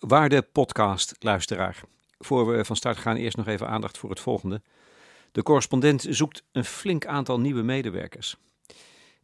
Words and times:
Waarde 0.00 0.42
podcast-luisteraar. 0.42 1.80
Voor 2.18 2.46
we 2.46 2.64
van 2.64 2.76
start 2.76 2.96
gaan, 2.96 3.16
eerst 3.16 3.36
nog 3.36 3.46
even 3.46 3.68
aandacht 3.68 3.98
voor 3.98 4.10
het 4.10 4.20
volgende. 4.20 4.62
De 5.32 5.42
correspondent 5.42 6.06
zoekt 6.08 6.44
een 6.52 6.64
flink 6.64 7.06
aantal 7.06 7.40
nieuwe 7.40 7.62
medewerkers. 7.62 8.36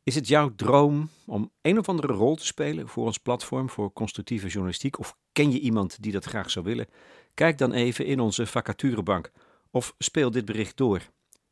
Is 0.02 0.14
het 0.14 0.28
jouw 0.28 0.54
droom 0.54 1.10
om 1.24 1.50
een 1.62 1.78
of 1.78 1.88
andere 1.88 2.12
rol 2.12 2.36
te 2.36 2.46
spelen 2.46 2.88
voor 2.88 3.06
ons 3.06 3.18
platform 3.18 3.70
voor 3.70 3.92
constructieve 3.92 4.46
journalistiek? 4.46 4.98
Of 4.98 5.16
ken 5.32 5.52
je 5.52 5.60
iemand 5.60 6.02
die 6.02 6.12
dat 6.12 6.24
graag 6.24 6.50
zou 6.50 6.64
willen? 6.64 6.88
Kijk 7.34 7.58
dan 7.58 7.72
even 7.72 8.06
in 8.06 8.20
onze 8.20 8.46
vacaturebank 8.46 9.30
of 9.70 9.94
speel 9.98 10.30
dit 10.30 10.44
bericht 10.44 10.76
door. 10.76 11.02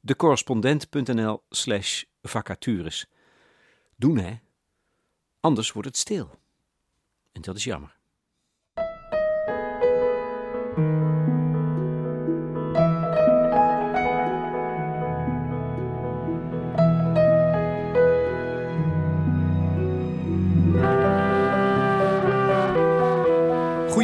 decorrespondent.nl/slash 0.01 2.03
vacatures. 2.23 3.07
Doen 3.97 4.19
hè? 4.19 4.35
Anders 5.41 5.73
wordt 5.73 5.89
het 5.89 5.97
stil. 5.97 6.31
En 7.33 7.43
dat 7.43 7.57
is 7.57 7.65
jammer. 7.65 7.94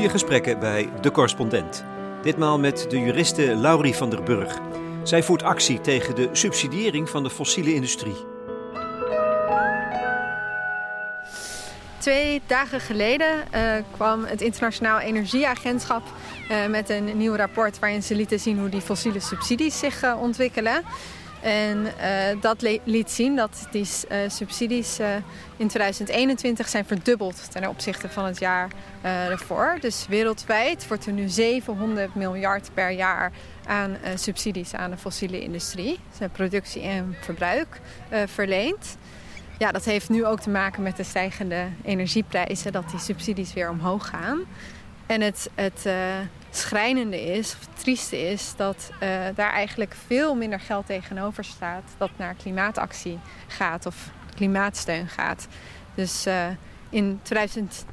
Goede 0.01 0.19
gesprekken 0.19 0.59
bij 0.59 0.89
De 1.01 1.11
Correspondent. 1.11 1.85
Ditmaal 2.23 2.59
met 2.59 2.87
de 2.89 2.99
juriste 2.99 3.57
Laurie 3.57 3.95
van 3.95 4.11
der 4.11 4.23
Burg. 4.23 4.59
Zij 5.03 5.23
voert 5.23 5.43
actie 5.43 5.81
tegen 5.81 6.15
de 6.15 6.29
subsidiëring 6.33 7.09
van 7.09 7.23
de 7.23 7.31
fossiele 7.31 7.75
industrie. 7.75 8.17
Twee 11.99 12.43
dagen 12.47 12.81
geleden 12.81 13.45
uh, 13.55 13.73
kwam 13.91 14.25
het 14.25 14.41
Internationaal 14.41 14.99
Energieagentschap 14.99 16.03
uh, 16.51 16.67
met 16.67 16.89
een 16.89 17.17
nieuw 17.17 17.35
rapport 17.35 17.79
waarin 17.79 18.03
ze 18.03 18.15
lieten 18.15 18.41
zien 18.41 18.59
hoe 18.59 18.69
die 18.69 18.81
fossiele 18.81 19.21
subsidies 19.21 19.79
zich 19.79 20.05
uh, 20.05 20.23
ontwikkelen. 20.23 20.83
En 21.43 21.87
dat 22.41 22.81
liet 22.85 23.11
zien 23.11 23.37
dat 23.37 23.67
die 23.71 23.87
subsidies 24.29 24.99
in 25.57 25.69
2021 25.69 26.69
zijn 26.69 26.85
verdubbeld 26.85 27.51
ten 27.51 27.69
opzichte 27.69 28.09
van 28.09 28.25
het 28.25 28.39
jaar 28.39 28.71
ervoor. 29.03 29.77
Dus 29.81 30.07
wereldwijd 30.09 30.89
wordt 30.89 31.07
er 31.07 31.13
nu 31.13 31.29
700 31.29 32.15
miljard 32.15 32.71
per 32.75 32.91
jaar 32.91 33.33
aan 33.67 33.97
subsidies 34.15 34.75
aan 34.75 34.91
de 34.91 34.97
fossiele 34.97 35.41
industrie, 35.41 35.99
zijn 36.17 36.31
productie 36.31 36.83
en 36.83 37.17
verbruik, 37.21 37.81
verleend. 38.27 38.97
Ja, 39.59 39.73
dat 39.73 39.85
heeft 39.85 40.09
nu 40.09 40.27
ook 40.27 40.41
te 40.41 40.51
maken 40.51 40.83
met 40.83 40.97
de 40.97 41.05
stijgende 41.05 41.67
energieprijzen, 41.85 42.73
dat 42.73 42.91
die 42.91 43.01
subsidies 43.01 43.53
weer 43.53 43.71
omhoog 43.71 44.09
gaan. 44.09 44.41
En 45.11 45.21
het, 45.21 45.51
het 45.55 45.85
uh, 45.87 45.95
schrijnende 46.51 47.23
is, 47.23 47.55
of 47.55 47.61
het 47.61 47.81
trieste 47.81 48.31
is, 48.31 48.53
dat 48.57 48.91
uh, 48.93 48.99
daar 49.35 49.53
eigenlijk 49.53 49.95
veel 50.07 50.35
minder 50.35 50.61
geld 50.61 50.87
tegenover 50.87 51.45
staat 51.45 51.83
dat 51.99 52.11
naar 52.17 52.35
klimaatactie 52.35 53.19
gaat 53.47 53.87
of 53.87 54.11
klimaatsteun 54.35 55.09
gaat. 55.09 55.49
Dus 55.95 56.27
uh, 56.27 56.47
in, 56.91 57.21
2000, 57.23 57.85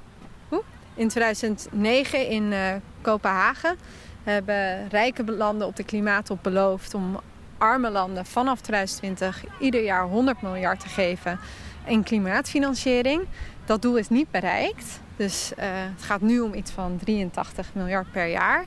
hoe? 0.50 0.64
in 0.96 1.08
2009 1.08 2.28
in 2.28 2.54
Kopenhagen 3.02 3.78
hebben 4.24 4.90
rijke 4.90 5.32
landen 5.32 5.68
op 5.68 5.76
de 5.76 5.84
klimaattop 5.84 6.40
beloofd 6.44 6.94
om 6.94 7.20
arme 7.58 7.90
landen 7.90 8.26
vanaf 8.26 8.62
2020 8.62 9.44
ieder 9.60 9.84
jaar 9.84 10.04
100 10.04 10.42
miljard 10.42 10.80
te 10.80 10.88
geven 10.88 11.40
in 11.86 12.04
klimaatfinanciering. 12.04 13.22
Dat 13.66 13.82
doel 13.82 13.98
is 13.98 14.10
niet 14.10 14.32
bereikt. 14.32 15.00
Dus 15.18 15.52
uh, 15.52 15.66
het 15.70 16.04
gaat 16.04 16.22
nu 16.22 16.40
om 16.40 16.54
iets 16.54 16.72
van 16.72 16.98
83 17.04 17.70
miljard 17.74 18.12
per 18.12 18.28
jaar. 18.28 18.66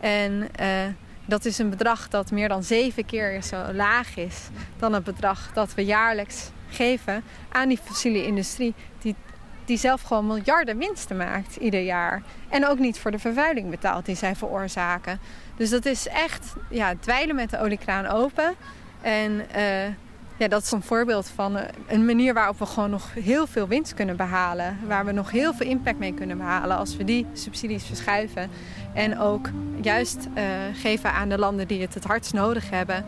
En 0.00 0.48
uh, 0.60 0.68
dat 1.26 1.44
is 1.44 1.58
een 1.58 1.70
bedrag 1.70 2.08
dat 2.08 2.30
meer 2.30 2.48
dan 2.48 2.62
zeven 2.62 3.04
keer 3.04 3.42
zo 3.42 3.72
laag 3.72 4.16
is 4.16 4.48
dan 4.78 4.92
het 4.92 5.04
bedrag 5.04 5.52
dat 5.52 5.74
we 5.74 5.84
jaarlijks 5.84 6.50
geven 6.68 7.22
aan 7.48 7.68
die 7.68 7.78
fossiele 7.84 8.26
industrie. 8.26 8.74
Die, 8.98 9.14
die 9.64 9.76
zelf 9.76 10.02
gewoon 10.02 10.26
miljarden 10.26 10.78
winsten 10.78 11.16
maakt 11.16 11.56
ieder 11.56 11.80
jaar. 11.80 12.22
En 12.48 12.66
ook 12.66 12.78
niet 12.78 12.98
voor 12.98 13.10
de 13.10 13.18
vervuiling 13.18 13.70
betaalt 13.70 14.06
die 14.06 14.16
zij 14.16 14.36
veroorzaken. 14.36 15.20
Dus 15.56 15.70
dat 15.70 15.86
is 15.86 16.08
echt 16.08 16.54
ja, 16.70 16.94
dweilen 17.00 17.34
met 17.34 17.50
de 17.50 17.60
oliekraan 17.60 18.06
open. 18.06 18.54
En 19.00 19.32
uh, 19.56 19.94
ja, 20.36 20.48
dat 20.48 20.62
is 20.62 20.70
een 20.70 20.82
voorbeeld 20.82 21.28
van 21.34 21.58
een 21.86 22.04
manier 22.04 22.34
waarop 22.34 22.58
we 22.58 22.66
gewoon 22.66 22.90
nog 22.90 23.14
heel 23.14 23.46
veel 23.46 23.68
winst 23.68 23.94
kunnen 23.94 24.16
behalen. 24.16 24.78
Waar 24.86 25.04
we 25.04 25.12
nog 25.12 25.30
heel 25.30 25.54
veel 25.54 25.66
impact 25.66 25.98
mee 25.98 26.14
kunnen 26.14 26.38
behalen 26.38 26.76
als 26.76 26.96
we 26.96 27.04
die 27.04 27.26
subsidies 27.32 27.84
verschuiven. 27.84 28.50
En 28.92 29.18
ook 29.18 29.48
juist 29.80 30.28
uh, 30.36 30.44
geven 30.72 31.12
aan 31.12 31.28
de 31.28 31.38
landen 31.38 31.68
die 31.68 31.80
het 31.80 31.94
het 31.94 32.04
hardst 32.04 32.32
nodig 32.32 32.70
hebben. 32.70 33.04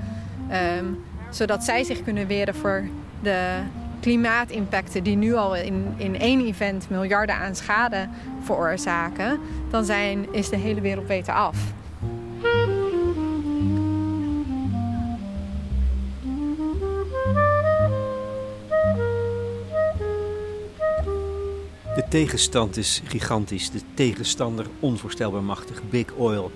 Um, 0.79 1.05
zodat 1.31 1.65
zij 1.65 1.85
zich 1.85 2.03
kunnen 2.03 2.27
weren 2.27 2.55
voor 2.55 2.89
de 3.23 3.59
klimaatimpacten 4.01 5.03
die 5.03 5.17
nu 5.17 5.35
al 5.35 5.57
in, 5.57 5.95
in 5.97 6.19
één 6.19 6.47
event 6.47 6.91
miljarden 6.91 7.35
aan 7.35 7.55
schade 7.55 8.09
veroorzaken. 8.43 9.41
Dan 9.71 9.85
zijn, 9.85 10.33
is 10.33 10.49
de 10.49 10.57
hele 10.57 10.81
wereld 10.81 11.07
beter 11.07 11.35
af. 11.35 11.57
De 21.97 22.09
tegenstand 22.09 22.77
is 22.77 23.03
gigantisch, 23.05 23.71
de 23.71 23.81
tegenstander 23.95 24.67
onvoorstelbaar 24.81 25.43
machtig. 25.43 25.83
Big 25.91 26.13
Oil, 26.13 26.53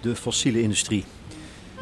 de 0.00 0.16
fossiele 0.16 0.62
industrie. 0.62 1.04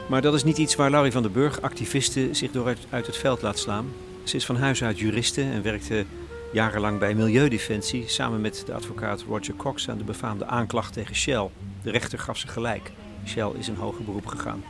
Maar 0.09 0.22
dat 0.22 0.34
is 0.34 0.44
niet 0.44 0.59
iets 0.59 0.75
waar 0.75 0.91
Laurie 0.91 1.12
van 1.12 1.22
den 1.22 1.33
Burg, 1.33 1.61
activisten, 1.61 2.37
zich 2.37 2.50
door 2.50 2.77
uit, 2.91 3.06
het 3.06 3.16
veld 3.16 3.43
laat 3.43 3.59
slaan. 3.59 3.93
Ze 4.25 4.37
is 4.37 4.47
van 4.47 4.56
huis 4.56 4.83
uit 4.83 4.99
juriste 4.99 5.43
en 5.43 5.62
werkte 5.62 6.05
jarenlang 6.53 6.99
bij 6.99 7.15
Milieudefensie 7.15 8.05
samen 8.09 8.41
met 8.41 8.62
de 8.66 8.75
advocaat 8.75 9.25
Roger 9.28 9.55
Cox 9.56 9.89
aan 9.89 9.99
de 9.99 10.05
befaamde 10.05 10.47
aanklacht 10.47 10.93
tegen 10.93 11.15
Shell. 11.15 11.49
De 11.83 11.91
rechter 11.91 12.19
gaf 12.19 12.37
ze 12.37 12.49
gelijk. 12.49 12.93
Shell 13.27 13.50
is 13.59 13.69
in 13.69 13.75
hoger 13.75 14.05
beroep 14.05 14.27
gegaan. 14.27 14.65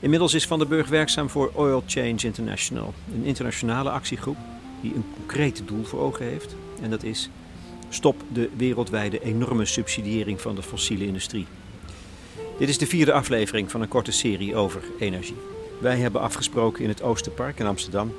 Inmiddels 0.00 0.34
is 0.34 0.46
Van 0.46 0.58
den 0.58 0.68
Burg 0.68 0.88
werkzaam 0.88 1.30
voor 1.30 1.50
Oil 1.54 1.82
Change 1.86 2.18
International, 2.22 2.94
een 3.14 3.24
internationale 3.24 3.90
actiegroep 3.90 4.36
die 4.80 4.94
een 4.94 5.04
concreet 5.16 5.62
doel 5.66 5.84
voor 5.84 6.00
ogen 6.00 6.24
heeft. 6.24 6.54
En 6.82 6.90
dat 6.90 7.02
is 7.02 7.30
Stop 7.88 8.22
de 8.32 8.50
wereldwijde 8.56 9.22
enorme 9.22 9.64
subsidiëring 9.64 10.40
van 10.40 10.54
de 10.54 10.62
fossiele 10.62 11.06
industrie. 11.06 11.46
Dit 12.58 12.68
is 12.68 12.78
de 12.78 12.86
vierde 12.86 13.12
aflevering 13.12 13.70
van 13.70 13.82
een 13.82 13.88
korte 13.88 14.12
serie 14.12 14.56
over 14.56 14.82
energie. 14.98 15.36
Wij 15.80 15.96
hebben 15.96 16.20
afgesproken 16.20 16.82
in 16.82 16.88
het 16.88 17.02
Oosterpark 17.02 17.58
in 17.58 17.66
Amsterdam. 17.66 18.12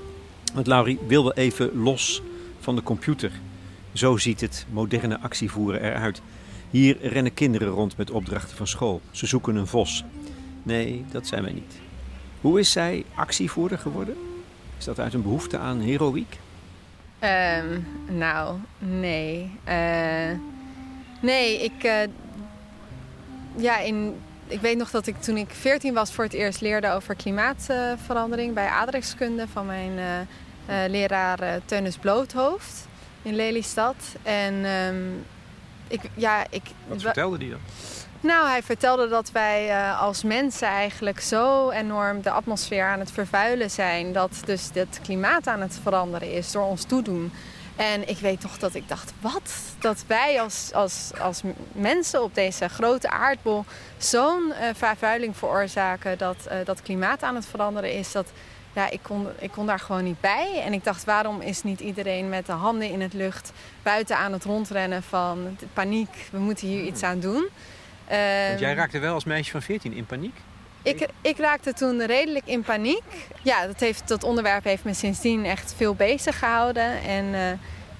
Want 0.53 0.67
Laurie 0.67 0.99
wil 1.07 1.23
wel 1.23 1.33
even 1.33 1.77
los 1.77 2.21
van 2.59 2.75
de 2.75 2.83
computer. 2.83 3.31
Zo 3.93 4.17
ziet 4.17 4.41
het 4.41 4.65
moderne 4.71 5.19
actievoeren 5.19 5.81
eruit. 5.81 6.21
Hier 6.69 6.97
rennen 7.01 7.33
kinderen 7.33 7.67
rond 7.67 7.97
met 7.97 8.11
opdrachten 8.11 8.57
van 8.57 8.67
school. 8.67 9.01
Ze 9.11 9.25
zoeken 9.25 9.55
een 9.55 9.67
vos. 9.67 10.03
Nee, 10.63 11.05
dat 11.11 11.27
zijn 11.27 11.43
wij 11.43 11.53
niet. 11.53 11.79
Hoe 12.41 12.59
is 12.59 12.71
zij 12.71 13.05
actievoerder 13.15 13.77
geworden? 13.77 14.15
Is 14.77 14.85
dat 14.85 14.99
uit 14.99 15.13
een 15.13 15.21
behoefte 15.21 15.57
aan 15.57 15.79
heroïek? 15.79 16.37
Um, 17.25 17.85
nou, 18.17 18.57
nee. 18.77 19.59
Uh, 19.67 20.37
nee, 21.19 21.63
ik. 21.63 21.83
Uh, 21.83 21.93
ja, 23.55 23.79
in, 23.79 24.21
ik 24.47 24.61
weet 24.61 24.77
nog 24.77 24.91
dat 24.91 25.07
ik 25.07 25.21
toen 25.21 25.37
ik 25.37 25.49
14 25.49 25.93
was 25.93 26.13
voor 26.13 26.23
het 26.23 26.33
eerst 26.33 26.61
leerde 26.61 26.91
over 26.91 27.15
klimaatverandering 27.15 28.53
bij 28.53 28.67
aardrijkskunde 28.67 29.47
van 29.47 29.65
mijn 29.65 29.91
uh, 29.91 30.83
leraar 30.87 31.59
Teunis 31.65 31.97
Bloothoofd 31.97 32.87
in 33.21 33.35
Lelystad. 33.35 33.95
En 34.23 34.65
um, 34.65 35.25
ik, 35.87 36.01
ja, 36.13 36.45
ik. 36.49 36.63
Wat 36.87 37.01
vertelde 37.01 37.37
die 37.37 37.49
dan? 37.49 37.59
Nou, 38.25 38.47
hij 38.47 38.63
vertelde 38.63 39.07
dat 39.07 39.31
wij 39.31 39.69
uh, 39.69 40.01
als 40.01 40.23
mensen 40.23 40.67
eigenlijk 40.67 41.19
zo 41.19 41.69
enorm 41.69 42.21
de 42.21 42.29
atmosfeer 42.31 42.83
aan 42.83 42.99
het 42.99 43.11
vervuilen 43.11 43.71
zijn. 43.71 44.13
Dat 44.13 44.41
dus 44.45 44.69
het 44.73 44.99
klimaat 45.03 45.47
aan 45.47 45.61
het 45.61 45.79
veranderen 45.83 46.31
is 46.31 46.51
door 46.51 46.63
ons 46.63 46.83
toedoen. 46.83 47.31
En 47.75 48.09
ik 48.09 48.17
weet 48.17 48.41
toch 48.41 48.57
dat 48.57 48.73
ik 48.73 48.87
dacht, 48.87 49.13
wat? 49.21 49.53
Dat 49.79 50.03
wij 50.07 50.41
als, 50.41 50.71
als, 50.73 51.11
als 51.19 51.41
mensen 51.71 52.23
op 52.23 52.35
deze 52.35 52.67
grote 52.67 53.09
aardbol 53.09 53.65
zo'n 53.97 54.47
uh, 54.47 54.55
vervuiling 54.73 55.37
veroorzaken 55.37 56.17
dat 56.17 56.37
uh, 56.47 56.57
dat 56.65 56.81
klimaat 56.81 57.23
aan 57.23 57.35
het 57.35 57.45
veranderen 57.45 57.93
is. 57.93 58.11
Dat, 58.11 58.27
ja, 58.73 58.89
ik, 58.89 58.99
kon, 59.01 59.27
ik 59.39 59.51
kon 59.51 59.65
daar 59.65 59.79
gewoon 59.79 60.03
niet 60.03 60.19
bij. 60.19 60.61
En 60.65 60.73
ik 60.73 60.83
dacht, 60.83 61.03
waarom 61.03 61.41
is 61.41 61.63
niet 61.63 61.79
iedereen 61.79 62.29
met 62.29 62.45
de 62.45 62.51
handen 62.51 62.89
in 62.89 63.01
het 63.01 63.13
lucht 63.13 63.51
buiten 63.83 64.17
aan 64.17 64.33
het 64.33 64.43
rondrennen 64.43 65.03
van 65.03 65.57
paniek, 65.73 66.27
we 66.31 66.37
moeten 66.37 66.67
hier 66.67 66.83
iets 66.83 67.03
aan 67.03 67.19
doen. 67.19 67.49
Want 68.07 68.59
jij 68.59 68.69
ehm, 68.69 68.77
raakte 68.77 68.99
wel 68.99 69.13
als 69.13 69.23
meisje 69.23 69.51
van 69.51 69.61
14 69.61 69.93
in 69.93 70.05
paniek? 70.05 70.35
Ik, 70.81 71.07
ik, 71.21 71.37
raakte 71.37 71.73
toen 71.73 72.05
redelijk 72.05 72.45
in 72.45 72.61
paniek. 72.61 73.27
Ja, 73.41 73.67
dat, 73.67 73.79
heeft, 73.79 74.07
dat 74.07 74.23
onderwerp 74.23 74.63
heeft 74.63 74.83
me 74.83 74.93
sindsdien 74.93 75.45
echt 75.45 75.73
veel 75.77 75.95
bezig 75.95 76.39
gehouden. 76.39 77.01
En 77.01 77.25
uh, 77.25 77.39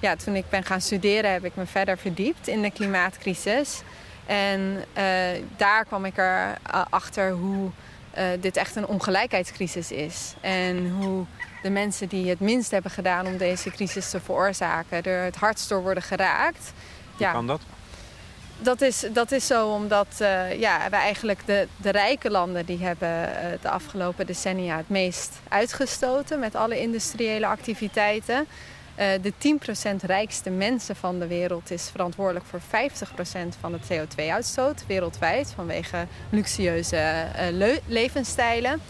ja, 0.00 0.16
toen 0.16 0.34
ik 0.34 0.48
ben 0.48 0.64
gaan 0.64 0.80
studeren 0.80 1.32
heb 1.32 1.44
ik 1.44 1.56
me 1.56 1.66
verder 1.66 1.98
verdiept 1.98 2.48
in 2.48 2.62
de 2.62 2.70
klimaatcrisis. 2.70 3.82
En 4.26 4.84
daar 5.56 5.84
kwam 5.84 6.04
ik 6.04 6.16
erachter 6.16 6.86
achter 6.90 7.30
hoe 7.30 7.70
dit 8.40 8.56
echt 8.56 8.76
een 8.76 8.86
ongelijkheidscrisis 8.86 9.90
is. 9.90 10.34
En 10.40 10.90
hoe 10.90 11.24
de 11.62 11.70
mensen 11.70 12.08
die 12.08 12.28
het 12.28 12.40
minst 12.40 12.70
hebben 12.70 12.90
gedaan 12.90 13.26
om 13.26 13.36
deze 13.36 13.70
crisis 13.70 14.10
te 14.10 14.20
veroorzaken, 14.20 15.02
er 15.02 15.24
het 15.24 15.36
hardst 15.36 15.68
door 15.68 15.82
worden 15.82 16.02
geraakt. 16.02 16.72
Hoe 17.16 17.26
ja, 17.26 17.32
kan 17.32 17.46
dat? 17.46 17.60
Dat 18.58 18.80
is, 18.80 19.04
dat 19.12 19.32
is 19.32 19.46
zo 19.46 19.68
omdat 19.68 20.06
uh, 20.22 20.60
ja, 20.60 20.90
we 20.90 20.96
eigenlijk 20.96 21.46
de, 21.46 21.68
de 21.76 21.90
rijke 21.90 22.30
landen 22.30 22.66
die 22.66 22.78
hebben 22.78 23.08
uh, 23.08 23.34
de 23.60 23.68
afgelopen 23.68 24.26
decennia 24.26 24.76
het 24.76 24.88
meest 24.88 25.32
uitgestoten 25.48 26.38
met 26.38 26.54
alle 26.54 26.80
industriële 26.80 27.46
activiteiten. 27.46 28.46
Uh, 28.98 29.06
de 29.22 29.32
10% 30.02 30.06
rijkste 30.06 30.50
mensen 30.50 30.96
van 30.96 31.18
de 31.18 31.26
wereld 31.26 31.70
is 31.70 31.88
verantwoordelijk 31.90 32.44
voor 32.46 32.60
50% 32.60 32.62
van 33.60 33.72
de 33.72 33.78
CO2-uitstoot 33.92 34.86
wereldwijd 34.86 35.52
vanwege 35.56 36.06
luxueuze 36.30 37.26
levensstijlen. 37.86 38.80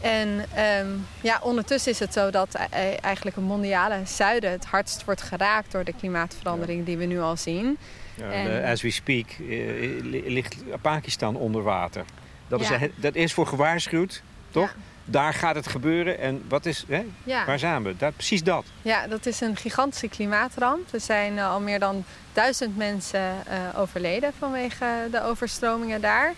En 0.00 0.44
um, 0.78 1.06
ja, 1.20 1.40
ondertussen 1.42 1.92
is 1.92 1.98
het 1.98 2.12
zo 2.12 2.30
dat 2.30 2.54
eigenlijk 3.00 3.36
het 3.36 3.44
mondiale 3.44 4.00
zuiden 4.04 4.50
het 4.50 4.64
hardst 4.64 5.04
wordt 5.04 5.22
geraakt 5.22 5.72
door 5.72 5.84
de 5.84 5.92
klimaatverandering 5.92 6.86
die 6.86 6.96
we 6.96 7.04
nu 7.04 7.20
al 7.20 7.36
zien. 7.36 7.78
En... 8.20 8.64
as 8.64 8.82
we 8.82 8.90
speak 8.90 9.26
uh, 9.38 10.02
ligt 10.26 10.56
Pakistan 10.80 11.36
onder 11.36 11.62
water. 11.62 12.04
Dat, 12.48 12.60
is, 12.60 12.68
dat 12.96 13.14
is 13.14 13.32
voor 13.32 13.46
gewaarschuwd, 13.46 14.22
toch? 14.50 14.74
Daar 15.04 15.34
gaat 15.34 15.54
het 15.54 15.66
gebeuren. 15.66 16.18
En 16.18 16.44
wat 16.48 16.66
is, 16.66 16.84
hè? 16.88 17.04
waar 17.46 17.58
zijn 17.58 17.82
we? 17.82 17.96
Dat, 17.96 18.14
precies 18.14 18.42
dat. 18.42 18.64
Ja, 18.82 19.06
dat 19.06 19.26
is 19.26 19.40
een 19.40 19.56
gigantische 19.56 20.08
klimaatramp. 20.08 20.92
Er 20.92 21.00
zijn 21.00 21.32
uh, 21.32 21.50
al 21.50 21.60
meer 21.60 21.78
dan 21.78 22.04
duizend 22.32 22.76
mensen 22.76 23.34
uh, 23.48 23.80
overleden 23.80 24.32
vanwege 24.38 24.86
de 25.10 25.22
overstromingen 25.22 26.00
daar. 26.00 26.34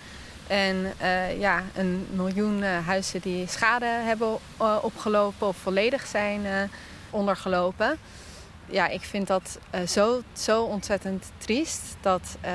En 0.47 0.93
uh, 1.03 1.41
ja, 1.41 1.63
een 1.75 2.07
miljoen 2.11 2.63
huizen 2.63 3.21
die 3.21 3.47
schade 3.49 3.87
hebben 3.87 4.39
opgelopen 4.83 5.47
of 5.47 5.57
volledig 5.57 6.07
zijn 6.07 6.41
ondergelopen 7.11 7.99
ja, 8.71 8.89
ik 8.89 9.03
vind 9.03 9.27
dat 9.27 9.59
uh, 9.75 9.81
zo, 9.87 10.23
zo 10.33 10.63
ontzettend 10.63 11.31
triest 11.39 11.83
dat 12.01 12.37
uh, 12.45 12.51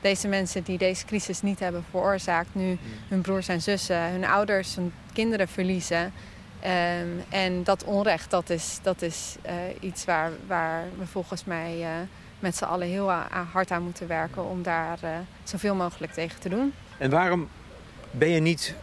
deze 0.00 0.28
mensen 0.28 0.62
die 0.62 0.78
deze 0.78 1.04
crisis 1.04 1.42
niet 1.42 1.58
hebben 1.58 1.84
veroorzaakt, 1.90 2.54
nu 2.54 2.70
mm. 2.70 2.78
hun 3.08 3.20
broers 3.20 3.48
en 3.48 3.62
zussen, 3.62 4.10
hun 4.10 4.24
ouders, 4.24 4.74
hun 4.74 4.92
kinderen 5.12 5.48
verliezen. 5.48 6.12
Um, 6.64 7.24
en 7.28 7.64
dat 7.64 7.84
onrecht, 7.84 8.30
dat 8.30 8.50
is, 8.50 8.78
dat 8.82 9.02
is 9.02 9.36
uh, 9.46 9.52
iets 9.80 10.04
waar, 10.04 10.30
waar 10.46 10.84
we 10.98 11.06
volgens 11.06 11.44
mij 11.44 11.86
met 12.38 12.56
z'n 12.56 12.64
allen 12.64 12.88
heel 12.88 13.10
hard 13.52 13.70
aan 13.70 13.82
moeten 13.82 14.08
werken 14.08 14.44
om 14.44 14.62
daar 14.62 14.98
zoveel 15.42 15.74
mogelijk 15.74 16.12
tegen 16.12 16.40
te 16.40 16.48
doen. 16.48 16.74
En 16.98 17.10
waarom 17.10 17.48
ben 18.10 18.28
je 18.28 18.40
niet 18.40 18.74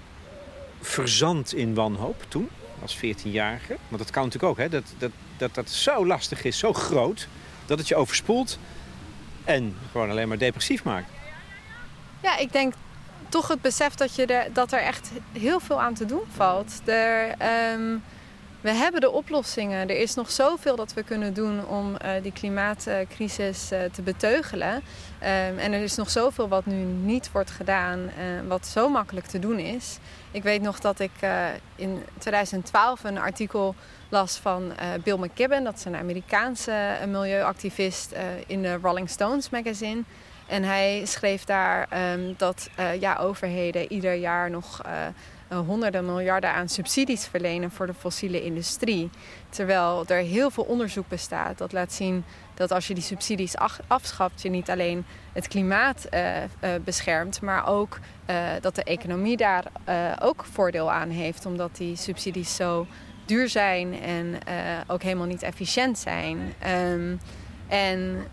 verzand 0.82 1.54
in 1.54 1.74
wanhoop 1.74 2.26
toen? 2.28 2.50
Als 2.82 2.98
14-jarige. 2.98 3.78
Want 3.88 4.02
dat 4.02 4.10
kan 4.10 4.24
natuurlijk 4.24 4.52
ook, 4.52 4.58
hè? 4.58 4.70
Dat, 4.70 4.84
dat, 4.98 5.12
dat 5.38 5.56
dat 5.56 5.70
zo 5.70 6.06
lastig 6.06 6.44
is, 6.44 6.58
zo 6.58 6.74
groot, 6.74 7.28
dat 7.66 7.78
het 7.78 7.88
je 7.88 7.96
overspoelt 7.96 8.60
en 9.44 9.76
gewoon 9.92 10.10
alleen 10.10 10.28
maar 10.28 10.38
depressief 10.38 10.84
maakt. 10.84 11.10
Ja, 12.22 12.38
ik 12.38 12.52
denk 12.52 12.74
toch 13.30 13.48
het 13.48 13.62
besef 13.62 13.96
dat, 13.96 14.16
je 14.16 14.26
er, 14.26 14.54
dat 14.54 14.72
er 14.72 14.80
echt 14.80 15.12
heel 15.32 15.60
veel 15.60 15.82
aan 15.82 15.94
te 15.94 16.06
doen 16.06 16.24
valt. 16.36 16.82
Um, 16.88 18.04
we 18.62 18.72
hebben 18.72 19.02
de 19.02 19.12
oplossingen. 19.12 19.90
Er 19.90 20.00
is 20.00 20.16
nog 20.16 20.32
zoveel 20.32 20.76
dat 20.76 20.94
we 20.94 21.04
kunnen 21.04 21.34
doen 21.34 21.68
om 21.68 21.96
uh, 22.06 22.12
die 22.22 22.32
klimaatcrisis 22.32 23.72
uh, 23.72 23.80
te 23.92 24.02
beteugelen. 24.02 24.76
Um, 24.76 25.58
en 25.58 25.74
er 25.74 25.82
is 25.82 25.96
nog 25.96 26.10
zoveel 26.10 26.48
wat 26.48 26.66
nu 26.66 26.76
niet 26.84 27.32
wordt 27.32 27.52
gedaan, 27.52 28.00
uh, 28.00 28.12
wat 28.48 28.68
zo 28.68 28.90
makkelijk 28.90 29.26
te 29.26 29.40
doen 29.40 29.60
is. 29.60 29.98
Ik 30.32 30.44
weet 30.44 30.62
nog 30.62 30.80
dat 30.80 31.00
ik 31.00 31.12
in 31.76 32.04
2012 32.18 33.04
een 33.04 33.18
artikel 33.18 33.76
las 34.10 34.38
van 34.38 34.74
Bill 35.04 35.18
McKibben. 35.18 35.64
Dat 35.64 35.76
is 35.76 35.86
een 35.86 35.96
Amerikaanse 35.96 36.98
milieuactivist 37.08 38.14
in 38.48 38.62
de 38.62 38.78
Rolling 38.82 39.10
Stones 39.10 39.50
magazine. 39.50 40.04
En 40.48 40.64
hij 40.64 41.02
schreef 41.06 41.44
daar 41.44 41.88
um, 42.14 42.34
dat 42.38 42.70
ja, 43.00 43.16
overheden 43.16 43.92
ieder 43.92 44.14
jaar 44.14 44.50
nog 44.50 44.82
honderden 45.58 46.06
miljarden 46.06 46.54
aan 46.54 46.70
subsidies 46.70 47.28
verlenen 47.28 47.72
voor 47.72 47.88
de 47.88 47.94
fossiele 47.94 48.44
industrie. 48.44 49.10
Terwijl 49.50 50.04
er 50.08 50.22
heel 50.22 50.50
veel 50.50 50.64
onderzoek 50.64 51.08
bestaat 51.08 51.58
dat 51.58 51.72
laat 51.72 51.94
zien 51.94 52.24
dat 52.54 52.72
als 52.72 52.88
je 52.88 52.94
die 52.94 53.04
subsidies 53.04 53.56
afschaft, 53.88 54.42
je 54.42 54.50
niet 54.50 54.70
alleen 54.70 55.06
het 55.34 55.48
klimaat 55.48 56.08
uh, 56.14 56.38
uh, 56.38 56.44
beschermt, 56.84 57.42
maar 57.42 57.68
ook 57.68 58.00
dat 58.62 58.76
de 58.76 58.84
economie 58.84 59.38
daar 59.38 59.64
ook 60.22 60.46
voordeel 60.52 60.92
aan 60.92 61.10
heeft, 61.10 61.46
omdat 61.46 61.76
die 61.78 61.96
subsidies 61.96 62.56
zo 62.56 62.88
duur 63.26 63.50
zijn 63.50 64.02
en 64.02 64.38
ook 64.88 65.02
helemaal 65.04 65.28
niet 65.28 65.44
efficiënt 65.44 65.98
zijn. 65.98 66.54
Um, 66.92 67.20
en 67.68 68.28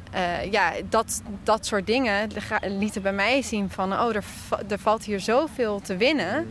ja, 0.50 0.72
dat, 0.88 1.22
dat 1.42 1.66
soort 1.66 1.86
dingen 1.86 2.30
lieten 2.62 3.02
bij 3.02 3.12
mij 3.12 3.42
zien 3.42 3.70
van... 3.70 3.92
oh, 3.92 4.14
er, 4.14 4.24
er 4.68 4.78
valt 4.78 5.04
hier 5.04 5.20
zoveel 5.20 5.80
te 5.80 5.96
winnen. 5.96 6.48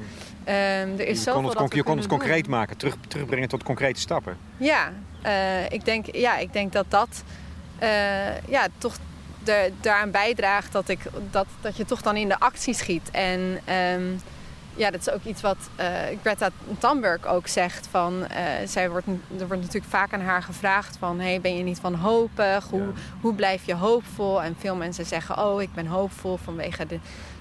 Um, 0.48 0.54
er 0.54 1.08
is 1.08 1.24
je 1.24 1.32
kon 1.32 1.46
het, 1.46 1.74
je 1.74 1.84
kon 1.84 1.98
het 1.98 2.08
concreet 2.08 2.48
maken, 2.48 2.78
terug, 2.78 2.96
terugbrengen 3.08 3.50
tot 3.50 3.64
concrete 3.64 4.00
stappen. 4.00 4.38
Ja, 4.58 4.92
uh, 5.26 5.70
ik, 5.70 5.86
denk, 5.86 6.06
ja 6.16 6.38
ik 6.38 6.54
denk 6.54 6.74
dat 6.74 6.86
dat 6.90 7.24
uh, 7.84 8.38
ja, 8.48 8.68
toch 8.78 8.98
de, 9.44 9.72
daaraan 9.82 10.12
bijdraagt 10.12 10.72
dat, 10.72 10.90
ik, 10.90 11.00
dat, 11.32 11.48
dat 11.62 11.78
je 11.78 11.86
toch 11.86 12.02
dan 12.02 12.16
in 12.16 12.28
de 12.28 12.40
actie 12.40 12.74
schiet. 12.74 13.12
En... 13.12 13.60
Um, 13.94 14.20
ja, 14.78 14.92
dat 14.92 15.00
is 15.00 15.10
ook 15.10 15.24
iets 15.24 15.42
wat 15.42 15.58
uh, 15.80 15.86
Greta 16.22 16.50
Thunberg 16.78 17.26
ook 17.26 17.48
zegt. 17.48 17.88
Van, 17.92 18.14
uh, 18.14 18.28
zij 18.66 18.90
wordt, 18.90 19.08
er 19.08 19.48
wordt 19.48 19.62
natuurlijk 19.62 19.92
vaak 19.92 20.14
aan 20.14 20.22
haar 20.22 20.44
gevraagd 20.44 20.98
van... 21.00 21.20
Hey, 21.20 21.42
ben 21.42 21.58
je 21.58 21.64
niet 21.64 21.82
wanhopig? 21.82 22.68
Hoe, 22.70 22.82
ja. 22.82 22.92
hoe 23.22 23.34
blijf 23.34 23.66
je 23.66 23.76
hoopvol? 23.76 24.44
En 24.44 24.56
veel 24.60 24.76
mensen 24.76 25.06
zeggen... 25.06 25.46
oh, 25.46 25.62
ik 25.62 25.74
ben 25.74 25.86
hoopvol 25.86 26.38
vanwege 26.44 26.86
de, 26.86 27.00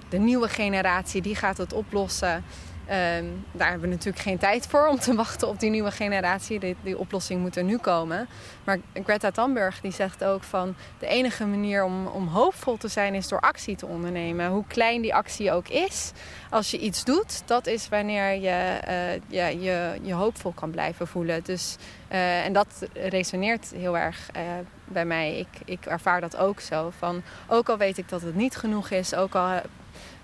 de 0.08 0.18
nieuwe 0.18 0.48
generatie. 0.48 1.22
Die 1.22 1.34
gaat 1.34 1.56
het 1.56 1.72
oplossen. 1.72 2.44
Um, 2.90 3.44
daar 3.52 3.70
hebben 3.70 3.88
we 3.88 3.94
natuurlijk 3.94 4.22
geen 4.22 4.38
tijd 4.38 4.66
voor 4.66 4.86
om 4.86 4.98
te 4.98 5.14
wachten 5.14 5.48
op 5.48 5.60
die 5.60 5.70
nieuwe 5.70 5.90
generatie. 5.90 6.58
Die, 6.58 6.76
die 6.82 6.98
oplossing 6.98 7.40
moet 7.40 7.56
er 7.56 7.64
nu 7.64 7.78
komen. 7.78 8.28
Maar 8.64 8.78
Greta 9.04 9.30
Thunberg 9.30 9.80
die 9.80 9.92
zegt 9.92 10.24
ook 10.24 10.42
van 10.42 10.74
de 10.98 11.06
enige 11.06 11.46
manier 11.46 11.84
om, 11.84 12.06
om 12.06 12.26
hoopvol 12.26 12.76
te 12.76 12.88
zijn 12.88 13.14
is 13.14 13.28
door 13.28 13.40
actie 13.40 13.76
te 13.76 13.86
ondernemen. 13.86 14.50
Hoe 14.50 14.64
klein 14.66 15.02
die 15.02 15.14
actie 15.14 15.52
ook 15.52 15.68
is. 15.68 16.12
Als 16.50 16.70
je 16.70 16.78
iets 16.78 17.04
doet, 17.04 17.42
dat 17.46 17.66
is 17.66 17.88
wanneer 17.88 18.32
je 18.32 18.78
uh, 18.88 19.12
je, 19.26 19.60
je, 19.60 19.98
je 20.02 20.12
hoopvol 20.12 20.52
kan 20.52 20.70
blijven 20.70 21.06
voelen. 21.06 21.44
Dus, 21.44 21.76
uh, 22.12 22.44
en 22.44 22.52
dat 22.52 22.86
resoneert 22.92 23.72
heel 23.74 23.98
erg 23.98 24.28
uh, 24.36 24.42
bij 24.84 25.04
mij. 25.04 25.38
Ik, 25.38 25.48
ik 25.64 25.86
ervaar 25.86 26.20
dat 26.20 26.36
ook 26.36 26.60
zo. 26.60 26.92
Van, 26.98 27.22
ook 27.48 27.68
al 27.68 27.76
weet 27.76 27.98
ik 27.98 28.08
dat 28.08 28.22
het 28.22 28.34
niet 28.34 28.56
genoeg 28.56 28.90
is, 28.90 29.14
ook 29.14 29.34
al 29.34 29.60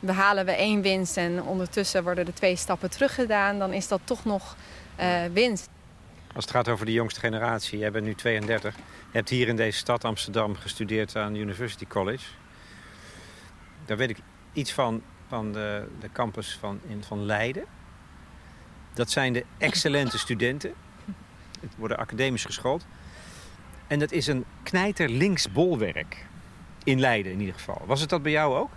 behalen 0.02 0.44
we 0.44 0.52
één 0.52 0.82
winst 0.82 1.16
en 1.16 1.42
ondertussen 1.42 2.02
worden 2.02 2.26
er 2.26 2.34
twee 2.34 2.56
stappen 2.56 2.90
teruggedaan, 2.90 3.58
dan 3.58 3.72
is 3.72 3.88
dat 3.88 4.00
toch 4.04 4.24
nog 4.24 4.56
uh, 5.00 5.24
winst. 5.32 5.68
Als 6.34 6.44
het 6.44 6.54
gaat 6.54 6.68
over 6.68 6.86
de 6.86 6.92
jongste 6.92 7.20
generatie, 7.20 7.78
jij 7.78 7.90
bent 7.90 8.04
nu 8.04 8.14
32. 8.14 8.74
Je 8.76 8.80
hebt 9.10 9.28
hier 9.28 9.48
in 9.48 9.56
deze 9.56 9.78
stad 9.78 10.04
Amsterdam 10.04 10.54
gestudeerd 10.56 11.16
aan 11.16 11.34
University 11.34 11.86
College. 11.86 12.24
Daar 13.86 13.96
weet 13.96 14.10
ik 14.10 14.18
iets 14.52 14.72
van, 14.72 15.02
van 15.28 15.52
de, 15.52 15.88
de 16.00 16.12
campus 16.12 16.56
van, 16.60 16.80
in, 16.86 17.02
van 17.04 17.24
Leiden. 17.24 17.64
Dat 18.94 19.10
zijn 19.10 19.32
de 19.32 19.44
excellente 19.58 20.18
studenten. 20.26 20.72
Het 21.60 21.70
worden 21.76 21.98
academisch 21.98 22.44
geschoold. 22.44 22.86
En 23.86 23.98
dat 23.98 24.12
is 24.12 24.26
een 24.26 24.44
knijter 24.62 25.08
links 25.08 25.52
bolwerk. 25.52 26.26
In 26.84 27.00
Leiden 27.00 27.32
in 27.32 27.40
ieder 27.40 27.54
geval. 27.54 27.82
Was 27.86 28.00
het 28.00 28.10
dat 28.10 28.22
bij 28.22 28.32
jou 28.32 28.56
ook? 28.56 28.70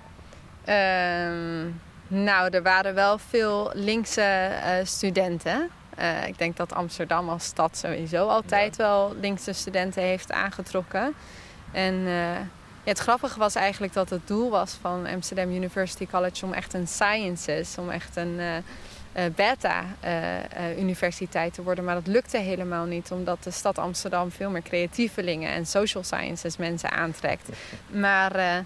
Uh, 0.67 1.71
nou, 2.07 2.49
er 2.49 2.63
waren 2.63 2.93
wel 2.93 3.17
veel 3.17 3.71
linkse 3.73 4.49
uh, 4.51 4.71
studenten. 4.83 5.69
Uh, 5.99 6.27
ik 6.27 6.37
denk 6.37 6.57
dat 6.57 6.73
Amsterdam 6.73 7.29
als 7.29 7.43
stad 7.43 7.77
sowieso 7.77 8.27
altijd 8.27 8.75
ja. 8.75 8.83
wel 8.83 9.15
linkse 9.21 9.53
studenten 9.53 10.01
heeft 10.01 10.31
aangetrokken. 10.31 11.13
En 11.71 11.93
uh, 11.93 12.35
ja, 12.83 12.91
het 12.91 12.99
grappige 12.99 13.39
was 13.39 13.55
eigenlijk 13.55 13.93
dat 13.93 14.09
het 14.09 14.27
doel 14.27 14.49
was 14.49 14.77
van 14.81 15.07
Amsterdam 15.07 15.51
University 15.51 16.07
College 16.07 16.45
om 16.45 16.53
echt 16.53 16.73
een 16.73 16.87
sciences, 16.87 17.77
om 17.77 17.89
echt 17.89 18.15
een 18.15 18.39
beta-universiteit 19.35 21.53
te 21.53 21.63
worden. 21.63 21.83
Maar 21.83 21.95
dat 21.95 22.07
lukte 22.07 22.37
helemaal 22.37 22.85
niet, 22.85 23.11
omdat 23.11 23.43
de 23.43 23.51
stad 23.51 23.77
Amsterdam 23.77 24.31
veel 24.31 24.49
meer 24.49 24.61
creatievelingen 24.61 25.51
en 25.51 25.65
social 25.65 26.03
sciences 26.03 26.57
mensen 26.57 26.91
aantrekt. 26.91 27.49
Maar 27.87 28.63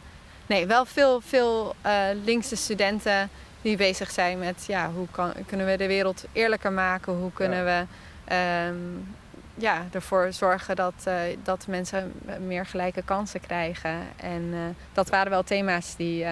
nee, 0.49 0.65
wel 0.65 0.85
veel, 0.85 1.21
veel 1.21 1.75
uh, 1.85 2.01
linkse 2.23 2.55
studenten 2.55 3.29
die 3.61 3.77
bezig 3.77 4.11
zijn 4.11 4.39
met 4.39 4.65
ja, 4.67 4.91
hoe 4.91 5.07
kan, 5.11 5.33
kunnen 5.45 5.65
we 5.65 5.77
de 5.77 5.87
wereld 5.87 6.25
eerlijker 6.31 6.71
maken? 6.71 7.13
Hoe 7.13 7.33
kunnen 7.33 7.65
ja. 7.65 7.85
we 8.27 8.35
um, 8.69 9.15
ja, 9.55 9.85
ervoor 9.91 10.33
zorgen 10.33 10.75
dat, 10.75 11.09
dat 11.43 11.67
mensen 11.67 12.13
meer 12.47 12.65
gelijke 12.65 13.01
kansen 13.01 13.39
krijgen. 13.39 14.07
En 14.15 14.75
dat 14.93 15.09
waren 15.09 15.31
wel 15.31 15.43
thema's 15.43 15.95
die, 15.95 16.25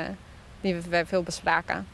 die 0.61 0.75
we 0.75 1.05
veel 1.05 1.23
bespraken. 1.23 1.87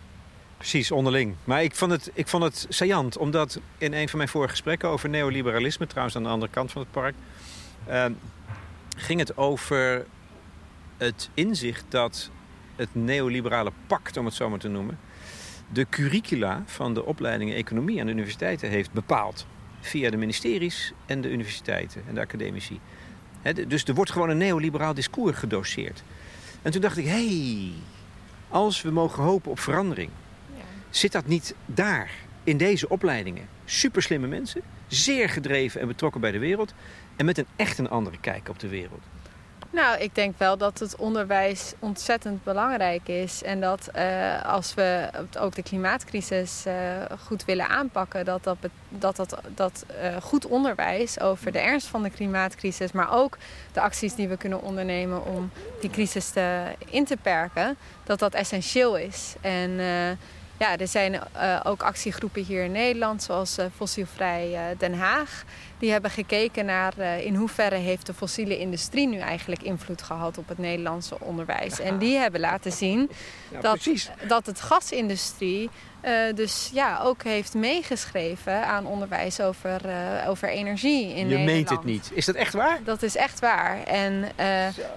Precies, 0.58 0.92
onderling. 0.92 1.36
Maar 1.44 1.64
ik 1.64 1.76
vond, 1.76 1.92
het, 1.92 2.12
ik 2.14 2.28
vond 2.28 2.44
het 2.44 2.66
saillant, 2.70 3.18
omdat 3.18 3.60
in 3.78 3.94
een 3.94 4.10
van 4.10 4.18
mijn 4.18 4.30
vorige 4.30 4.52
gesprekken 4.52 4.90
over 4.90 5.10
neoliberalisme, 5.10 5.88
trouwens 5.88 6.16
aan 6.16 6.24
de 6.24 6.30
andere 6.30 6.52
kant 6.52 6.72
van 6.72 6.82
het 6.82 6.92
park, 6.92 7.16
ging 8.96 9.20
het 9.20 9.38
over 9.38 10.06
het 11.04 11.30
inzicht 11.34 11.86
dat 11.90 12.30
het 12.76 12.90
neoliberale 12.92 13.72
pact, 13.88 14.18
om 14.18 14.26
het 14.26 14.34
zo 14.34 14.50
maar 14.50 14.60
te 14.60 14.68
noemen, 14.68 15.00
de 15.72 15.86
curricula 15.90 16.64
van 16.66 16.94
de 16.94 17.06
opleidingen 17.06 17.56
economie 17.56 18.00
aan 18.00 18.06
de 18.06 18.12
universiteiten 18.12 18.70
heeft 18.70 18.92
bepaald. 18.92 19.46
Via 19.82 20.10
de 20.10 20.18
ministeries 20.18 20.94
en 21.06 21.22
de 21.22 21.32
universiteiten 21.32 22.04
en 22.08 22.16
de 22.16 22.22
academici. 22.22 22.80
dus 23.68 23.84
er 23.84 23.94
wordt 23.94 24.12
gewoon 24.12 24.30
een 24.30 24.38
neoliberaal 24.38 24.94
discours 24.94 25.38
gedoseerd. 25.38 26.04
En 26.62 26.72
toen 26.72 26.82
dacht 26.82 26.98
ik, 26.98 27.06
hé, 27.06 27.12
hey, 27.12 27.72
als 28.50 28.82
we 28.82 28.92
mogen 28.92 29.24
hopen 29.24 29.52
op 29.52 29.60
verandering, 29.60 30.10
zit 30.90 31.12
dat 31.12 31.26
niet 31.26 31.56
daar, 31.66 32.12
in 32.44 32.58
deze 32.58 32.90
opleidingen? 32.90 33.48
Superslimme 33.66 34.28
mensen, 34.28 34.62
zeer 34.88 35.30
gedreven 35.30 35.82
en 35.82 35.88
betrokken 35.88 36.22
bij 36.22 36.32
de 36.32 36.40
wereld 36.40 36.74
en 37.16 37.26
met 37.26 37.38
een 37.38 37.48
echt 37.56 37.78
een 37.78 37.90
andere 37.90 38.18
kijk 38.20 38.50
op 38.50 38.60
de 38.60 38.68
wereld. 38.68 39.04
Nou, 39.74 40.00
ik 40.00 40.16
denk 40.16 40.38
wel 40.38 40.58
dat 40.58 40.80
het 40.80 40.96
onderwijs 40.96 41.74
ontzettend 41.80 42.44
belangrijk 42.44 43.08
is. 43.08 43.44
En 43.44 43.62
dat 43.62 43.90
uh, 43.96 44.46
als 44.46 44.74
we 44.74 45.10
ook 45.40 45.56
de 45.56 45.64
klimaatcrisis 45.64 46.64
uh, 46.68 46.74
goed 47.26 47.46
willen 47.46 47.68
aanpakken, 47.68 48.26
dat 48.26 48.44
dat, 48.44 48.58
dat, 48.90 49.38
dat, 49.56 49.86
uh, 50.04 50.18
goed 50.22 50.46
onderwijs 50.46 51.20
over 51.20 51.52
de 51.52 51.60
ernst 51.60 51.88
van 51.88 52.04
de 52.04 52.10
klimaatcrisis, 52.10 52.92
maar 52.92 53.14
ook 53.14 53.38
de 53.72 53.82
acties 53.82 54.16
die 54.16 54.28
we 54.28 54.38
kunnen 54.38 54.62
ondernemen 54.62 55.26
om 55.26 55.52
die 55.82 55.90
crisis 55.90 56.30
te, 56.30 56.62
in 56.86 57.06
te 57.06 57.18
perken, 57.22 57.78
dat 58.04 58.20
dat 58.20 58.34
essentieel 58.34 58.98
is. 58.98 59.36
En 59.42 59.72
ja, 60.58 60.78
er 60.78 60.88
zijn 60.88 61.20
ook 61.64 61.84
actiegroepen 61.84 62.44
hier 62.44 62.64
in 62.64 62.72
Nederland, 62.72 63.24
zoals 63.24 63.58
Fossielvrij 63.76 64.76
Den 64.78 64.94
Haag. 64.94 65.44
Die 65.84 65.92
hebben 65.92 66.12
gekeken 66.12 66.66
naar 66.66 67.00
in 67.00 67.36
hoeverre 67.36 67.76
heeft 67.76 68.06
de 68.06 68.14
fossiele 68.14 68.60
industrie 68.60 69.08
nu 69.08 69.18
eigenlijk 69.18 69.64
invloed 69.64 70.02
gehad 70.02 70.38
op 70.38 70.48
het 70.48 70.58
Nederlandse 70.58 71.20
onderwijs. 71.20 71.80
En 71.80 71.98
die 71.98 72.18
hebben 72.18 72.40
laten 72.40 72.72
zien 72.72 73.10
ja, 73.52 73.60
dat, 73.62 73.88
dat 74.28 74.46
het 74.46 74.62
gasindustrie 74.62 75.70
dus 76.36 76.70
ja, 76.74 77.00
ook 77.04 77.24
heeft 77.24 77.54
meegeschreven 77.54 78.66
aan 78.66 78.86
onderwijs 78.86 79.42
over, 79.42 79.82
over 80.28 80.50
energie 80.50 81.08
in 81.08 81.16
Je 81.16 81.24
Nederland. 81.24 81.46
meent 81.46 81.70
het 81.70 81.84
niet. 81.84 82.12
Is 82.14 82.26
dat 82.26 82.36
echt 82.36 82.54
waar? 82.54 82.80
Dat 82.84 83.04
is 83.04 83.16
echt 83.16 83.40
waar. 83.40 83.84
En 83.84 84.32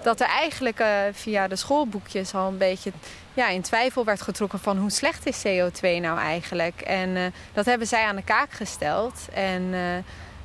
dat 0.02 0.21
er 0.21 0.28
eigenlijk 0.28 0.85
via 1.12 1.49
de 1.49 1.57
schoolboekjes 1.57 2.35
al 2.35 2.49
een 2.49 2.59
beetje 2.59 2.93
ja, 3.35 3.49
in 3.49 3.62
twijfel 3.62 4.05
werd 4.05 4.23
getrokken 4.23 4.59
van 4.59 4.78
hoe 4.78 4.90
slecht 4.90 5.26
is 5.26 5.43
CO2 5.47 5.81
nou 5.81 6.19
eigenlijk. 6.19 6.81
En 6.81 7.33
dat 7.52 7.64
hebben 7.64 7.87
zij 7.87 8.05
aan 8.05 8.16
de 8.16 8.25
kaak 8.25 8.52
gesteld. 8.52 9.28
En, 9.35 9.75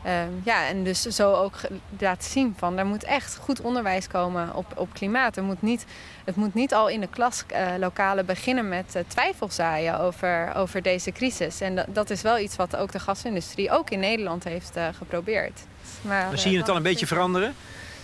uh, 0.05 0.11
uh, 0.11 0.27
ja, 0.43 0.67
en 0.67 0.83
dus 0.83 1.01
zo 1.01 1.33
ook 1.33 1.55
laten 1.99 2.29
zien 2.29 2.55
van 2.57 2.77
er 2.77 2.85
moet 2.85 3.03
echt 3.03 3.37
goed 3.41 3.61
onderwijs 3.61 4.07
komen 4.07 4.55
op, 4.55 4.65
op 4.75 4.93
klimaat. 4.93 5.37
Er 5.37 5.43
moet 5.43 5.61
niet, 5.61 5.85
het 6.25 6.35
moet 6.35 6.53
niet 6.53 6.73
al 6.73 6.89
in 6.89 6.99
de 6.99 7.07
klaslokalen 7.07 8.25
beginnen 8.25 8.69
met 8.69 9.03
twijfel 9.07 9.49
zaaien 9.51 9.99
over, 9.99 10.53
over 10.55 10.81
deze 10.81 11.11
crisis. 11.11 11.61
En 11.61 11.75
dat, 11.75 11.85
dat 11.89 12.09
is 12.09 12.21
wel 12.21 12.39
iets 12.39 12.55
wat 12.55 12.75
ook 12.75 12.91
de 12.91 12.99
gasindustrie 12.99 13.71
ook 13.71 13.89
in 13.89 13.99
Nederland 13.99 14.43
heeft 14.43 14.77
geprobeerd. 14.97 15.59
Maar, 16.01 16.27
maar 16.27 16.37
zie 16.37 16.51
je 16.51 16.57
het 16.57 16.69
al 16.69 16.75
een 16.75 16.83
beetje 16.83 17.07
veranderen? 17.07 17.55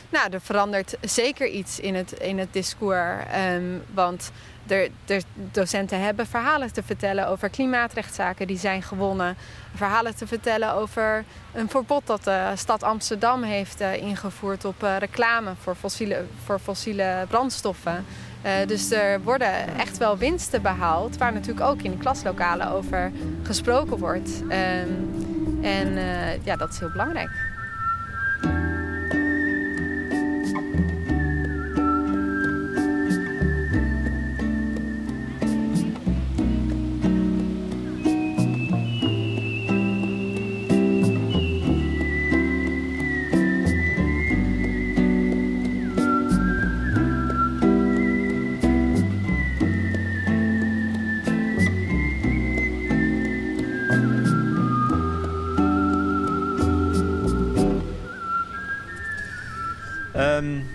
Nou, 0.10 0.32
er 0.32 0.42
verandert 0.42 0.98
zeker 1.02 1.48
iets 1.48 1.80
in 1.80 1.96
het, 1.96 2.12
in 2.12 2.40
het 2.40 2.54
discours. 2.54 3.24
Um, 3.54 3.84
want 3.94 4.32
er, 4.68 4.90
docenten 5.34 6.02
hebben 6.02 6.28
verhalen 6.28 6.74
te 6.74 6.84
vertellen 6.84 7.28
over 7.28 7.50
klimaatrechtszaken 7.50 8.48
die 8.48 8.58
zijn 8.58 8.84
gewonnen. 8.84 9.36
Verhalen 9.76 10.16
te 10.16 10.28
vertellen 10.28 10.74
over 10.74 11.24
een 11.54 11.70
verbod 11.70 12.08
dat 12.08 12.24
de 12.24 12.52
stad 12.56 12.84
Amsterdam 12.84 13.44
heeft 13.44 13.82
uh, 13.82 13.96
ingevoerd 13.96 14.66
op 14.66 14.84
uh, 14.84 14.98
reclame 14.98 15.52
voor 15.60 15.76
fossiele, 15.76 16.26
voor 16.46 16.60
fossiele 16.60 17.26
brandstoffen. 17.30 18.06
Uh, 18.46 18.52
dus 18.68 18.92
er 18.92 19.22
worden 19.22 19.78
echt 19.78 19.98
wel 19.98 20.18
winsten 20.18 20.62
behaald, 20.62 21.18
waar 21.18 21.34
natuurlijk 21.34 21.66
ook 21.66 21.82
in 21.82 21.92
de 21.92 21.98
klaslokalen 21.98 22.72
over 22.72 23.12
gesproken 23.44 23.98
wordt. 23.98 24.42
Um, 24.42 25.26
en 25.62 25.98
ja, 26.44 26.56
dat 26.56 26.70
is 26.70 26.80
heel 26.80 26.92
belangrijk. 26.92 27.30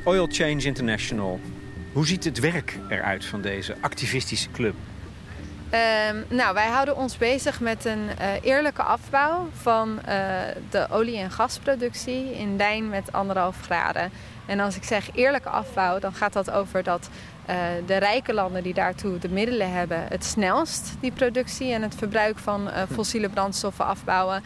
Oil 0.04 0.26
Change 0.30 0.62
International. 0.62 1.40
Hoe 1.92 2.06
ziet 2.06 2.24
het 2.24 2.38
werk 2.38 2.78
eruit 2.88 3.24
van 3.24 3.40
deze 3.40 3.74
activistische 3.80 4.50
club? 4.50 4.74
Um, 6.10 6.24
nou, 6.28 6.54
wij 6.54 6.68
houden 6.68 6.96
ons 6.96 7.16
bezig 7.16 7.60
met 7.60 7.84
een 7.84 8.04
uh, 8.20 8.26
eerlijke 8.42 8.82
afbouw 8.82 9.48
van 9.52 9.98
uh, 10.08 10.14
de 10.70 10.86
olie- 10.90 11.18
en 11.18 11.30
gasproductie 11.30 12.34
in 12.34 12.56
lijn 12.56 12.88
met 12.88 13.12
anderhalf 13.12 13.60
graden. 13.60 14.10
En 14.46 14.60
als 14.60 14.76
ik 14.76 14.84
zeg 14.84 15.08
eerlijke 15.14 15.48
afbouw, 15.48 15.98
dan 15.98 16.14
gaat 16.14 16.32
dat 16.32 16.50
over 16.50 16.82
dat 16.82 17.08
uh, 17.50 17.56
de 17.86 17.96
rijke 17.96 18.34
landen 18.34 18.62
die 18.62 18.74
daartoe 18.74 19.18
de 19.18 19.28
middelen 19.28 19.72
hebben, 19.72 20.04
het 20.08 20.24
snelst 20.24 20.94
die 21.00 21.12
productie 21.12 21.72
en 21.72 21.82
het 21.82 21.94
verbruik 21.94 22.38
van 22.38 22.70
fossiele 22.92 23.28
brandstoffen 23.28 23.86
afbouwen. 23.86 24.42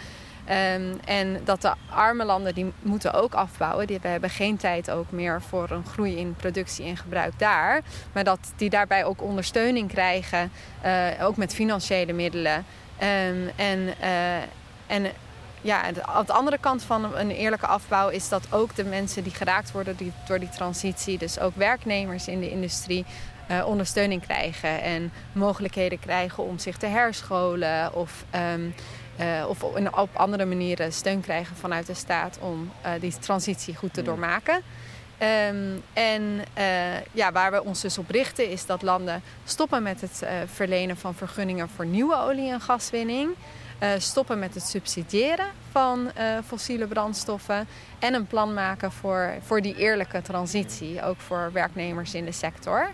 Um, 0.51 1.01
en 1.05 1.41
dat 1.45 1.63
de 1.63 1.73
arme 1.91 2.25
landen 2.25 2.55
die 2.55 2.73
moeten 2.83 3.13
ook 3.13 3.35
afbouwen. 3.35 3.87
Die, 3.87 3.99
we 4.03 4.09
hebben 4.09 4.31
geen 4.31 4.57
tijd 4.57 4.91
ook 4.91 5.11
meer 5.11 5.43
voor 5.43 5.71
een 5.71 5.87
groei 5.87 6.17
in 6.17 6.35
productie 6.35 6.87
en 6.87 6.97
gebruik 6.97 7.39
daar. 7.39 7.83
Maar 8.13 8.25
dat 8.25 8.53
die 8.57 8.71
daarbij 8.71 9.05
ook 9.05 9.23
ondersteuning 9.23 9.89
krijgen, 9.89 10.51
uh, 10.85 11.07
ook 11.21 11.37
met 11.37 11.55
financiële 11.55 12.13
middelen. 12.13 12.65
Um, 13.03 13.51
en, 13.57 13.95
uh, 14.01 14.37
en 14.87 15.13
ja, 15.61 15.83
aan 15.83 16.25
de 16.27 16.33
andere 16.33 16.59
kant 16.59 16.83
van 16.83 17.17
een 17.17 17.31
eerlijke 17.31 17.67
afbouw 17.67 18.09
is 18.09 18.29
dat 18.29 18.47
ook 18.51 18.75
de 18.75 18.85
mensen 18.85 19.23
die 19.23 19.35
geraakt 19.35 19.73
worden 19.73 19.97
die, 19.97 20.13
door 20.27 20.39
die 20.39 20.49
transitie, 20.49 21.19
dus 21.19 21.39
ook 21.39 21.57
werknemers 21.57 22.29
in 22.29 22.41
de 22.41 22.51
industrie, 22.51 23.05
uh, 23.51 23.67
ondersteuning 23.67 24.23
krijgen 24.23 24.83
en 24.83 25.13
mogelijkheden 25.33 25.99
krijgen 25.99 26.45
om 26.45 26.59
zich 26.59 26.77
te 26.77 26.87
herscholen 26.87 27.95
of 27.95 28.25
um, 28.55 28.75
uh, 29.21 29.49
of 29.49 29.63
op 29.63 30.09
andere 30.13 30.45
manieren 30.45 30.93
steun 30.93 31.21
krijgen 31.21 31.57
vanuit 31.57 31.87
de 31.87 31.95
staat 31.95 32.39
om 32.41 32.73
uh, 32.85 32.91
die 33.01 33.19
transitie 33.19 33.75
goed 33.75 33.95
te 33.95 34.03
doormaken. 34.03 34.63
Um, 35.23 35.83
en 35.93 36.23
uh, 36.59 37.01
ja, 37.13 37.33
waar 37.33 37.53
we 37.53 37.65
ons 37.65 37.81
dus 37.81 37.99
op 37.99 38.11
richten 38.11 38.51
is 38.51 38.67
dat 38.67 38.83
landen 38.83 39.23
stoppen 39.45 39.83
met 39.83 40.01
het 40.01 40.23
verlenen 40.47 40.97
van 40.97 41.15
vergunningen 41.15 41.69
voor 41.69 41.87
nieuwe 41.87 42.17
olie- 42.17 42.51
en 42.51 42.61
gaswinning. 42.61 43.31
stoppen 43.99 44.39
met 44.39 44.55
het 44.55 44.63
subsidiëren 44.63 45.47
van 45.71 46.11
fossiele 46.47 46.87
brandstoffen. 46.87 47.69
En 47.99 48.15
een 48.15 48.27
plan 48.27 48.55
maken 48.55 48.93
voor, 48.93 49.35
voor 49.43 49.63
die 49.63 49.77
eerlijke 49.77 50.23
transitie, 50.23 51.03
ook 51.03 51.21
voor 51.21 51.51
werknemers 51.53 52.15
in 52.15 52.25
de 52.25 52.33
sector. 52.33 52.91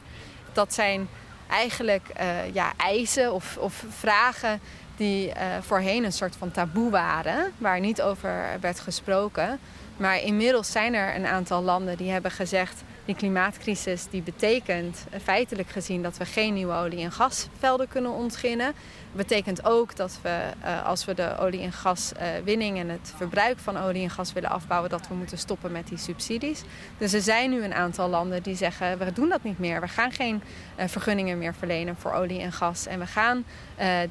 Dat 0.53 0.75
zijn 0.75 1.09
eigenlijk 1.49 2.07
ja, 2.53 2.73
eisen 2.77 3.33
of, 3.33 3.57
of 3.57 3.85
vragen 3.89 4.61
die 5.03 5.29
uh, 5.29 5.35
voorheen 5.61 6.05
een 6.05 6.13
soort 6.13 6.37
van 6.37 6.51
taboe 6.51 6.91
waren, 6.91 7.53
waar 7.59 7.81
niet 7.81 8.03
over 8.03 8.45
werd 8.61 8.81
gesproken. 8.81 9.59
Maar 9.97 10.23
inmiddels 10.23 10.73
zijn 10.73 10.95
er 10.95 11.15
een 11.15 11.27
aantal 11.27 11.63
landen 11.63 11.97
die 11.97 12.11
hebben 12.11 12.31
gezegd: 12.31 12.83
die 13.05 13.15
klimaatcrisis 13.15 14.07
die 14.11 14.23
betekent 14.23 15.05
feitelijk 15.23 15.69
gezien 15.69 16.03
dat 16.03 16.17
we 16.17 16.25
geen 16.25 16.55
nieuwe 16.55 16.75
olie- 16.75 17.03
en 17.03 17.13
gasvelden 17.13 17.89
kunnen 17.89 18.13
ontginnen. 18.13 18.73
Betekent 19.13 19.65
ook 19.65 19.97
dat 19.97 20.19
we, 20.23 20.41
uh, 20.65 20.87
als 20.87 21.05
we 21.05 21.15
de 21.15 21.37
olie- 21.39 21.63
en 21.63 21.73
gaswinning 21.73 22.79
en 22.79 22.89
het 22.89 23.13
verbruik 23.17 23.59
van 23.59 23.77
olie 23.77 24.03
en 24.03 24.11
gas 24.11 24.33
willen 24.33 24.51
afbouwen, 24.51 24.91
dat 24.91 25.09
we 25.09 25.15
moeten 25.15 25.39
stoppen 25.39 25.73
met 25.73 25.89
die 25.89 25.99
subsidies. 25.99 26.63
Dus 26.99 27.13
er 27.13 27.21
zijn 27.21 27.51
nu 27.51 27.65
een 27.65 27.75
aantal 27.75 28.09
landen 28.09 28.43
die 28.43 28.57
zeggen: 28.57 28.99
we 28.99 29.13
doen 29.13 29.29
dat 29.29 29.43
niet 29.43 29.59
meer. 29.59 29.81
We 29.81 29.89
gaan 29.89 30.13
geen 30.13 30.43
uh, 30.79 30.85
vergunningen 30.89 31.39
meer 31.39 31.55
verlenen 31.55 31.97
voor 31.97 32.13
olie 32.13 32.41
en 32.41 32.53
gas. 32.53 32.87
En 32.87 32.99
we 32.99 33.07
gaan 33.07 33.45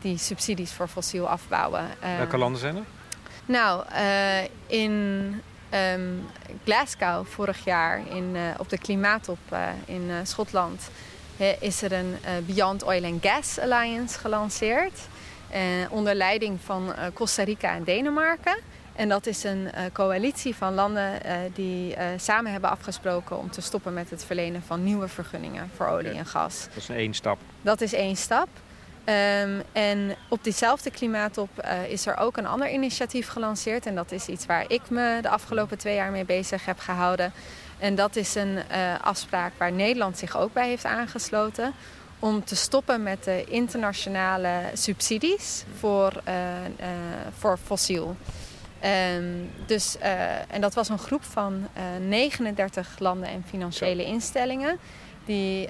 die 0.02 0.18
subsidies 0.18 0.72
voor 0.72 0.88
fossiel 0.88 1.30
afbouwen. 1.30 1.86
Welke 2.18 2.38
landen 2.38 2.60
zijn 2.60 2.76
er? 2.76 2.84
Nou, 3.46 3.84
in 4.68 5.42
ehm, 5.70 6.02
Glasgow 6.64 7.26
vorig 7.26 7.64
jaar 7.64 8.02
in, 8.10 8.36
op 8.58 8.70
de 8.70 8.78
klimaattop 8.78 9.40
in 9.86 10.12
Schotland 10.24 10.90
is 11.60 11.82
er 11.82 11.92
een 11.92 12.18
Beyond 12.46 12.84
Oil 12.84 13.04
and 13.04 13.26
Gas 13.26 13.60
Alliance 13.60 14.20
gelanceerd. 14.20 15.00
onder 15.90 16.16
leiding 16.16 16.60
van 16.64 16.94
Costa 17.14 17.44
Rica 17.44 17.74
en 17.74 17.84
Denemarken. 17.84 18.58
En 18.96 19.10
dat 19.10 19.26
is 19.26 19.44
een 19.44 19.70
coalitie 19.94 20.56
van 20.56 20.74
landen 20.74 21.22
die 21.54 21.96
samen 22.18 22.52
hebben 22.52 22.70
afgesproken 22.70 23.38
om 23.38 23.52
te 23.52 23.62
stoppen 23.62 23.94
met 23.94 24.10
het 24.10 24.24
verlenen 24.24 24.64
van 24.64 24.84
nieuwe 24.84 25.08
vergunningen 25.08 25.70
voor 25.76 25.88
olie 25.88 26.12
en 26.12 26.26
gas. 26.26 26.68
Dat 26.68 26.78
is 26.78 26.90
één 26.90 27.14
stap. 27.14 27.38
Dat 27.62 27.82
is 27.82 27.94
één 27.94 28.16
stap. 28.16 28.48
Um, 29.06 29.62
en 29.72 30.16
op 30.30 30.44
diezelfde 30.44 30.92
klimaattop 30.92 31.50
is 31.88 32.06
er 32.06 32.18
ook 32.18 32.38
een 32.38 32.48
ander 32.48 32.72
initiatief 32.72 33.28
gelanceerd. 33.28 33.86
En 33.86 33.96
dat 33.96 34.12
is 34.12 34.28
iets 34.28 34.46
waar 34.46 34.66
ik 34.68 34.90
me 34.90 35.20
de 35.22 35.30
afgelopen 35.30 35.78
twee 35.78 35.96
jaar 35.96 36.12
mee 36.12 36.26
bezig 36.26 36.66
heb 36.66 36.80
gehouden. 36.80 37.34
En 37.82 37.96
dat 37.96 38.16
is 38.16 38.36
een 38.36 38.60
afspraak 39.02 39.52
waar 39.58 39.72
Nederland 39.72 40.18
zich 40.18 40.38
ook 40.38 40.54
bij 40.54 40.68
heeft 40.68 40.86
aangesloten. 40.86 41.74
Om 42.20 42.44
te 42.44 42.56
stoppen 42.56 43.04
met 43.04 43.24
de 43.24 43.44
internationale 43.48 44.62
subsidies 44.74 45.64
voor, 45.80 46.22
voor 47.38 47.58
fossiel. 47.66 48.16
Um, 49.16 49.52
dus, 49.66 49.98
en 50.48 50.62
dat 50.62 50.74
was 50.74 50.90
een 50.90 51.00
groep 51.00 51.24
van 51.24 51.68
uh, 51.78 51.96
eh, 51.96 52.02
39 52.02 53.00
landen 53.00 53.30
en 53.30 53.44
financiële 53.48 54.06
instellingen 54.06 54.80
die 55.26 55.70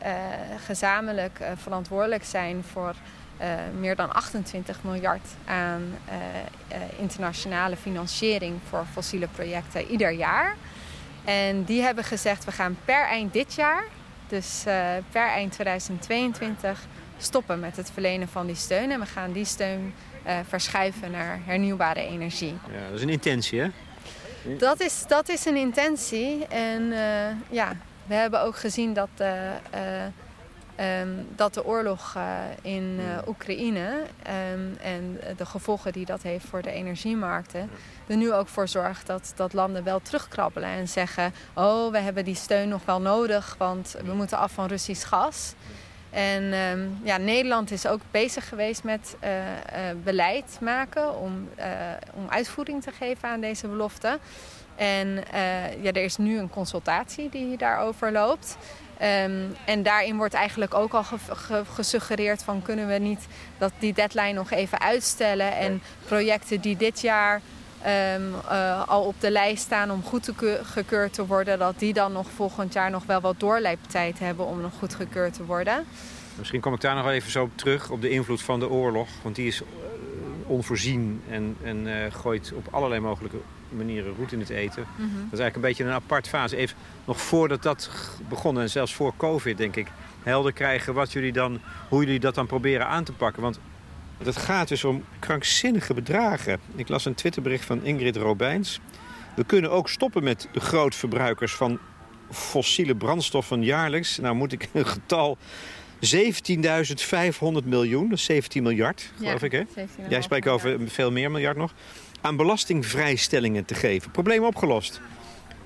gezamenlijk 0.66 1.40
verantwoordelijk 1.56 2.24
zijn 2.24 2.64
voor 2.72 2.96
meer 3.80 3.96
dan 3.96 4.14
28 4.14 4.84
miljard 4.84 5.28
aan 5.46 5.98
internationale 6.98 7.76
financiering 7.76 8.60
voor 8.70 8.86
fossiele 8.92 9.28
projecten 9.28 9.86
ieder 9.88 10.12
jaar. 10.12 10.56
En 11.26 11.64
die 11.64 11.82
hebben 11.82 12.04
gezegd 12.04 12.46
we 12.46 12.52
gaan 12.52 12.78
per 12.86 13.06
eind 13.06 13.34
dit 13.34 13.54
jaar, 13.54 13.84
dus 14.28 14.64
per 15.12 15.28
eind 15.28 15.52
2022, 15.52 16.88
stoppen 17.18 17.60
met 17.60 17.78
het 17.78 17.92
verlenen 17.92 18.28
van 18.28 18.46
die 18.46 18.56
steun. 18.56 18.92
En 18.92 19.00
we 19.00 19.06
gaan 19.06 19.32
die 19.32 19.46
steun 19.46 19.94
uh, 20.28 20.34
verschuiven 20.48 21.12
naar 21.12 21.40
hernieuwbare 21.46 22.02
energie. 22.02 22.54
Ja, 22.72 22.86
dat 22.88 22.98
is 22.98 23.02
een 23.02 23.10
intentie, 23.10 23.60
hè? 23.60 23.68
Dat 24.58 24.80
is, 24.80 25.04
dat 25.08 25.30
is 25.30 25.46
een 25.46 25.56
intentie. 25.56 26.48
En 26.48 26.82
uh, 26.82 26.98
ja, 27.50 27.76
we 28.06 28.14
hebben 28.14 28.42
ook 28.42 28.56
gezien 28.56 28.94
dat, 28.94 29.10
um, 30.80 31.28
dat 31.36 31.54
de 31.54 31.66
oorlog 31.66 32.18
in 32.62 33.00
Oekraïne 33.28 34.04
um, 34.54 34.78
en 34.82 35.20
de 35.38 35.46
gevolgen 35.46 35.92
die 35.92 36.06
dat 36.06 36.22
heeft 36.22 36.46
voor 36.46 36.62
de 36.62 36.72
energiemarkten, 36.72 37.70
er 38.08 38.18
nu 38.18 38.34
ook 38.34 38.48
voor 38.48 38.68
zorgt 38.68 39.08
dat, 39.08 39.34
dat 39.36 39.54
landen 39.54 39.84
wel 39.84 40.02
terugkrabbelen 40.02 40.70
en 40.70 40.88
zeggen: 40.88 41.34
Oh, 41.54 41.92
we 41.92 41.98
hebben 41.98 42.26
die 42.26 42.36
steun 42.36 42.70
nog 42.70 42.86
wel 42.86 43.02
nodig, 43.02 43.56
want 43.58 43.96
we 44.06 44.14
moeten 44.14 44.38
af 44.38 44.52
van 44.52 44.68
Russisch 44.68 45.08
gas. 45.08 45.54
En 46.10 46.54
ehm, 46.54 46.88
ja, 47.04 47.18
Nederland 47.18 47.72
is 47.72 47.88
ook 47.88 48.02
bezig 48.12 48.50
geweest 48.50 48.84
met 48.84 49.16
uh, 49.24 49.30
uh, 49.30 49.46
beleid 50.04 50.58
maken 50.62 51.20
om, 51.20 51.50
om 52.14 52.30
uitvoering 52.30 52.84
te 52.84 52.92
geven 52.92 53.30
aan 53.30 53.42
deze 53.42 53.68
belofte. 53.68 54.20
En 54.76 55.24
ja, 55.82 55.92
er 55.92 56.04
is 56.04 56.18
nu 56.18 56.40
een 56.40 56.50
consultatie 56.50 57.30
die 57.30 57.58
daarover 57.58 58.12
loopt. 58.12 58.58
Um, 59.02 59.56
en 59.66 59.84
daarin 59.84 60.18
wordt 60.18 60.34
eigenlijk 60.34 60.74
ook 60.74 60.94
al 60.94 61.04
ge 61.04 61.18
ge 61.36 61.64
gesuggereerd 61.74 62.44
van 62.44 62.62
kunnen 62.62 62.88
we 62.88 62.94
niet 62.94 63.28
dat 63.58 63.72
die 63.80 63.94
deadline 63.94 64.34
nog 64.34 64.52
even 64.52 64.80
uitstellen 64.80 65.58
en 65.58 65.82
projecten 66.06 66.62
die 66.62 66.78
dit 66.78 67.02
jaar 67.02 67.42
um, 68.16 68.34
uh, 68.52 68.88
al 68.88 69.04
op 69.04 69.16
de 69.20 69.32
lijst 69.32 69.64
staan 69.64 69.92
om 69.92 70.04
goed 70.04 70.32
gekeurd 70.64 71.14
te 71.14 71.26
worden, 71.26 71.60
dat 71.60 71.80
die 71.80 71.94
dan 71.94 72.12
nog 72.12 72.28
volgend 72.36 72.74
jaar 72.74 72.90
nog 72.90 73.06
wel 73.06 73.22
wat 73.22 73.40
doorleeptijd 73.40 74.20
hebben 74.20 74.46
om 74.46 74.62
nog 74.62 74.74
goed 74.80 74.96
gekeurd 74.96 75.34
te 75.34 75.46
worden. 75.46 75.86
Misschien 76.38 76.62
kom 76.62 76.74
ik 76.74 76.82
daar 76.82 76.96
nog 76.96 77.10
even 77.10 77.32
zo 77.32 77.44
op 77.44 77.52
terug 77.56 77.90
op 77.90 78.02
de 78.02 78.10
invloed 78.10 78.42
van 78.42 78.60
de 78.60 78.70
oorlog. 78.70 79.08
Want 79.22 79.36
die 79.36 79.48
is 79.48 79.62
uh, 79.62 79.68
onvoorzien 80.46 81.22
en, 81.30 81.58
en 81.64 81.88
uh, 81.88 81.94
gooit 82.10 82.54
op 82.56 82.68
allerlei 82.72 83.02
mogelijke 83.02 83.38
manieren 83.76 84.16
roet 84.18 84.32
in 84.32 84.40
het 84.40 84.50
eten. 84.50 84.86
Mm 84.96 84.98
-hmm. 84.98 85.08
Dat 85.08 85.34
is 85.34 85.40
eigenlijk 85.40 85.56
een 85.56 85.62
beetje 85.62 85.84
een 85.84 85.92
apart 85.92 86.28
fase. 86.28 86.56
Even 86.56 86.78
nog 87.06 87.22
voordat 87.22 87.64
dat 87.64 87.90
begon 88.30 88.60
en 88.60 88.70
zelfs 88.70 88.94
voor 88.94 89.14
COVID 89.18 89.58
denk 89.58 89.76
ik... 89.76 89.88
helder 90.24 90.54
krijgen 90.54 90.94
wat 90.94 91.12
jullie 91.12 91.32
dan, 91.32 91.60
hoe 91.90 92.04
jullie 92.04 92.20
dat 92.20 92.36
dan 92.36 92.48
proberen 92.48 92.88
aan 92.88 93.04
te 93.04 93.14
pakken. 93.14 93.42
Want 93.42 93.60
het 94.24 94.38
gaat 94.38 94.68
dus 94.68 94.84
om 94.84 95.04
krankzinnige 95.20 95.94
bedragen. 95.94 96.60
Ik 96.76 96.90
las 96.90 97.06
een 97.06 97.14
Twitterbericht 97.14 97.66
van 97.66 97.84
Ingrid 97.84 98.16
Robijns. 98.16 98.80
We 99.36 99.44
kunnen 99.44 99.72
ook 99.72 99.90
stoppen 99.90 100.24
met 100.24 100.48
de 100.52 100.60
grootverbruikers 100.60 101.54
van 101.54 101.80
fossiele 102.32 102.96
brandstoffen 102.96 103.64
jaarlijks. 103.64 104.18
Nou 104.18 104.36
moet 104.36 104.52
ik 104.52 104.70
een 104.74 104.88
getal 104.88 105.38
17.500 106.02 107.66
miljoen, 107.66 108.10
dat 108.10 108.18
is 108.18 108.24
17 108.24 108.64
miljard, 108.64 109.12
geloof 109.18 109.44
ik 109.44 109.52
hè? 109.52 109.64
Jij 110.10 110.22
spreekt 110.22 110.48
over 110.48 110.80
veel 110.86 111.12
meer 111.12 111.32
miljard 111.32 111.58
nog. 111.58 111.74
Aan 112.22 112.36
belastingvrijstellingen 112.36 113.66
te 113.66 113.76
geven. 113.76 114.12
Probleem 114.12 114.44
opgelost. 114.44 115.02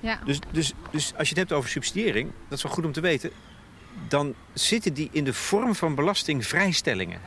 Ja. 0.00 0.18
Dus, 0.24 0.38
dus, 0.50 0.72
dus 0.90 1.12
als 1.16 1.28
je 1.28 1.34
het 1.34 1.48
hebt 1.48 1.52
over 1.52 1.70
subsidiëring, 1.70 2.30
dat 2.48 2.58
is 2.58 2.64
wel 2.64 2.72
goed 2.72 2.84
om 2.84 2.92
te 2.92 3.00
weten. 3.00 3.30
Dan 4.08 4.34
zitten 4.52 4.94
die 4.94 5.08
in 5.12 5.24
de 5.24 5.34
vorm 5.34 5.74
van 5.74 5.94
belastingvrijstellingen. 5.94 7.20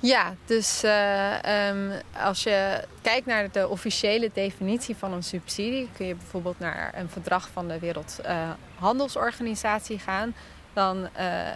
Ja, 0.00 0.34
dus 0.44 0.84
uh, 0.84 1.68
um, 1.68 1.92
als 2.22 2.42
je 2.42 2.84
kijkt 3.02 3.26
naar 3.26 3.50
de 3.50 3.68
officiële 3.68 4.30
definitie 4.34 4.96
van 4.96 5.12
een 5.12 5.22
subsidie, 5.22 5.88
kun 5.96 6.06
je 6.06 6.14
bijvoorbeeld 6.14 6.58
naar 6.58 6.92
een 6.94 7.08
verdrag 7.08 7.48
van 7.52 7.68
de 7.68 7.78
Wereldhandelsorganisatie 7.78 9.96
uh, 9.96 10.02
gaan. 10.02 10.34
Dan, 10.72 11.08
uh, 11.18 11.48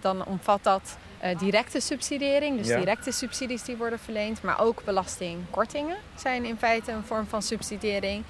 dan 0.00 0.24
omvat 0.24 0.62
dat 0.62 0.96
directe 1.38 1.80
subsidiëring, 1.80 2.58
dus 2.58 2.66
ja. 2.66 2.78
directe 2.78 3.12
subsidies 3.12 3.62
die 3.62 3.76
worden 3.76 3.98
verleend, 3.98 4.42
maar 4.42 4.60
ook 4.60 4.84
belastingkortingen 4.84 5.96
zijn 6.16 6.44
in 6.44 6.56
feite 6.56 6.92
een 6.92 7.04
vorm 7.04 7.26
van 7.26 7.42
subsidiëring. 7.42 8.24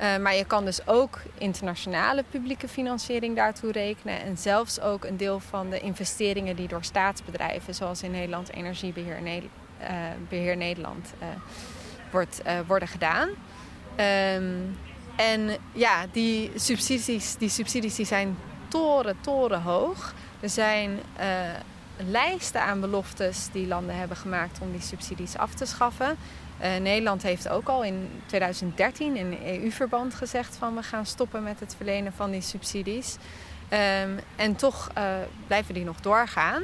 Uh, 0.00 0.16
maar 0.16 0.34
je 0.34 0.44
kan 0.44 0.64
dus 0.64 0.86
ook 0.86 1.20
internationale 1.38 2.24
publieke 2.30 2.68
financiering 2.68 3.36
daartoe 3.36 3.72
rekenen. 3.72 4.20
En 4.20 4.36
zelfs 4.38 4.80
ook 4.80 5.04
een 5.04 5.16
deel 5.16 5.40
van 5.40 5.70
de 5.70 5.80
investeringen 5.80 6.56
die 6.56 6.68
door 6.68 6.84
staatsbedrijven, 6.84 7.74
zoals 7.74 8.02
in 8.02 8.10
Nederland 8.10 8.52
Energiebeheer 8.52 9.22
ne 9.22 9.42
uh, 9.80 9.88
Beheer 10.28 10.56
Nederland, 10.56 11.12
wordt, 12.10 12.42
worden 12.66 12.88
gedaan. 12.88 13.28
Um, 13.28 14.78
en 15.16 15.56
ja, 15.72 16.06
die 16.12 16.50
subsidies, 16.54 17.36
die 17.36 17.48
subsidies 17.48 17.94
die 17.94 18.06
zijn 18.06 18.38
toren, 18.68 19.16
toren 19.20 19.62
hoog. 19.62 20.14
Er 20.40 20.48
zijn 20.48 20.98
lijsten 22.10 22.62
aan 22.62 22.80
beloftes 22.80 23.48
die 23.52 23.66
landen 23.66 23.96
hebben 23.96 24.16
gemaakt 24.16 24.58
om 24.60 24.72
die 24.72 24.80
subsidies 24.80 25.36
af 25.36 25.54
te 25.54 25.66
schaffen. 25.66 26.16
Uh, 26.62 26.76
Nederland 26.76 27.22
heeft 27.22 27.48
ook 27.48 27.68
al 27.68 27.84
in 27.84 28.22
2013 28.26 29.16
in 29.16 29.38
EU-verband 29.44 30.14
gezegd 30.14 30.56
van 30.56 30.74
we 30.74 30.82
gaan 30.82 31.06
stoppen 31.06 31.42
met 31.42 31.60
het 31.60 31.74
verlenen 31.76 32.12
van 32.12 32.30
die 32.30 32.40
subsidies. 32.40 33.16
Um, 33.70 34.18
en 34.36 34.56
toch 34.56 34.90
uh, 34.98 35.04
blijven 35.46 35.74
die 35.74 35.84
nog 35.84 36.00
doorgaan. 36.00 36.62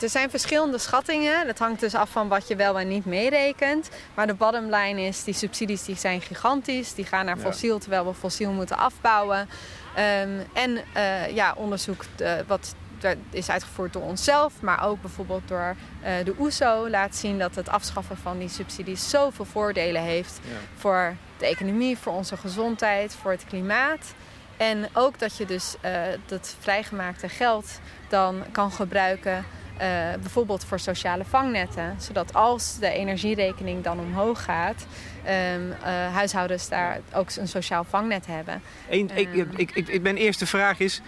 er 0.00 0.08
zijn 0.08 0.30
verschillende 0.30 0.78
schattingen. 0.78 1.46
Dat 1.46 1.58
hangt 1.58 1.80
dus 1.80 1.94
af 1.94 2.10
van 2.10 2.28
wat 2.28 2.48
je 2.48 2.56
wel 2.56 2.78
en 2.78 2.88
niet 2.88 3.04
meerekent. 3.04 3.88
Maar 4.14 4.26
de 4.26 4.34
bottom 4.34 4.74
line 4.74 5.00
is, 5.00 5.24
die 5.24 5.34
subsidies 5.34 5.84
die 5.84 5.96
zijn 5.96 6.20
gigantisch. 6.20 6.94
Die 6.94 7.04
gaan 7.04 7.24
naar 7.24 7.38
fossiel 7.38 7.78
terwijl 7.78 8.06
we 8.06 8.14
fossiel 8.14 8.50
moeten 8.50 8.76
afbouwen. 8.76 9.38
Um, 9.38 10.46
en 10.52 10.80
uh, 10.96 11.28
ja, 11.28 11.54
onderzoek 11.56 12.04
wat 12.46 12.74
dat 13.00 13.16
is 13.30 13.50
uitgevoerd 13.50 13.92
door 13.92 14.02
onszelf, 14.02 14.60
maar 14.60 14.84
ook 14.84 15.00
bijvoorbeeld 15.00 15.48
door 15.48 15.76
uh, 16.02 16.24
de 16.24 16.34
OESO 16.38 16.84
e 16.84 16.90
laat 16.90 17.16
zien 17.16 17.38
dat 17.38 17.54
het 17.54 17.68
afschaffen 17.68 18.16
van 18.16 18.38
die 18.38 18.48
subsidies 18.48 19.10
zoveel 19.10 19.44
voordelen 19.44 20.02
heeft 20.02 20.40
ja. 20.42 20.56
voor 20.76 21.14
de 21.38 21.46
economie, 21.46 21.98
voor 21.98 22.12
onze 22.12 22.36
gezondheid, 22.36 23.14
voor 23.14 23.30
het 23.30 23.44
klimaat. 23.44 24.14
En 24.56 24.88
ook 24.92 25.18
dat 25.18 25.36
je 25.36 25.46
dus 25.46 25.76
uh, 25.84 26.00
dat 26.26 26.56
vrijgemaakte 26.58 27.28
geld 27.28 27.80
dan 28.08 28.44
kan 28.52 28.72
gebruiken 28.72 29.44
uh, 29.80 29.86
bijvoorbeeld 30.20 30.64
voor 30.64 30.80
sociale 30.80 31.24
vangnetten. 31.24 31.94
Zodat 31.98 32.34
als 32.34 32.78
de 32.78 32.90
energierekening 32.90 33.84
dan 33.84 34.00
omhoog 34.00 34.44
gaat, 34.44 34.86
um, 35.54 35.72
huishoudens 36.12 36.68
daar 36.68 37.00
ook 37.14 37.30
een 37.36 37.48
sociaal 37.48 37.84
vangnet 37.84 38.26
hebben. 38.26 38.62
Eén, 38.88 39.10
ik, 39.14 39.34
ik, 39.56 39.88
ik, 39.88 40.02
mijn 40.02 40.16
eerste 40.16 40.46
vraag 40.46 40.78
is, 40.78 41.00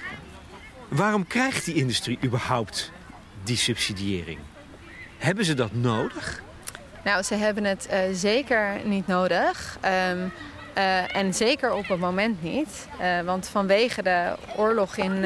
Waarom 0.92 1.26
krijgt 1.26 1.64
die 1.64 1.74
industrie 1.74 2.18
überhaupt 2.24 2.90
die 3.44 3.56
subsidiëring? 3.56 4.38
Hebben 5.18 5.44
ze 5.44 5.54
dat 5.54 5.72
nodig? 5.72 6.42
Nou, 7.04 7.22
ze 7.22 7.34
hebben 7.34 7.64
het 7.64 7.88
uh, 7.90 7.98
zeker 8.12 8.80
niet 8.84 9.06
nodig. 9.06 9.78
Um, 10.10 10.32
uh, 10.78 11.16
en 11.16 11.34
zeker 11.34 11.72
op 11.72 11.88
het 11.88 11.98
moment 11.98 12.42
niet. 12.42 12.86
Uh, 13.00 13.20
want 13.20 13.48
vanwege 13.48 14.02
de 14.02 14.36
oorlog 14.56 14.96
in 14.96 15.24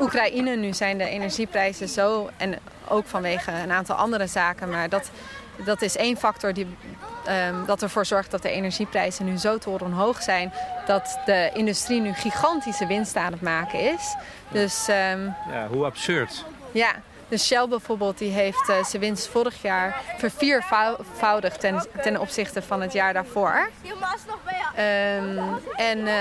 Oekraïne 0.00 0.56
nu 0.56 0.72
zijn 0.72 0.98
de 0.98 1.08
energieprijzen 1.08 1.88
zo... 1.88 2.30
en 2.36 2.58
ook 2.88 3.06
vanwege 3.06 3.52
een 3.52 3.72
aantal 3.72 3.96
andere 3.96 4.26
zaken... 4.26 4.68
maar 4.68 4.88
dat 4.88 5.10
dat 5.64 5.82
is 5.82 5.96
één 5.96 6.16
factor 6.16 6.52
die 6.52 6.66
um, 7.28 7.66
dat 7.66 7.82
ervoor 7.82 8.06
zorgt 8.06 8.30
dat 8.30 8.42
de 8.42 8.50
energieprijzen 8.50 9.24
nu 9.24 9.36
zo 9.36 9.58
torenhoog 9.58 10.22
zijn 10.22 10.52
dat 10.86 11.18
de 11.24 11.50
industrie 11.54 12.00
nu 12.00 12.12
gigantische 12.12 12.86
winst 12.86 13.16
aan 13.16 13.32
het 13.32 13.42
maken 13.42 13.80
is. 13.80 14.14
Dus, 14.48 14.88
um, 14.88 15.34
ja, 15.50 15.66
hoe 15.70 15.84
absurd. 15.84 16.44
Ja, 16.70 16.90
dus 17.28 17.46
Shell 17.46 17.68
bijvoorbeeld 17.68 18.18
die 18.18 18.30
heeft 18.30 18.68
uh, 18.68 18.84
zijn 18.84 19.02
winst 19.02 19.26
vorig 19.26 19.62
jaar 19.62 20.00
verviervoudigd 20.18 21.60
ten, 21.60 21.86
ten 22.02 22.20
opzichte 22.20 22.62
van 22.62 22.80
het 22.80 22.92
jaar 22.92 23.12
daarvoor. 23.12 23.70
Um, 24.78 25.58
en 25.76 25.98
uh, 25.98 26.14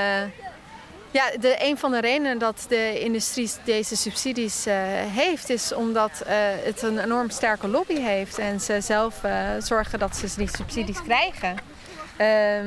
ja, 1.15 1.31
de, 1.39 1.55
een 1.59 1.77
van 1.77 1.91
de 1.91 1.99
redenen 1.99 2.37
dat 2.37 2.65
de 2.67 2.99
industrie 2.99 3.51
deze 3.63 3.95
subsidies 3.95 4.67
uh, 4.67 4.73
heeft, 4.93 5.49
is 5.49 5.73
omdat 5.73 6.23
uh, 6.23 6.29
het 6.63 6.81
een 6.81 6.99
enorm 6.99 7.29
sterke 7.29 7.67
lobby 7.67 7.99
heeft 7.99 8.37
en 8.37 8.59
ze 8.59 8.81
zelf 8.81 9.23
uh, 9.23 9.49
zorgen 9.59 9.99
dat 9.99 10.15
ze 10.15 10.27
die 10.37 10.49
subsidies 10.55 11.01
krijgen. 11.01 11.49
Um, 11.49 11.57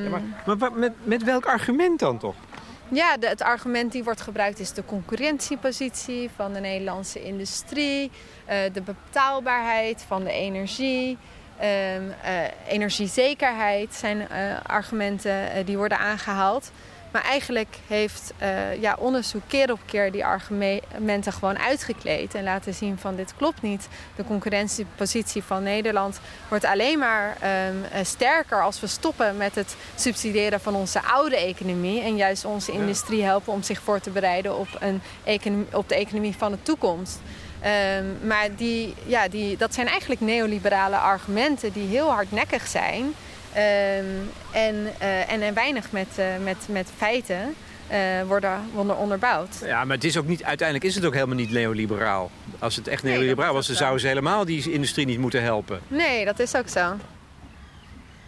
ja, 0.02 0.08
maar, 0.44 0.56
maar 0.56 0.72
met, 0.72 0.92
met 1.02 1.24
welk 1.24 1.46
argument 1.46 1.98
dan 1.98 2.18
toch? 2.18 2.34
Ja, 2.88 3.16
de, 3.16 3.26
het 3.28 3.42
argument 3.42 3.92
die 3.92 4.04
wordt 4.04 4.20
gebruikt 4.20 4.58
is 4.58 4.72
de 4.72 4.84
concurrentiepositie 4.84 6.30
van 6.36 6.52
de 6.52 6.60
Nederlandse 6.60 7.22
industrie, 7.22 8.10
de 8.72 8.82
betaalbaarheid 8.82 10.04
van 10.06 10.24
de 10.24 10.32
energie. 10.32 11.18
Um, 11.96 12.14
energiezekerheid 12.68 13.94
zijn 13.94 14.28
argumenten 14.62 15.66
die 15.66 15.76
worden 15.76 15.98
aangehaald. 15.98 16.70
Maar 17.10 17.22
eigenlijk 17.22 17.76
heeft 17.86 18.32
uh, 18.42 18.80
ja, 18.80 18.96
onderzoek 18.98 19.42
keer 19.46 19.72
op 19.72 19.80
keer 19.84 20.12
die 20.12 20.24
argumenten 20.24 21.32
gewoon 21.32 21.58
uitgekleed. 21.58 22.34
En 22.34 22.44
laten 22.44 22.74
zien 22.74 22.98
van 22.98 23.16
dit 23.16 23.36
klopt 23.36 23.62
niet. 23.62 23.88
De 24.16 24.24
concurrentiepositie 24.24 25.42
van 25.42 25.62
Nederland 25.62 26.20
wordt 26.48 26.64
alleen 26.64 26.98
maar 26.98 27.36
um, 27.68 28.04
sterker 28.04 28.62
als 28.62 28.80
we 28.80 28.86
stoppen 28.86 29.36
met 29.36 29.54
het 29.54 29.76
subsidiëren 29.94 30.60
van 30.60 30.74
onze 30.74 31.02
oude 31.02 31.36
economie. 31.36 32.02
En 32.02 32.16
juist 32.16 32.44
onze 32.44 32.72
industrie 32.72 33.24
helpen 33.24 33.52
om 33.52 33.62
zich 33.62 33.80
voor 33.80 34.00
te 34.00 34.10
bereiden 34.10 34.58
op, 34.58 34.68
een 34.78 35.02
economie, 35.24 35.66
op 35.72 35.88
de 35.88 35.94
economie 35.94 36.36
van 36.36 36.52
de 36.52 36.62
toekomst. 36.62 37.18
Um, 37.98 38.26
maar 38.26 38.56
die, 38.56 38.94
ja, 39.06 39.28
die, 39.28 39.56
dat 39.56 39.74
zijn 39.74 39.86
eigenlijk 39.86 40.20
neoliberale 40.20 40.96
argumenten 40.96 41.72
die 41.72 41.88
heel 41.88 42.10
hardnekkig 42.10 42.66
zijn. 42.66 43.14
Um, 43.56 44.30
en, 44.52 44.74
uh, 45.00 45.32
en, 45.32 45.42
en 45.42 45.54
weinig 45.54 45.92
met, 45.92 46.06
uh, 46.18 46.24
met, 46.44 46.56
met 46.68 46.90
feiten 46.96 47.54
uh, 47.92 47.96
worden, 48.26 48.60
worden 48.72 48.96
onderbouwd. 48.96 49.62
Ja, 49.64 49.84
maar 49.84 49.96
het 49.96 50.04
is 50.04 50.16
ook 50.16 50.26
niet, 50.26 50.44
uiteindelijk 50.44 50.88
is 50.88 50.94
het 50.94 51.04
ook 51.04 51.14
helemaal 51.14 51.36
niet 51.36 51.50
neoliberaal. 51.50 52.30
Als 52.58 52.76
het 52.76 52.88
echt 52.88 53.02
neoliberaal 53.02 53.46
nee, 53.46 53.56
was, 53.56 53.66
dan 53.66 53.76
zouden 53.76 54.00
ze 54.00 54.06
helemaal 54.06 54.44
die 54.44 54.72
industrie 54.72 55.06
niet 55.06 55.18
moeten 55.18 55.42
helpen. 55.42 55.80
Nee, 55.88 56.24
dat 56.24 56.38
is 56.38 56.54
ook 56.54 56.68
zo. 56.68 56.96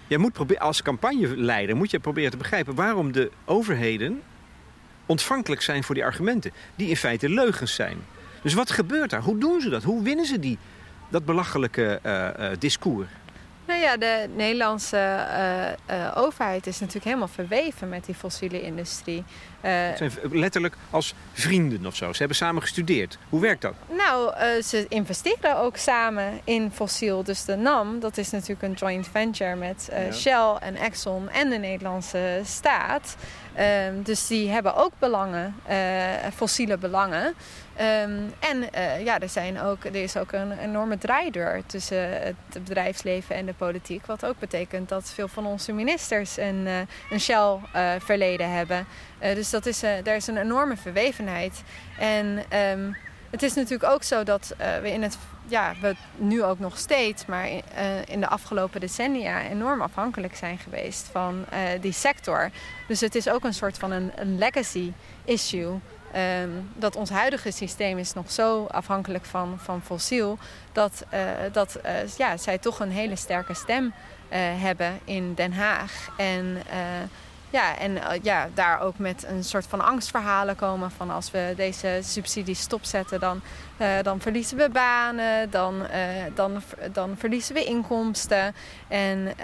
Je 0.06 0.18
moet 0.18 0.32
proberen, 0.32 0.62
als 0.62 0.82
campagneleider 0.82 1.76
moet 1.76 1.90
je 1.90 1.98
proberen 1.98 2.30
te 2.30 2.36
begrijpen 2.36 2.74
waarom 2.74 3.12
de 3.12 3.30
overheden 3.44 4.22
ontvankelijk 5.06 5.62
zijn 5.62 5.84
voor 5.84 5.94
die 5.94 6.04
argumenten. 6.04 6.52
Die 6.76 6.88
in 6.88 6.96
feite 6.96 7.28
leugens 7.28 7.74
zijn. 7.74 7.96
Dus 8.42 8.54
wat 8.54 8.70
gebeurt 8.70 9.10
daar? 9.10 9.22
Hoe 9.22 9.38
doen 9.38 9.60
ze 9.60 9.68
dat? 9.68 9.82
Hoe 9.82 10.02
winnen 10.02 10.24
ze 10.24 10.38
die, 10.38 10.58
dat 11.08 11.24
belachelijke 11.24 12.00
discours? 12.58 13.08
Nou 13.66 13.80
ja, 13.80 13.96
de 13.96 14.28
Nederlandse 14.34 14.96
uh, 14.96 15.96
uh, 15.96 16.12
overheid 16.14 16.66
is 16.66 16.78
natuurlijk 16.78 17.04
helemaal 17.04 17.28
verweven 17.28 17.88
met 17.88 18.04
die 18.04 18.14
fossiele 18.14 18.62
industrie. 18.62 19.24
Uh, 19.64 19.70
zijn 19.96 20.12
letterlijk 20.30 20.74
als 20.90 21.14
vrienden 21.32 21.86
of 21.86 21.96
zo. 21.96 22.12
Ze 22.12 22.18
hebben 22.18 22.36
samen 22.36 22.62
gestudeerd. 22.62 23.18
Hoe 23.28 23.40
werkt 23.40 23.62
dat? 23.62 23.74
Nou, 23.88 24.32
ze 24.62 24.86
investeren 24.88 25.56
ook 25.56 25.76
samen 25.76 26.40
in 26.44 26.70
fossiel. 26.74 27.22
Dus 27.22 27.44
de 27.44 27.56
NAM, 27.56 28.00
dat 28.00 28.16
is 28.18 28.30
natuurlijk 28.30 28.62
een 28.62 28.72
joint 28.72 29.08
venture 29.08 29.54
met 29.54 29.88
ja. 29.92 30.12
Shell 30.12 30.56
en 30.60 30.76
Exxon 30.76 31.28
en 31.28 31.50
de 31.50 31.58
Nederlandse 31.58 32.40
staat. 32.44 33.16
Um, 33.88 34.02
dus 34.02 34.26
die 34.26 34.50
hebben 34.50 34.74
ook 34.74 34.92
belangen, 34.98 35.54
fossiele 36.34 36.78
belangen. 36.78 37.34
Um, 37.78 38.32
en 38.38 38.68
uh, 38.74 39.04
ja, 39.04 39.20
er, 39.20 39.28
zijn 39.28 39.60
ook, 39.60 39.84
er 39.84 39.94
is 39.94 40.16
ook 40.16 40.32
een 40.32 40.58
enorme 40.58 40.98
draaideur 40.98 41.62
tussen 41.66 42.22
het 42.22 42.64
bedrijfsleven 42.64 43.36
en 43.36 43.46
de 43.46 43.54
politiek. 43.54 44.06
Wat 44.06 44.24
ook 44.24 44.38
betekent 44.38 44.88
dat 44.88 45.10
veel 45.10 45.28
van 45.28 45.46
onze 45.46 45.72
ministers 45.72 46.36
een, 46.36 46.66
uh, 46.66 46.78
een 47.10 47.20
Shell-verleden 47.20 48.46
uh, 48.46 48.54
hebben. 48.54 48.86
dus 49.18 49.50
dat 49.50 49.66
is, 49.66 49.82
er 49.82 50.14
is 50.14 50.26
een 50.26 50.36
enorme 50.36 50.76
verwevenheid. 50.76 51.62
En 51.98 52.44
um, 52.70 52.96
het 53.30 53.42
is 53.42 53.54
natuurlijk 53.54 53.92
ook 53.92 54.02
zo 54.02 54.22
dat 54.24 54.54
we 54.82 54.92
in 54.92 55.02
het 55.02 55.18
ja, 55.46 55.74
we 55.80 55.94
nu 56.16 56.42
ook 56.42 56.58
nog 56.58 56.78
steeds, 56.78 57.26
maar 57.26 57.48
in 58.04 58.20
de 58.20 58.28
afgelopen 58.28 58.80
decennia 58.80 59.42
enorm 59.42 59.80
afhankelijk 59.80 60.36
zijn 60.36 60.58
geweest 60.58 61.08
van 61.12 61.44
die 61.80 61.92
sector. 61.92 62.50
Dus 62.88 63.00
het 63.00 63.14
is 63.14 63.28
ook 63.28 63.44
een 63.44 63.54
soort 63.54 63.78
van 63.78 63.90
een, 63.90 64.12
een 64.14 64.38
legacy 64.38 64.92
issue. 65.24 65.80
Um, 66.16 66.70
dat 66.74 66.96
ons 66.96 67.10
huidige 67.10 67.50
systeem 67.50 67.98
is 67.98 68.12
nog 68.12 68.30
zo 68.30 68.64
afhankelijk 68.64 69.24
van, 69.24 69.58
van 69.58 69.82
fossiel, 69.82 70.38
dat, 70.72 71.04
uh, 71.14 71.20
dat 71.52 71.78
uh, 71.84 71.92
ja, 72.16 72.36
zij 72.36 72.58
toch 72.58 72.80
een 72.80 72.90
hele 72.90 73.16
sterke 73.16 73.54
stem 73.54 73.84
uh, 73.84 73.92
hebben 74.38 74.98
in 75.04 75.34
Den 75.34 75.52
Haag. 75.52 76.08
En 76.16 76.62
ja, 77.50 77.78
en 77.78 77.90
uh, 77.90 78.06
ja, 78.22 78.48
daar 78.54 78.80
ook 78.80 78.98
met 78.98 79.24
een 79.28 79.44
soort 79.44 79.66
van 79.66 79.80
angstverhalen 79.80 80.56
komen 80.56 80.90
van 80.90 81.10
als 81.10 81.30
we 81.30 81.52
deze 81.56 81.98
subsidies 82.02 82.60
stopzetten, 82.60 83.20
dan, 83.20 83.40
uh, 83.78 83.88
dan 84.02 84.20
verliezen 84.20 84.56
we 84.56 84.68
banen, 84.68 85.50
dan, 85.50 85.74
uh, 85.80 85.86
dan, 86.34 86.62
dan 86.92 87.14
verliezen 87.18 87.54
we 87.54 87.64
inkomsten. 87.64 88.54
En 88.88 89.34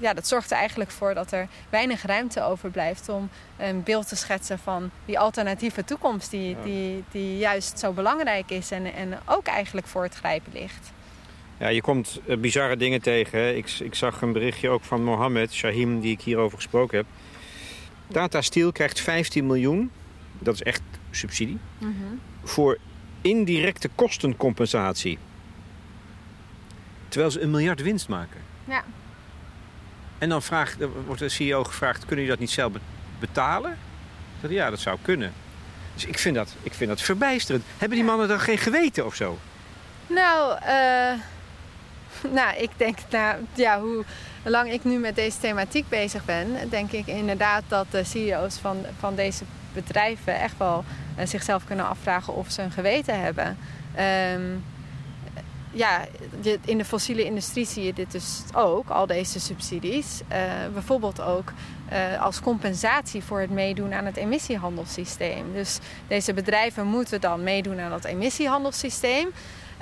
ja, 0.00 0.14
dat 0.14 0.26
zorgt 0.26 0.50
er 0.50 0.56
eigenlijk 0.56 0.90
voor 0.90 1.14
dat 1.14 1.32
er 1.32 1.46
weinig 1.70 2.02
ruimte 2.02 2.42
overblijft 2.42 3.08
om 3.08 3.28
een 3.56 3.82
beeld 3.82 4.08
te 4.08 4.16
schetsen 4.16 4.58
van 4.58 4.90
die 5.04 5.18
alternatieve 5.18 5.84
toekomst 5.84 6.30
die, 6.30 6.56
die, 6.64 7.04
die 7.10 7.38
juist 7.38 7.78
zo 7.78 7.92
belangrijk 7.92 8.50
is 8.50 8.70
en, 8.70 8.94
en 8.94 9.18
ook 9.24 9.46
eigenlijk 9.46 9.86
voor 9.86 10.02
het 10.02 10.14
grijpen 10.14 10.52
ligt. 10.52 10.92
Ja, 11.58 11.68
je 11.68 11.80
komt 11.80 12.20
bizarre 12.38 12.76
dingen 12.76 13.02
tegen. 13.02 13.56
Ik, 13.56 13.70
ik 13.78 13.94
zag 13.94 14.22
een 14.22 14.32
berichtje 14.32 14.68
ook 14.68 14.84
van 14.84 15.04
Mohammed 15.04 15.52
Shahim, 15.52 16.00
die 16.00 16.12
ik 16.12 16.20
hierover 16.20 16.56
gesproken 16.56 16.96
heb. 16.96 17.06
Tata 18.12 18.40
Steel 18.40 18.72
krijgt 18.72 19.00
15 19.00 19.46
miljoen, 19.46 19.90
dat 20.38 20.54
is 20.54 20.62
echt 20.62 20.82
subsidie, 21.10 21.58
voor 22.44 22.78
indirecte 23.20 23.88
kostencompensatie. 23.94 25.18
Terwijl 27.08 27.30
ze 27.30 27.40
een 27.40 27.50
miljard 27.50 27.82
winst 27.82 28.08
maken. 28.08 28.40
Ja. 28.64 28.84
En 30.18 30.28
dan 30.28 30.42
vraagt, 30.42 30.76
wordt 31.06 31.20
de 31.20 31.28
CEO 31.28 31.64
gevraagd, 31.64 31.98
kunnen 31.98 32.16
jullie 32.16 32.30
dat 32.30 32.38
niet 32.38 32.50
zelf 32.50 32.72
betalen? 33.18 33.78
Ja, 34.48 34.70
dat 34.70 34.78
zou 34.78 34.98
kunnen. 35.02 35.32
Dus 35.94 36.04
ik 36.04 36.18
vind 36.18 36.34
dat, 36.34 36.54
ik 36.62 36.74
vind 36.74 36.90
dat 36.90 37.00
verbijsterend. 37.00 37.64
Hebben 37.78 37.98
die 37.98 38.06
mannen 38.06 38.28
dan 38.28 38.40
geen 38.40 38.58
geweten 38.58 39.06
of 39.06 39.14
zo? 39.14 39.38
Nou, 40.06 40.58
uh, 40.62 41.20
nou 42.38 42.56
ik 42.56 42.70
denk, 42.76 42.98
nou, 43.10 43.36
ja, 43.54 43.80
hoe 43.80 44.04
lang 44.42 44.72
ik 44.72 44.84
nu 44.84 44.98
met 44.98 45.14
deze 45.14 45.38
thematiek 45.38 45.88
bezig 45.88 46.24
ben, 46.24 46.56
denk 46.68 46.92
ik 46.92 47.06
inderdaad 47.06 47.62
dat 47.68 47.86
de 47.90 48.04
CEO's 48.04 48.56
van, 48.56 48.84
van 48.98 49.14
deze 49.14 49.44
bedrijven 49.72 50.40
echt 50.40 50.56
wel 50.58 50.84
uh, 51.18 51.26
zichzelf 51.26 51.64
kunnen 51.64 51.88
afvragen 51.88 52.34
of 52.34 52.50
ze 52.50 52.62
een 52.62 52.70
geweten 52.70 53.20
hebben. 53.20 53.58
Um, 54.34 54.64
ja, 55.72 56.04
in 56.64 56.78
de 56.78 56.84
fossiele 56.84 57.24
industrie 57.24 57.66
zie 57.66 57.84
je 57.84 57.92
dit 57.92 58.12
dus 58.12 58.42
ook, 58.54 58.88
al 58.88 59.06
deze 59.06 59.40
subsidies. 59.40 60.20
Uh, 60.32 60.36
bijvoorbeeld 60.72 61.20
ook 61.20 61.52
uh, 61.92 62.22
als 62.22 62.40
compensatie 62.40 63.22
voor 63.22 63.40
het 63.40 63.50
meedoen 63.50 63.92
aan 63.92 64.04
het 64.04 64.16
emissiehandelssysteem. 64.16 65.52
Dus 65.52 65.78
deze 66.08 66.34
bedrijven 66.34 66.86
moeten 66.86 67.20
dan 67.20 67.42
meedoen 67.42 67.80
aan 67.80 67.90
dat 67.90 68.04
emissiehandelssysteem. 68.04 69.28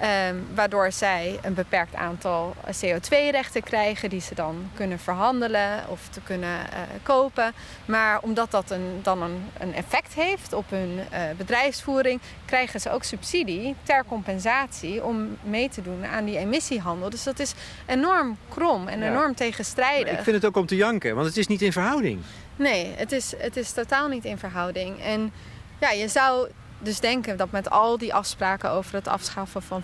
Um, 0.03 0.47
waardoor 0.55 0.93
zij 0.93 1.39
een 1.43 1.55
beperkt 1.55 1.95
aantal 1.95 2.55
CO2-rechten 2.67 3.63
krijgen 3.63 4.11
die 4.11 4.21
ze 4.21 4.35
dan 4.35 4.71
kunnen 4.75 4.99
verhandelen 4.99 5.85
of 5.89 6.09
te 6.09 6.21
kunnen 6.21 6.59
uh, 6.59 6.79
kopen. 7.03 7.53
Maar 7.85 8.21
omdat 8.21 8.51
dat 8.51 8.71
een, 8.71 9.01
dan 9.03 9.23
een, 9.23 9.51
een, 9.59 9.75
effect 9.75 10.15
heeft 10.15 10.53
op 10.53 10.71
hun 10.71 10.91
uh, 10.99 11.21
bedrijfsvoering, 11.37 12.21
krijgen 12.45 12.81
ze 12.81 12.91
ook 12.91 13.05
subsidie 13.05 13.75
ter 13.83 14.05
compensatie 14.09 15.05
om 15.05 15.37
mee 15.43 15.69
te 15.69 15.83
doen 15.83 16.07
aan 16.07 16.25
die 16.25 16.39
emissiehandel. 16.39 17.11
Dus 17.11 17.23
dat 17.23 17.39
is 17.39 17.55
enorm 17.87 18.37
krom 18.49 18.89
en 18.89 19.01
ja. 19.01 19.11
enorm 19.11 19.35
tegenstrijdig. 19.35 20.05
Maar 20.05 20.19
ik 20.19 20.25
vind 20.25 20.37
het 20.37 20.45
ook 20.45 20.57
om 20.57 20.67
te 20.67 20.77
janken, 20.77 21.15
want 21.15 21.27
het 21.27 21.37
is 21.37 21.47
niet 21.47 21.63
in 21.63 21.73
verhouding. 21.73 22.21
Nee, 22.57 22.95
het 22.97 23.13
is, 23.13 23.35
het 23.39 23.57
is 23.57 23.73
totaal 23.73 24.09
niet 24.09 24.25
in 24.25 24.39
verhouding. 24.39 25.03
En 25.03 25.33
ja, 25.81 25.91
je 25.91 26.09
zou 26.09 26.49
dus 26.79 27.01
denken 27.01 27.37
dat 27.37 27.51
met 27.51 27.71
al 27.71 27.99
die 27.99 28.15
afspraken 28.15 28.71
over 28.71 28.95
het 28.95 29.09
afschaffen 29.09 29.63
van, 29.63 29.83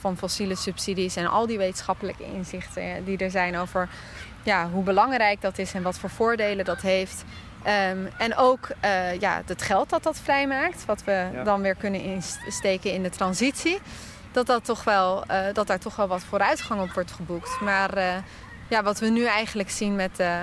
van 0.00 0.16
fossiele 0.16 0.56
subsidies 0.56 1.16
en 1.16 1.26
al 1.26 1.46
die 1.46 1.58
wetenschappelijke 1.58 2.24
inzichten 2.24 3.04
die 3.04 3.18
er 3.18 3.30
zijn 3.30 3.56
over 3.56 3.88
ja, 4.42 4.68
hoe 4.68 4.82
belangrijk 4.82 5.40
dat 5.40 5.58
is 5.58 5.74
en 5.74 5.82
wat 5.82 5.98
voor 5.98 6.10
voordelen 6.10 6.64
dat 6.64 6.80
heeft. 6.80 7.24
Um, 7.90 8.08
en 8.18 8.36
ook 8.36 8.68
uh, 8.84 9.20
ja, 9.20 9.42
het 9.46 9.62
geld 9.62 9.90
dat 9.90 10.02
dat 10.02 10.18
vrijmaakt, 10.18 10.84
wat 10.84 11.04
we 11.04 11.28
ja. 11.32 11.44
dan 11.44 11.62
weer 11.62 11.74
kunnen 11.74 12.00
insteken 12.00 12.92
in 12.92 13.02
de 13.02 13.10
transitie. 13.10 13.78
dat, 14.32 14.46
dat, 14.46 14.64
toch 14.64 14.84
wel, 14.84 15.24
dat 15.52 15.66
daar 15.66 15.78
toch 15.78 15.96
wel 15.96 16.06
wat 16.08 16.22
vooruitgang 16.24 16.80
op 16.80 16.92
wordt 16.92 17.12
geboekt. 17.12 17.60
Maar 17.60 18.22
ja, 18.68 18.82
wat 18.82 18.98
we 18.98 19.08
nu 19.08 19.24
eigenlijk 19.24 19.70
zien 19.70 19.96
met, 19.96 20.20
uh, 20.20 20.42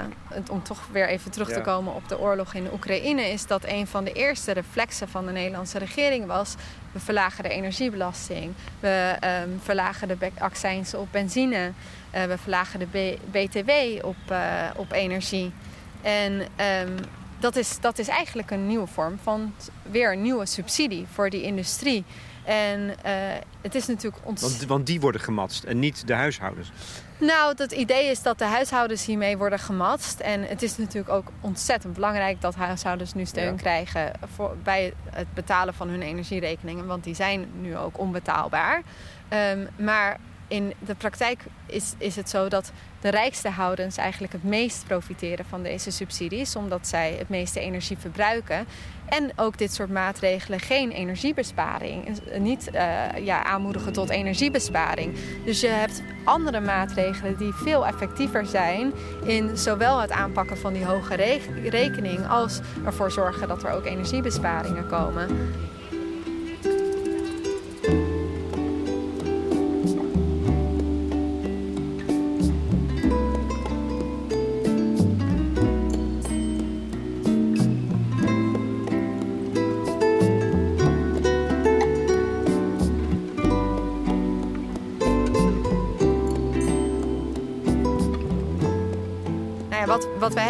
om 0.50 0.64
toch 0.64 0.88
weer 0.92 1.08
even 1.08 1.32
terug 1.32 1.52
te 1.52 1.62
komen 1.62 1.94
op 1.94 2.10
de 2.10 2.20
oorlog 2.20 2.54
in 2.54 2.68
Oekraïne, 2.74 3.22
is 3.22 3.48
dat 3.48 3.64
een 3.66 3.88
van 3.88 4.04
de 4.04 4.12
eerste 4.12 4.52
reflexen 4.52 5.10
van 5.10 5.26
de 5.26 5.32
Nederlandse 5.32 5.78
regering 5.78 6.26
was: 6.26 6.56
we 6.92 7.00
verlagen 7.00 7.44
de 7.44 7.50
energiebelasting, 7.50 8.54
we 8.80 9.16
um, 9.44 9.60
verlagen 9.64 10.08
de 10.08 10.18
accijns 10.38 10.94
op 10.94 11.08
benzine, 11.12 11.72
uh, 12.16 12.24
we 12.24 12.38
verlagen 12.38 12.80
de 12.80 13.18
BTW 13.32 13.72
op, 14.06 14.16
uh, 14.32 14.70
op 14.76 14.92
energie. 14.92 15.52
En 16.02 16.34
um, 16.82 16.96
dat, 17.40 17.56
is, 17.56 17.80
dat 17.80 18.00
is 18.00 18.08
eigenlijk 18.08 18.52
een 18.52 18.68
nieuwe 18.68 18.88
vorm 18.88 19.20
van 19.24 19.54
weer 19.82 20.12
een 20.12 20.22
nieuwe 20.22 20.46
subsidie 20.46 21.06
voor 21.14 21.30
die 21.30 21.42
industrie. 21.42 22.06
En 22.46 22.80
uh, 22.82 22.94
het 23.62 23.76
is 23.76 23.88
natuurlijk 23.88 24.26
ont... 24.26 24.40
want, 24.40 24.66
want 24.66 24.86
die 24.86 25.00
worden 25.00 25.22
gematst 25.22 25.64
en 25.64 25.80
niet 25.80 26.08
de 26.08 26.14
huishoudens. 26.14 26.72
Nou, 27.18 27.54
het 27.58 27.72
idee 27.72 28.06
is 28.06 28.22
dat 28.22 28.38
de 28.38 28.46
huishoudens 28.46 29.06
hiermee 29.06 29.38
worden 29.38 29.60
gematst. 29.60 30.20
En 30.20 30.44
het 30.44 30.62
is 30.62 30.78
natuurlijk 30.78 31.14
ook 31.14 31.32
ontzettend 31.42 31.94
belangrijk 31.94 32.42
dat 32.42 32.56
huishoudens 32.56 33.14
nu 33.14 33.26
steun 33.26 33.56
krijgen 33.56 34.12
voor, 34.36 34.56
bij 34.64 34.94
het 35.10 35.34
betalen 35.34 35.74
van 35.74 35.88
hun 35.88 36.02
energierekeningen. 36.02 36.86
Want 36.86 37.04
die 37.04 37.16
zijn 37.16 37.48
nu 37.62 37.78
ook 37.78 38.00
onbetaalbaar. 38.00 38.82
Um, 39.30 39.68
maar 39.78 40.18
in 40.48 40.74
de 40.86 40.96
praktijk 40.96 41.44
is, 41.66 41.94
is 41.98 42.16
het 42.16 42.30
zo 42.30 42.48
dat 42.48 42.72
de 43.02 43.10
rijkste 43.10 43.50
houdens 43.50 43.98
eigenlijk 43.98 44.34
het 44.34 44.44
meest 44.44 44.84
profiteren 44.88 45.46
van 45.46 45.64
deze 45.64 45.92
subsidies, 45.92 46.56
omdat 46.56 46.88
zij 46.88 47.16
het 47.18 47.30
meeste 47.30 47.60
energie 47.60 47.98
verbruiken. 47.98 48.66
En 49.06 49.32
ook 49.36 49.58
dit 49.58 49.74
soort 49.74 49.90
maatregelen 49.90 50.60
geen 50.60 50.92
energiebesparing, 50.92 52.20
niet 52.38 52.70
uh, 52.74 53.26
ja, 53.26 53.44
aanmoedigen 53.44 53.94
tot 53.94 54.10
energiebesparing. 54.10 55.14
Dus 55.46 55.62
je 55.62 55.68
hebt 55.68 56.02
andere 56.24 56.60
maatregelen 56.60 57.38
die 57.38 57.54
veel 57.54 57.88
effectiever 57.88 58.46
zijn 58.46 58.94
in 59.24 59.58
zowel 59.58 60.00
het 60.02 60.12
aanpakken 60.12 60.58
van 60.58 60.74
die 60.74 60.86
hoge 60.86 61.40
rekening 61.64 62.28
als 62.28 62.60
ervoor 62.86 63.12
zorgen 63.12 63.48
dat 63.48 63.64
er 63.64 63.72
ook 63.72 63.86
energiebesparingen 63.86 64.88
komen. 64.88 65.28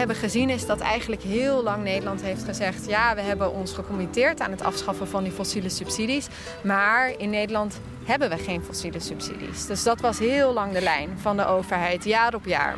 Hebben 0.05 0.29
gezien 0.29 0.49
is 0.49 0.65
dat 0.65 0.79
eigenlijk 0.79 1.21
heel 1.21 1.63
lang 1.63 1.83
Nederland 1.83 2.21
heeft 2.21 2.43
gezegd... 2.43 2.85
ja, 2.87 3.15
we 3.15 3.21
hebben 3.21 3.53
ons 3.53 3.73
gecommitteerd 3.73 4.41
aan 4.41 4.51
het 4.51 4.63
afschaffen 4.63 5.07
van 5.07 5.23
die 5.23 5.31
fossiele 5.31 5.69
subsidies. 5.69 6.27
Maar 6.63 7.13
in 7.17 7.29
Nederland 7.29 7.79
hebben 8.03 8.29
we 8.29 8.37
geen 8.37 8.63
fossiele 8.63 8.99
subsidies. 8.99 9.65
Dus 9.65 9.83
dat 9.83 10.01
was 10.01 10.19
heel 10.19 10.53
lang 10.53 10.73
de 10.73 10.81
lijn 10.81 11.09
van 11.19 11.37
de 11.37 11.45
overheid, 11.45 12.03
jaar 12.03 12.33
op 12.35 12.45
jaar. 12.45 12.75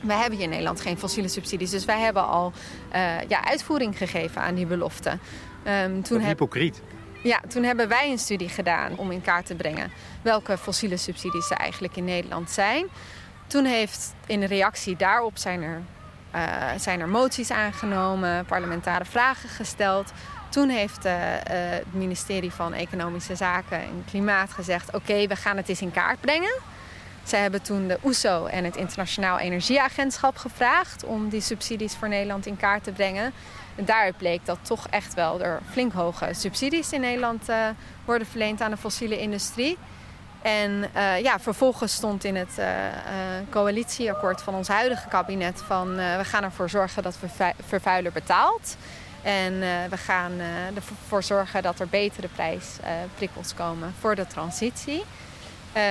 Wij 0.00 0.16
hebben 0.16 0.34
hier 0.34 0.44
in 0.44 0.50
Nederland 0.50 0.80
geen 0.80 0.98
fossiele 0.98 1.28
subsidies. 1.28 1.70
Dus 1.70 1.84
wij 1.84 2.00
hebben 2.00 2.26
al 2.26 2.52
uh, 2.94 3.20
ja, 3.28 3.44
uitvoering 3.44 3.98
gegeven 3.98 4.42
aan 4.42 4.54
die 4.54 4.66
belofte. 4.66 5.18
Um, 5.84 6.02
toen 6.02 6.18
heb... 6.18 6.28
hypocriet. 6.28 6.82
Ja, 7.22 7.40
toen 7.48 7.62
hebben 7.62 7.88
wij 7.88 8.10
een 8.10 8.18
studie 8.18 8.48
gedaan 8.48 8.98
om 8.98 9.10
in 9.10 9.22
kaart 9.22 9.46
te 9.46 9.54
brengen 9.54 9.92
welke 10.22 10.58
fossiele 10.58 10.96
subsidies 10.96 11.50
er 11.50 11.56
eigenlijk 11.56 11.96
in 11.96 12.04
Nederland 12.04 12.50
zijn. 12.50 12.86
Toen 13.46 13.64
heeft 13.64 14.14
in 14.26 14.44
reactie 14.44 14.96
daarop 14.96 15.38
zijn 15.38 15.62
er, 15.62 15.82
zijn 16.76 17.00
er 17.00 17.08
moties 17.08 17.50
aangenomen, 17.50 18.44
parlementaire 18.44 19.04
vragen 19.04 19.48
gesteld. 19.48 20.12
Toen 20.48 20.68
heeft 20.68 21.06
uh, 21.06 21.12
het 21.48 21.94
ministerie 21.94 22.52
van 22.52 22.72
Economische 22.72 23.36
Zaken 23.36 23.78
en 23.78 24.04
Klimaat 24.10 24.52
gezegd: 24.52 24.94
Oké, 24.94 25.26
we 25.26 25.36
gaan 25.36 25.56
het 25.56 25.68
eens 25.68 25.80
in 25.80 25.90
kaart 25.90 26.20
brengen. 26.20 26.54
Zij 27.24 27.40
hebben 27.40 27.62
toen 27.62 27.88
de 27.88 27.98
OESO 28.04 28.46
en 28.46 28.64
het 28.64 28.76
Internationaal 28.76 29.38
Energieagentschap 29.38 30.36
gevraagd 30.36 31.04
om 31.04 31.28
die 31.28 31.40
subsidies 31.40 31.94
voor 31.94 32.08
Nederland 32.08 32.46
in 32.46 32.56
kaart 32.56 32.84
te 32.84 32.92
brengen. 32.92 33.32
En 33.74 33.84
daaruit 33.84 34.16
bleek 34.16 34.40
dat 34.44 34.58
toch 34.62 34.86
echt 34.90 35.14
wel 35.14 35.40
er 35.40 35.60
flink 35.70 35.92
hoge 35.92 36.28
subsidies 36.30 36.92
in 36.92 37.00
Nederland 37.00 37.46
worden 38.04 38.26
verleend 38.26 38.60
aan 38.60 38.70
de 38.70 38.76
fossiele 38.76 39.18
industrie. 39.18 39.78
En 40.46 40.84
uh, 40.96 41.20
ja, 41.20 41.40
vervolgens 41.40 41.92
stond 41.92 42.24
in 42.24 42.36
het 42.36 42.56
uh, 42.58 42.66
coalitieakkoord 43.50 44.42
van 44.42 44.54
ons 44.54 44.68
huidige 44.68 45.08
kabinet 45.08 45.62
van 45.66 45.96
we 45.96 46.24
gaan 46.24 46.42
ervoor 46.42 46.70
zorgen 46.70 47.02
dat 47.02 47.18
vervuiler 47.66 48.12
betaalt. 48.12 48.76
En 49.22 49.58
we 49.90 49.96
gaan 49.96 50.32
ervoor 50.74 51.22
zorgen 51.22 51.62
dat 51.62 51.80
er 51.80 51.88
betere 51.88 52.28
prijsprikkels 52.28 53.54
komen 53.54 53.94
voor 54.00 54.14
de 54.14 54.26
transitie. 54.26 55.04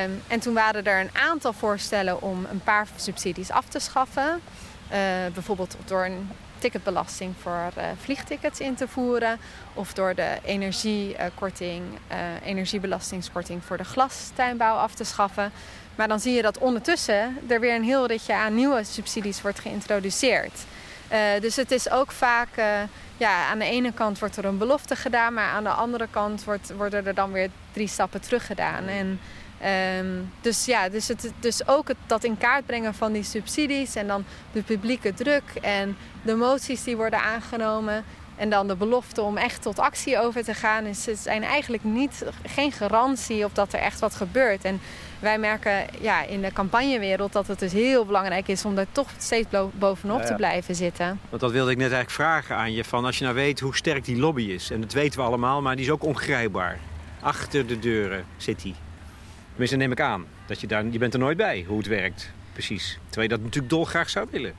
Um, 0.04 0.22
en 0.28 0.39
toen 0.39 0.54
waren 0.54 0.86
er 0.86 1.00
een 1.00 1.15
aantal 1.30 1.54
voorstellen 1.54 2.22
om 2.22 2.48
een 2.52 2.63
paar 2.63 2.88
subsidies 2.96 3.52
af 3.52 3.65
te 3.65 3.80
schaffen. 3.80 4.41
bijvoorbeeld 5.34 5.76
door 5.86 6.06
een 6.06 6.30
ticketbelasting 6.58 7.34
voor 7.41 7.72
uh, 7.78 7.84
vliegtickets 8.02 8.60
in 8.60 8.76
te 8.76 8.88
voeren. 8.88 9.39
Of 9.74 9.94
door 9.94 10.15
de 10.15 10.38
energiekorting, 10.46 11.84
uh, 12.12 12.18
energiebelastingskorting 12.46 13.63
voor 13.63 13.78
de 13.78 13.84
glastuinbouw 13.84 14.76
af 14.76 14.94
te 14.94 15.04
schaffen. 15.04 15.52
Maar 15.96 16.08
dan 16.08 16.20
zie 16.20 16.34
je 16.34 16.41
dat 16.41 16.58
ondertussen 16.58 17.38
er 17.48 17.60
weer 17.60 17.76
een 17.76 17.84
heel 17.84 18.06
ritje 18.06 18.34
aan 18.34 18.56
nieuwe 18.56 18.84
subsidies 18.84 19.41
wordt 19.41 19.60
geïntroduceerd. 19.60 20.65
Uh, 21.12 21.41
dus 21.41 21.56
het 21.56 21.72
is 21.72 21.89
ook 21.89 22.12
vaak, 22.12 22.50
ja, 23.18 23.48
aan 23.48 23.60
de 23.60 23.65
ene 23.65 23.94
kant 23.94 24.20
wordt 24.20 24.38
er 24.38 24.46
een 24.46 24.58
belofte 24.58 24.96
gedaan, 24.96 25.34
maar 25.34 25.50
aan 25.50 25.63
de 25.63 25.70
andere 25.70 26.08
kant 26.10 26.44
wordt, 26.44 26.74
worden 26.76 27.06
er 27.06 27.13
dan 27.13 27.32
weer 27.32 27.50
drie 27.72 27.88
stappen 27.88 28.22
terug 28.22 28.46
gedaan. 28.46 28.88
En 28.88 29.20
Um, 29.65 30.32
dus 30.41 30.65
ja, 30.65 30.89
dus, 30.89 31.08
het, 31.08 31.32
dus 31.39 31.67
ook 31.67 31.88
het, 31.88 31.97
dat 32.06 32.23
in 32.23 32.38
kaart 32.38 32.65
brengen 32.65 32.93
van 32.93 33.12
die 33.12 33.23
subsidies 33.23 33.95
en 33.95 34.08
dan 34.08 34.25
de 34.51 34.62
publieke 34.62 35.13
druk 35.13 35.43
en 35.62 35.97
de 36.21 36.36
moties 36.36 36.84
die 36.84 36.95
worden 36.95 37.21
aangenomen. 37.21 38.04
En 38.36 38.49
dan 38.49 38.67
de 38.67 38.75
belofte 38.75 39.21
om 39.21 39.38
echt 39.38 39.62
tot 39.62 39.80
actie 39.80 40.19
over 40.19 40.43
te 40.43 40.54
gaan. 40.54 40.86
Is, 40.86 41.08
zijn 41.13 41.43
eigenlijk 41.43 41.84
niet, 41.84 42.25
geen 42.45 42.71
garantie 42.71 43.45
op 43.45 43.56
dat 43.56 43.73
er 43.73 43.80
echt 43.80 43.99
wat 43.99 44.15
gebeurt. 44.15 44.63
En 44.63 44.80
wij 45.19 45.39
merken 45.39 45.86
ja, 45.99 46.23
in 46.23 46.41
de 46.41 46.51
campagnewereld 46.54 47.34
dat 47.34 47.47
het 47.47 47.60
dus 47.60 47.71
heel 47.71 48.06
belangrijk 48.06 48.47
is 48.47 48.65
om 48.65 48.78
er 48.78 48.88
toch 48.91 49.10
steeds 49.17 49.47
bovenop 49.73 50.21
te 50.21 50.34
blijven 50.34 50.75
zitten. 50.75 51.19
Want 51.30 51.41
dat 51.41 51.51
wilde 51.51 51.71
ik 51.71 51.78
net 51.78 51.91
eigenlijk 51.91 52.15
vragen 52.15 52.56
aan 52.56 52.73
je. 52.73 52.84
Van 52.84 53.06
als 53.06 53.17
je 53.17 53.23
nou 53.23 53.36
weet 53.36 53.60
hoe 53.60 53.75
sterk 53.75 54.06
die 54.06 54.17
lobby 54.17 54.43
is. 54.43 54.71
En 54.71 54.82
dat 54.82 54.93
weten 54.93 55.19
we 55.19 55.25
allemaal, 55.25 55.62
maar 55.62 55.75
die 55.75 55.86
is 55.86 55.91
ook 55.91 56.04
ongrijpbaar. 56.04 56.80
Achter 57.19 57.67
de 57.67 57.80
deuren 57.80 58.25
zit 58.38 58.62
die. 58.62 58.75
Tenminste, 59.56 59.78
neem 59.78 59.91
ik 59.91 60.00
aan. 60.00 60.26
Dat 60.46 60.62
je, 60.62 60.68
daar, 60.68 60.86
je 60.86 60.98
bent 60.98 61.13
er 61.13 61.20
nooit 61.20 61.38
bij 61.38 61.65
hoe 61.68 61.78
het 61.78 61.88
werkt, 61.88 62.32
precies. 62.54 63.00
Terwijl 63.06 63.30
je 63.30 63.36
dat 63.36 63.44
natuurlijk 63.44 63.74
dolgraag 63.74 64.10
zou 64.10 64.28
willen. 64.32 64.54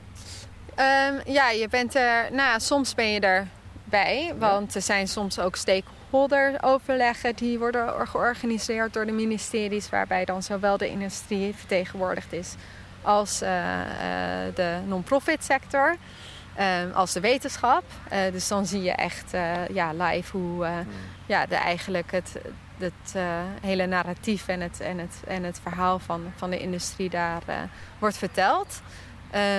Um, 0.79 1.21
ja, 1.25 1.49
je 1.49 1.67
bent 1.69 1.95
er... 1.95 2.27
Nou, 2.31 2.59
soms 2.59 2.95
ben 2.95 3.11
je 3.11 3.19
erbij. 3.19 4.33
Want 4.37 4.75
er 4.75 4.81
zijn 4.81 5.07
soms 5.07 5.39
ook 5.39 5.55
stakeholder-overleggen... 5.55 7.35
die 7.35 7.59
worden 7.59 8.07
georganiseerd 8.07 8.93
door 8.93 9.05
de 9.05 9.11
ministeries... 9.11 9.89
waarbij 9.89 10.25
dan 10.25 10.43
zowel 10.43 10.77
de 10.77 10.87
industrie 10.87 11.55
vertegenwoordigd 11.55 12.33
is... 12.33 12.55
als 13.01 13.41
uh, 13.41 13.49
uh, 13.49 13.55
de 14.55 14.77
non-profit 14.85 15.43
sector... 15.43 15.95
Um, 16.81 16.91
als 16.91 17.13
de 17.13 17.19
wetenschap. 17.19 17.83
Uh, 18.13 18.31
dus 18.31 18.47
dan 18.47 18.65
zie 18.65 18.81
je 18.81 18.91
echt 18.91 19.31
ja, 19.73 19.91
live 19.93 20.37
hoe 20.37 20.65
hmm. 20.65 20.87
ja, 21.25 21.45
de, 21.45 21.55
eigenlijk 21.55 22.11
het, 22.11 22.35
het 22.77 23.15
uh, 23.15 23.23
hele 23.61 23.85
narratief 23.85 24.47
en 24.47 24.61
het, 24.61 24.79
en 24.79 24.97
het, 24.97 25.21
en 25.27 25.43
het 25.43 25.59
verhaal 25.63 25.99
van, 25.99 26.23
van 26.35 26.49
de 26.49 26.59
industrie 26.59 27.09
daar 27.09 27.41
uh, 27.49 27.55
wordt 27.99 28.17
verteld. 28.17 28.81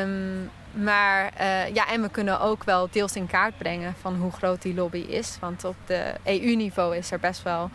Um, 0.03 0.51
maar 0.73 1.33
uh, 1.41 1.75
ja, 1.75 1.89
en 1.89 2.03
we 2.03 2.09
kunnen 2.09 2.41
ook 2.41 2.65
wel 2.65 2.89
deels 2.91 3.17
in 3.17 3.27
kaart 3.27 3.59
brengen 3.59 3.95
van 4.01 4.17
hoe 4.17 4.33
groot 4.33 4.63
die 4.63 4.75
lobby 4.75 4.99
is. 4.99 5.37
Want 5.41 5.65
op 5.65 5.77
de 5.87 6.15
EU-niveau 6.25 6.97
is 6.97 7.11
er 7.11 7.21
best 7.21 7.43
wel 7.43 7.71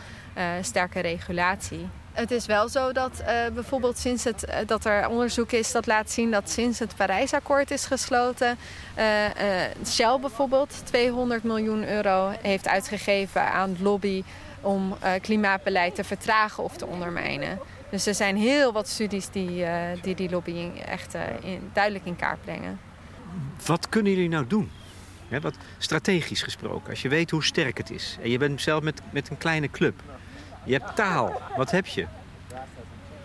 sterke 0.61 0.99
regulatie. 0.99 1.87
Het 2.11 2.31
is 2.31 2.45
wel 2.45 2.69
zo 2.69 2.91
dat 2.91 3.23
bijvoorbeeld 3.53 3.97
sinds 3.97 4.23
het, 4.23 4.47
dat 4.65 4.85
er 4.85 5.07
onderzoek 5.07 5.51
is 5.51 5.71
dat 5.71 5.85
laat 5.85 6.11
zien 6.11 6.31
dat 6.31 6.49
sinds 6.49 6.79
het 6.79 6.95
Parijsakkoord 6.95 7.71
is 7.71 7.85
gesloten, 7.85 8.57
Shell 9.85 10.19
bijvoorbeeld 10.19 10.81
200 10.83 11.43
miljoen 11.43 11.89
euro 11.89 12.31
heeft 12.41 12.67
uitgegeven 12.67 13.51
aan 13.51 13.77
lobby 13.79 14.23
om 14.63 14.95
uh, 15.03 15.11
klimaatbeleid 15.21 15.95
te 15.95 16.03
vertragen 16.03 16.63
of 16.63 16.77
te 16.77 16.85
ondermijnen. 16.85 17.59
Dus 17.89 18.05
er 18.05 18.15
zijn 18.15 18.37
heel 18.37 18.71
wat 18.71 18.87
studies 18.87 19.29
die 19.29 19.59
uh, 19.59 19.69
die, 20.01 20.15
die 20.15 20.29
lobbying 20.29 20.81
echt 20.81 21.15
in, 21.41 21.69
duidelijk 21.73 22.05
in 22.05 22.15
kaart 22.15 22.41
brengen. 22.41 22.79
Wat 23.65 23.89
kunnen 23.89 24.11
jullie 24.11 24.29
nou 24.29 24.47
doen? 24.47 24.71
He, 25.27 25.39
wat 25.39 25.55
strategisch 25.77 26.41
gesproken, 26.41 26.89
als 26.89 27.01
je 27.01 27.09
weet 27.09 27.31
hoe 27.31 27.43
sterk 27.43 27.77
het 27.77 27.91
is 27.91 28.17
en 28.21 28.29
je 28.29 28.37
bent 28.37 28.61
zelf 28.61 28.83
met, 28.83 29.01
met 29.09 29.29
een 29.29 29.37
kleine 29.37 29.69
club. 29.69 30.01
Je 30.63 30.73
hebt 30.73 30.95
taal. 30.95 31.41
Wat 31.55 31.71
heb 31.71 31.85
je? 31.85 32.05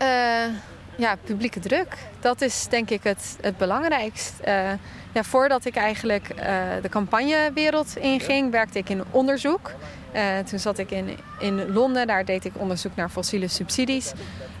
Uh, 0.01 0.55
ja, 0.95 1.15
publieke 1.23 1.59
druk. 1.59 1.97
Dat 2.19 2.41
is 2.41 2.67
denk 2.69 2.89
ik 2.89 3.03
het, 3.03 3.37
het 3.41 3.57
belangrijkst. 3.57 4.33
Uh, 4.47 4.71
ja, 5.11 5.23
voordat 5.23 5.65
ik 5.65 5.75
eigenlijk 5.75 6.29
uh, 6.29 6.43
de 6.81 6.89
campagnewereld 6.89 7.97
inging, 7.97 8.51
werkte 8.51 8.77
ik 8.77 8.89
in 8.89 9.03
onderzoek. 9.11 9.71
Uh, 10.15 10.37
toen 10.39 10.59
zat 10.59 10.77
ik 10.77 10.91
in, 10.91 11.17
in 11.39 11.71
Londen, 11.71 12.07
daar 12.07 12.25
deed 12.25 12.45
ik 12.45 12.53
onderzoek 12.57 12.95
naar 12.95 13.09
fossiele 13.09 13.47
subsidies. 13.47 14.11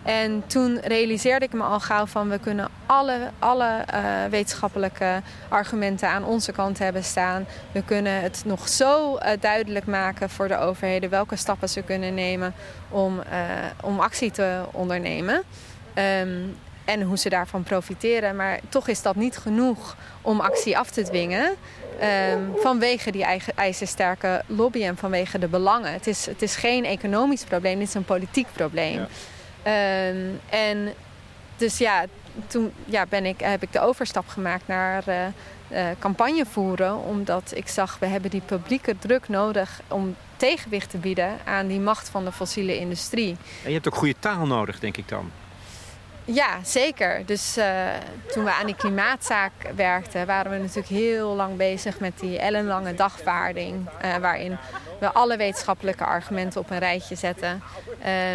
En 0.03 0.43
toen 0.47 0.79
realiseerde 0.79 1.45
ik 1.45 1.53
me 1.53 1.63
al 1.63 1.79
gauw 1.79 2.05
van 2.05 2.29
we 2.29 2.39
kunnen 2.39 2.67
alle, 2.85 3.17
alle 3.39 3.85
uh, 3.93 4.25
wetenschappelijke 4.29 5.21
argumenten 5.47 6.09
aan 6.09 6.25
onze 6.25 6.51
kant 6.51 6.79
hebben 6.79 7.03
staan. 7.03 7.45
We 7.71 7.83
kunnen 7.83 8.21
het 8.21 8.41
nog 8.45 8.67
zo 8.67 9.15
uh, 9.15 9.29
duidelijk 9.39 9.85
maken 9.85 10.29
voor 10.29 10.47
de 10.47 10.57
overheden 10.57 11.09
welke 11.09 11.35
stappen 11.35 11.69
ze 11.69 11.81
kunnen 11.81 12.13
nemen 12.13 12.53
om, 12.89 13.21
om 13.81 13.99
actie 13.99 14.31
te 14.31 14.61
ondernemen. 14.71 15.43
Um, 16.21 16.55
en 16.89 17.01
hoe 17.01 17.17
ze 17.17 17.29
daarvan 17.29 17.63
profiteren. 17.63 18.35
Maar 18.35 18.59
toch 18.69 18.87
is 18.87 19.01
dat 19.01 19.15
niet 19.15 19.37
genoeg 19.37 19.97
om 20.21 20.39
actie 20.39 20.77
af 20.77 20.89
te 20.89 21.01
dwingen. 21.01 21.55
Um, 22.03 22.51
vanwege 22.55 23.11
die 23.11 23.23
eigen, 23.23 23.53
ijzersterke 23.55 24.41
lobby 24.45 24.83
en 24.83 24.97
vanwege 24.97 25.39
de 25.39 25.47
belangen. 25.47 25.93
Het 25.93 26.07
is, 26.07 26.25
het 26.25 26.41
is 26.41 26.55
geen 26.55 26.85
economisch 26.85 27.43
probleem, 27.43 27.79
dit 27.79 27.87
is 27.87 27.93
een 27.93 28.05
politiek 28.05 28.47
probleem. 28.53 29.05
Ja. 29.63 30.09
Um, 30.09 30.39
en 30.49 30.93
dus 31.57 31.77
ja, 31.77 32.05
toen 32.47 32.71
ja, 32.85 33.05
ben 33.09 33.25
ik, 33.25 33.39
heb 33.39 33.63
ik 33.63 33.71
de 33.71 33.79
overstap 33.79 34.27
gemaakt 34.27 34.67
naar 34.67 35.03
uh, 35.07 35.15
uh, 35.71 35.87
campagne 35.99 36.45
voeren. 36.45 36.97
Omdat 37.03 37.51
ik 37.55 37.67
zag, 37.67 37.97
we 37.99 38.05
hebben 38.05 38.29
die 38.29 38.41
publieke 38.45 38.95
druk 38.99 39.27
nodig 39.27 39.81
om 39.87 40.15
tegenwicht 40.37 40.89
te 40.89 40.97
bieden 40.97 41.37
aan 41.45 41.67
die 41.67 41.79
macht 41.79 42.09
van 42.09 42.25
de 42.25 42.31
fossiele 42.31 42.77
industrie. 42.77 43.37
En 43.63 43.67
je 43.67 43.73
hebt 43.73 43.87
ook 43.87 43.95
goede 43.95 44.15
taal 44.19 44.45
nodig, 44.45 44.79
denk 44.79 44.97
ik 44.97 45.07
dan. 45.07 45.31
Ja, 46.33 46.59
zeker. 46.63 47.25
Dus 47.25 47.57
uh, 47.57 47.87
toen 48.31 48.43
we 48.43 48.51
aan 48.51 48.65
die 48.65 48.75
klimaatzaak 48.75 49.51
werkten, 49.75 50.25
waren 50.25 50.51
we 50.51 50.57
natuurlijk 50.57 50.87
heel 50.87 51.35
lang 51.35 51.57
bezig 51.57 51.99
met 51.99 52.19
die 52.19 52.39
ellenlange 52.39 52.93
dagvaarding. 52.93 53.89
Uh, 54.05 54.15
waarin 54.15 54.57
we 54.99 55.11
alle 55.11 55.37
wetenschappelijke 55.37 56.05
argumenten 56.05 56.61
op 56.61 56.69
een 56.69 56.79
rijtje 56.79 57.15
zetten. 57.15 57.63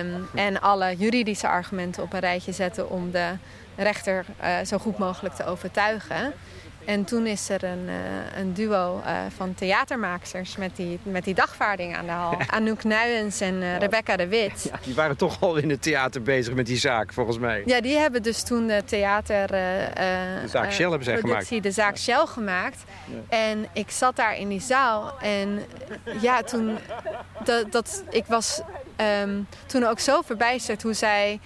Um, 0.01 0.29
en 0.35 0.61
alle 0.61 0.97
juridische 0.97 1.49
argumenten 1.49 2.03
op 2.03 2.13
een 2.13 2.21
rijtje 2.21 2.53
zetten 2.53 2.91
om 2.91 3.11
de 3.11 3.31
rechter 3.77 4.25
uh, 4.43 4.57
zo 4.67 4.79
goed 4.79 4.99
mogelijk 4.99 5.35
te 5.35 5.45
overtuigen. 5.45 6.33
En 6.85 7.05
toen 7.05 7.27
is 7.27 7.49
er 7.49 7.65
een, 7.65 7.87
uh, 7.87 7.95
een 8.39 8.53
duo 8.53 9.03
uh, 9.07 9.19
van 9.37 9.55
theatermakers 9.55 10.57
met 10.57 10.77
die, 10.77 10.99
met 11.03 11.25
die 11.25 11.35
dagvaarding 11.35 11.97
aan 11.97 12.05
de 12.05 12.13
hal. 12.13 12.37
Anouk 12.57 12.85
Nuyens 12.85 13.41
en 13.41 13.55
uh, 13.55 13.79
Rebecca 13.79 14.17
de 14.17 14.29
Wit. 14.29 14.69
Ja, 14.73 14.79
die 14.85 14.95
waren 14.95 15.17
toch 15.17 15.41
al 15.41 15.57
in 15.57 15.71
het 15.71 15.83
theater 15.83 16.23
bezig 16.23 16.55
met 16.55 16.67
die 16.67 16.79
zaak, 16.79 17.13
volgens 17.13 17.39
mij. 17.39 17.63
Ja, 17.67 17.81
die 17.81 17.97
hebben 17.97 18.23
dus 18.23 18.43
toen 18.43 18.67
de 18.67 18.83
theater... 18.85 19.47
de 19.47 20.49
zaak 20.49 20.73
Shell 20.73 20.89
hebben 20.89 21.05
zij 21.05 21.17
gemaakt. 21.17 21.63
De 21.63 21.71
zaak 21.71 21.99
Shell 21.99 22.27
gemaakt. 22.27 22.83
Ja. 23.07 23.37
En 23.37 23.67
ik 23.73 23.91
zat 23.91 24.17
daar 24.17 24.39
in 24.39 24.49
die 24.49 24.61
zaal 24.61 25.19
en 25.21 25.63
ja, 26.21 26.43
toen... 26.43 26.79
Dat, 27.45 27.73
dat, 27.73 28.05
ik 28.11 28.25
was 28.27 28.63
um, 29.23 29.47
toen 29.67 29.85
ook 29.85 29.99
zo 29.99 30.23
verbijsterd 30.23 30.83
hoe 30.83 30.93
zij 30.93 31.41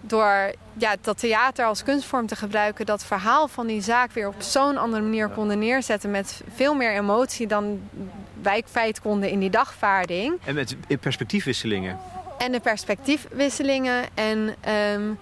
door 0.00 0.52
ja, 0.72 0.96
dat 1.00 1.18
theater 1.18 1.64
als 1.64 1.82
kunstvorm 1.82 2.26
te 2.26 2.36
gebruiken, 2.36 2.86
dat 2.86 3.04
verhaal 3.04 3.48
van 3.48 3.66
die 3.66 3.82
zaak 3.82 4.12
weer 4.12 4.28
op 4.28 4.34
zo'n 4.38 4.76
andere 4.76 5.02
manier 5.02 5.28
konden 5.28 5.58
neerzetten. 5.58 6.10
Met 6.10 6.42
veel 6.54 6.74
meer 6.74 6.92
emotie 6.92 7.46
dan 7.46 7.80
wij 8.42 8.62
kwijt 8.62 9.00
konden 9.00 9.30
in 9.30 9.38
die 9.38 9.50
dagvaarding. 9.50 10.38
En 10.44 10.54
met 10.54 10.76
perspectiefwisselingen. 11.00 11.98
En 12.38 12.52
de 12.52 12.60
perspectiefwisselingen. 12.60 14.04
En 14.14 14.54
um, 14.94 15.18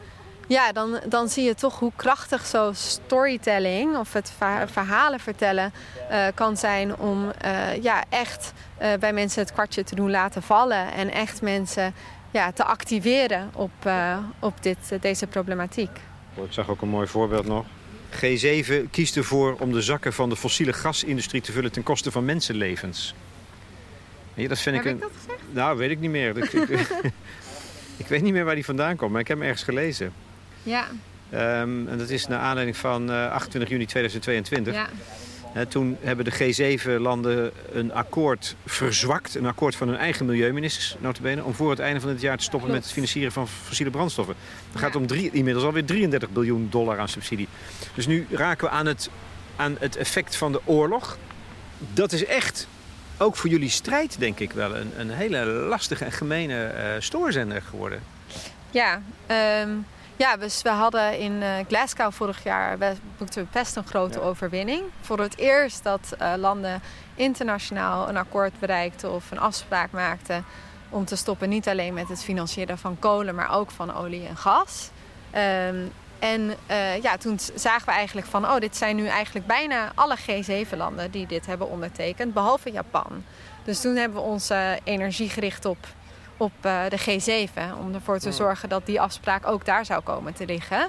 ja, 0.49 0.73
dan, 0.73 1.01
dan 1.09 1.29
zie 1.29 1.45
je 1.45 1.55
toch 1.55 1.79
hoe 1.79 1.93
krachtig 1.97 2.47
zo 2.47 2.71
storytelling 2.75 3.97
of 3.97 4.13
het 4.13 4.33
verhalen 4.67 5.21
vertellen 5.21 5.73
uh, 6.11 6.27
kan 6.35 6.57
zijn 6.57 6.97
om 6.97 7.33
uh, 7.45 7.83
ja, 7.83 8.05
echt 8.09 8.53
uh, 8.83 8.89
bij 9.01 9.13
mensen 9.13 9.43
het 9.43 9.53
kwartje 9.53 9.85
te 9.85 9.95
doen 9.95 10.11
laten 10.11 10.43
vallen. 10.43 10.93
En 10.93 11.11
echt 11.11 11.43
mensen 11.43 11.95
ja, 12.31 12.53
te 12.53 12.65
activeren 12.65 13.51
op, 13.55 13.71
uh, 13.87 14.19
op 14.39 14.63
dit, 14.63 14.79
deze 15.01 15.27
problematiek. 15.27 15.91
Ik 16.35 16.53
zag 16.53 16.69
ook 16.69 16.83
een 16.83 16.89
mooi 16.89 17.07
voorbeeld 17.07 17.47
nog. 17.47 17.67
G7 18.11 18.91
kiest 18.91 19.17
ervoor 19.17 19.57
om 19.59 19.73
de 19.73 19.83
zakken 19.83 20.13
van 20.13 20.29
de 20.29 20.37
fossiele 20.37 20.73
gasindustrie 20.73 21.41
te 21.41 21.53
vullen 21.53 21.73
ten 21.73 21.83
koste 21.83 22.11
van 22.11 22.25
mensenlevens. 22.25 23.15
Ja, 24.35 24.49
dat 24.49 24.59
vind 24.59 24.77
heb 24.77 24.85
ik, 24.85 24.91
een... 24.91 24.97
ik 24.97 25.03
dat 25.03 25.11
gezegd? 25.23 25.43
Nou, 25.51 25.79
weet 25.79 25.91
ik 25.91 26.01
niet 26.01 26.11
meer. 26.11 26.37
ik, 26.43 26.53
ik, 27.97 28.07
weet 28.07 28.23
niet 28.23 28.33
meer 28.33 28.45
waar 28.45 28.55
die 28.55 28.65
vandaan 28.65 28.97
komt, 28.97 29.11
maar 29.11 29.21
ik 29.21 29.29
heb 29.29 29.39
hem 29.39 29.47
ergens 29.47 29.65
gelezen. 29.65 30.13
Ja. 30.63 30.89
Um, 31.33 31.89
en 31.89 31.99
dat 31.99 32.09
is 32.09 32.27
naar 32.27 32.39
aanleiding 32.39 32.77
van 32.77 33.11
uh, 33.11 33.31
28 33.31 33.71
juni 33.71 33.87
2022. 33.87 34.75
Ja. 34.75 34.89
Toen 35.69 35.97
hebben 36.01 36.25
de 36.25 36.33
G7-landen 36.79 37.53
een 37.73 37.93
akkoord 37.93 38.57
verzwakt. 38.67 39.35
Een 39.35 39.47
akkoord 39.47 39.77
van 39.77 39.89
hun 39.89 39.97
eigen 39.97 40.27
milieuministers, 40.27 40.97
notabene... 41.01 41.45
om 41.45 41.55
voor 41.55 41.71
het 41.71 41.79
einde 41.79 42.01
van 42.01 42.09
het 42.09 42.21
jaar 42.21 42.37
te 42.37 42.43
stoppen 42.43 42.69
Klopt. 42.69 42.75
met 42.75 42.85
het 42.85 42.93
financieren 42.93 43.33
van 43.33 43.49
fossiele 43.49 43.91
brandstoffen. 43.91 44.35
Het 44.73 44.81
gaat 44.81 44.97
om 44.97 45.07
drie, 45.07 45.31
inmiddels 45.33 45.65
alweer 45.65 45.85
33 45.85 46.31
biljoen 46.31 46.67
dollar 46.71 46.99
aan 46.99 47.09
subsidie. 47.09 47.49
Dus 47.95 48.07
nu 48.07 48.27
raken 48.31 48.69
we 48.69 48.73
aan 48.73 48.87
het, 48.87 49.11
aan 49.57 49.77
het 49.81 49.97
effect 49.97 50.37
van 50.37 50.53
de 50.53 50.61
oorlog. 50.65 51.19
Dat 51.93 52.13
is 52.13 52.25
echt, 52.25 52.69
ook 53.17 53.37
voor 53.37 53.51
jullie 53.51 53.71
strijd 53.71 54.19
denk 54.19 54.39
ik 54.39 54.53
wel... 54.53 54.77
een, 54.77 54.93
een 54.97 55.11
hele 55.11 55.45
lastige 55.45 56.05
en 56.05 56.13
gemene 56.13 56.73
uh, 56.75 56.83
stoorzender 56.99 57.63
geworden. 57.63 58.03
Ja, 58.71 59.03
um... 59.63 59.87
Ja, 60.19 60.37
dus 60.37 60.63
we 60.63 60.69
hadden 60.69 61.19
in 61.19 61.33
uh, 61.33 61.55
Glasgow 61.69 62.13
vorig 62.13 62.43
jaar 62.43 62.79
boekten 63.19 63.43
we 63.43 63.49
best 63.53 63.77
een 63.77 63.87
grote 63.87 64.19
ja. 64.19 64.25
overwinning. 64.25 64.83
Voor 65.01 65.21
het 65.21 65.39
eerst 65.39 65.83
dat 65.83 66.15
uh, 66.21 66.33
landen 66.37 66.83
internationaal 67.15 68.09
een 68.09 68.17
akkoord 68.17 68.59
bereikten 68.59 69.13
of 69.13 69.31
een 69.31 69.39
afspraak 69.39 69.91
maakten 69.91 70.45
om 70.89 71.05
te 71.05 71.17
stoppen 71.17 71.49
niet 71.49 71.69
alleen 71.69 71.95
met 71.95 72.09
het 72.09 72.25
financieren 72.25 72.79
van 72.79 72.99
kolen, 72.99 73.35
maar 73.35 73.55
ook 73.55 73.71
van 73.71 73.95
olie 73.95 74.27
en 74.27 74.37
gas. 74.37 74.91
Um, 75.35 75.93
en 76.19 76.55
uh, 76.71 77.03
ja, 77.03 77.17
toen 77.17 77.39
zagen 77.55 77.87
we 77.87 77.93
eigenlijk 77.93 78.27
van, 78.27 78.45
oh, 78.45 78.59
dit 78.59 78.77
zijn 78.77 78.97
nu 78.97 79.07
eigenlijk 79.07 79.47
bijna 79.47 79.93
alle 79.95 80.17
G7-landen 80.19 81.11
die 81.11 81.27
dit 81.27 81.47
hebben 81.47 81.69
ondertekend, 81.69 82.35
behalve 82.35 82.71
Japan. 82.71 83.25
Dus 83.65 83.81
toen 83.81 83.97
hebben 83.97 84.23
we 84.23 84.29
onze 84.29 84.79
energie 84.85 85.29
gericht 85.29 85.65
op 85.65 85.87
op 86.39 86.53
uh, 86.63 86.81
de 86.89 86.99
G7. 86.99 87.79
Om 87.81 87.95
ervoor 87.95 88.19
te 88.19 88.33
zorgen 88.33 88.69
dat 88.69 88.87
die 88.87 89.01
afspraak 89.01 89.47
ook 89.47 89.65
daar 89.65 89.85
zou 89.85 90.03
komen 90.03 90.35
te 90.35 90.47
liggen. 90.47 90.89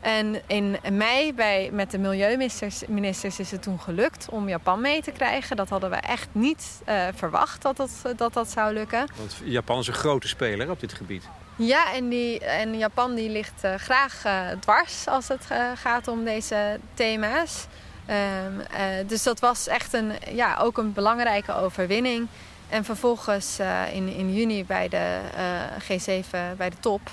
En 0.00 0.42
in 0.46 0.76
mei 0.92 1.34
bij, 1.34 1.70
met 1.72 1.90
de 1.90 1.98
milieuministers 1.98 2.82
ministers 2.88 3.38
is 3.38 3.50
het 3.50 3.62
toen 3.62 3.80
gelukt 3.80 4.28
om 4.30 4.48
Japan 4.48 4.80
mee 4.80 5.02
te 5.02 5.10
krijgen. 5.10 5.56
Dat 5.56 5.68
hadden 5.68 5.90
we 5.90 5.96
echt 5.96 6.28
niet 6.32 6.82
uh, 6.88 7.02
verwacht 7.14 7.62
dat 7.62 7.76
dat, 7.76 7.90
dat 8.16 8.32
dat 8.32 8.50
zou 8.50 8.72
lukken. 8.72 9.06
Want 9.16 9.36
Japan 9.44 9.78
is 9.78 9.86
een 9.86 9.94
grote 9.94 10.28
speler 10.28 10.70
op 10.70 10.80
dit 10.80 10.92
gebied. 10.92 11.24
Ja, 11.56 11.94
en, 11.94 12.08
die, 12.08 12.40
en 12.40 12.78
Japan 12.78 13.14
die 13.14 13.30
ligt 13.30 13.64
uh, 13.64 13.74
graag 13.74 14.22
dwars 14.60 15.06
als 15.06 15.28
het 15.28 15.46
gaat 15.74 16.08
om 16.08 16.24
deze 16.24 16.80
thema's. 16.94 17.66
Um, 18.10 19.06
dus 19.06 19.22
dat 19.22 19.40
was 19.40 19.66
echt 19.66 19.92
een, 19.92 20.12
ja, 20.32 20.56
ook 20.60 20.78
een 20.78 20.92
belangrijke 20.92 21.54
overwinning. 21.54 22.28
En 22.68 22.84
vervolgens 22.84 23.60
uh, 23.60 23.94
in, 23.94 24.08
in 24.08 24.34
juni 24.34 24.64
bij 24.64 24.88
de 24.88 25.20
uh, 25.36 25.98
G7, 25.98 26.56
bij 26.56 26.70
de 26.70 26.76
top, 26.80 27.10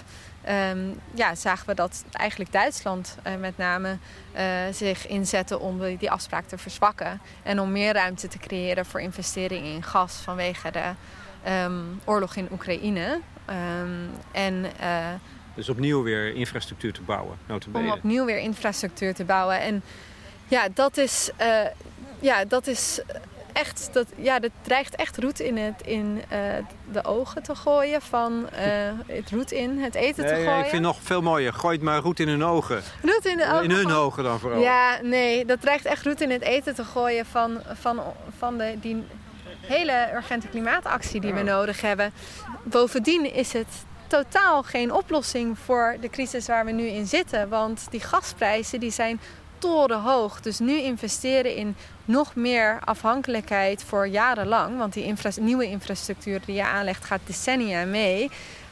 um, 0.50 1.00
ja, 1.14 1.36
zagen 1.36 1.68
we 1.68 1.74
dat 1.74 2.04
eigenlijk 2.12 2.52
Duitsland 2.52 3.18
uh, 3.28 3.34
met 3.36 3.58
name 3.58 3.98
zich 4.72 5.08
inzette 5.08 5.60
om 5.60 5.80
die, 5.80 5.98
die 5.98 6.12
afspraak 6.12 6.46
te 6.46 6.58
verzwakken. 6.58 7.22
En 7.44 7.60
om 7.60 7.72
meer 7.72 7.94
ruimte 7.94 8.28
te 8.28 8.38
creëren 8.38 8.86
voor 8.86 9.02
investeringen 9.02 9.74
in 9.74 9.84
gas 9.84 10.16
vanwege 10.16 10.72
de 10.72 10.92
um, 11.52 12.02
oorlog 12.06 12.36
in 12.36 12.48
Oekraïne. 12.52 13.20
Um, 13.50 14.10
en, 14.32 14.66
dus 15.56 15.70
opnieuw 15.70 16.04
weer 16.04 16.34
infrastructuur 16.34 16.94
te 16.94 17.02
bouwen, 17.02 17.38
notabene. 17.46 17.86
Om 17.86 17.92
opnieuw 17.92 18.26
weer 18.26 18.40
infrastructuur 18.40 19.14
te 19.14 19.24
bouwen. 19.24 19.60
En 19.60 19.84
ja, 20.48 20.68
dat 20.74 20.98
is, 20.98 21.30
ja, 22.20 22.46
dat 22.46 22.68
is 22.68 23.02
echt, 23.54 23.90
dat, 23.92 24.08
ja, 24.16 24.40
dat 24.40 24.52
dreigt 24.62 24.96
echt 24.96 25.18
roet 25.18 25.40
in, 25.40 25.58
het, 25.58 25.82
in 25.86 26.22
uh, 26.32 26.40
de 26.92 27.04
ogen 27.04 27.44
te 27.44 27.56
gooien. 27.56 28.02
Van 28.02 28.50
uh, 28.54 28.60
het 29.08 29.30
roet 29.32 29.52
in 29.52 29.80
het 29.80 29.96
eten 29.96 30.24
nee, 30.24 30.34
te 30.34 30.44
gooien. 30.44 30.64
Ik 30.64 30.70
vind 30.70 30.82
nog 30.82 30.98
veel 31.02 31.22
mooier. 31.22 31.54
Gooi 31.54 31.76
het 31.76 31.84
maar 31.86 32.00
roet 32.00 32.20
in 32.20 32.28
hun 32.28 32.44
ogen. 32.44 32.82
Roet 33.02 33.26
in 33.26 33.38
de 33.38 33.46
ogen. 33.52 33.64
In 33.64 33.72
hun 33.72 33.92
ogen 33.92 34.24
dan 34.24 34.40
vooral. 34.40 34.62
Ja, 34.62 35.00
nee, 35.02 35.46
dat 35.46 35.62
dreigt 35.62 35.86
echt 35.86 36.06
roet 36.06 36.22
in 36.22 36.32
het 36.32 36.42
eten 36.42 36.76
te 36.76 36.84
gooien 36.84 37.26
van, 37.26 37.62
van, 37.74 38.02
van 38.38 38.58
de, 38.58 38.76
die 38.82 39.04
hele 39.62 40.10
urgente 40.14 40.48
klimaatactie 40.48 41.22
die 41.22 41.34
we 41.34 41.44
nodig 41.44 41.82
hebben. 41.82 42.14
Bovendien 42.64 43.34
is 43.34 43.54
het 43.54 43.86
totaal 44.08 44.64
geen 44.64 44.92
oplossing 44.92 45.60
voor 45.60 45.98
de 46.02 46.10
crisis 46.10 46.48
waar 46.48 46.66
we 46.66 46.72
nu 46.72 46.88
in 46.88 47.06
zitten. 47.06 47.50
Want 47.50 47.88
die 47.90 48.00
gasprijzen 48.02 48.80
die 48.80 48.92
zijn 48.92 49.20
torenhoog. 49.64 50.42
Dus 50.42 50.60
nu 50.60 50.80
investeren 50.80 51.56
in 51.56 51.76
nog 52.06 52.36
meer 52.36 52.80
afhankelijkheid 52.86 53.84
voor 53.84 54.08
jarenlang, 54.08 54.78
want 54.78 54.94
die 54.94 55.14
nieuwe 55.40 55.68
infrastructuur 55.68 56.42
die 56.46 56.56
je 56.56 56.66
aanlegt 56.66 57.06
gaat 57.06 57.20
decennia 57.26 57.86
mee, 57.86 58.32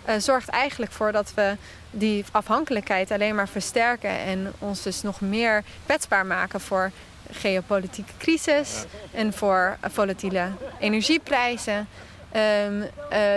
uh, 0.10 0.16
zorgt 0.18 0.50
eigenlijk 0.50 0.92
voor 0.92 1.12
dat 1.12 1.34
we 1.36 1.56
die 1.92 2.26
afhankelijkheid 2.32 3.12
alleen 3.12 3.36
maar 3.36 3.48
versterken 3.48 4.10
en 4.10 4.54
ons 4.60 4.82
dus 4.82 5.02
nog 5.02 5.22
meer 5.22 5.64
kwetsbaar 5.86 6.26
maken 6.26 6.62
voor 6.62 6.92
geopolitieke 7.32 8.14
crisis 8.18 8.86
en 9.12 9.34
voor 9.34 9.78
volatiele 9.82 10.48
energieprijzen. 10.80 11.88
Um, 12.36 12.82
uh, 12.82 12.88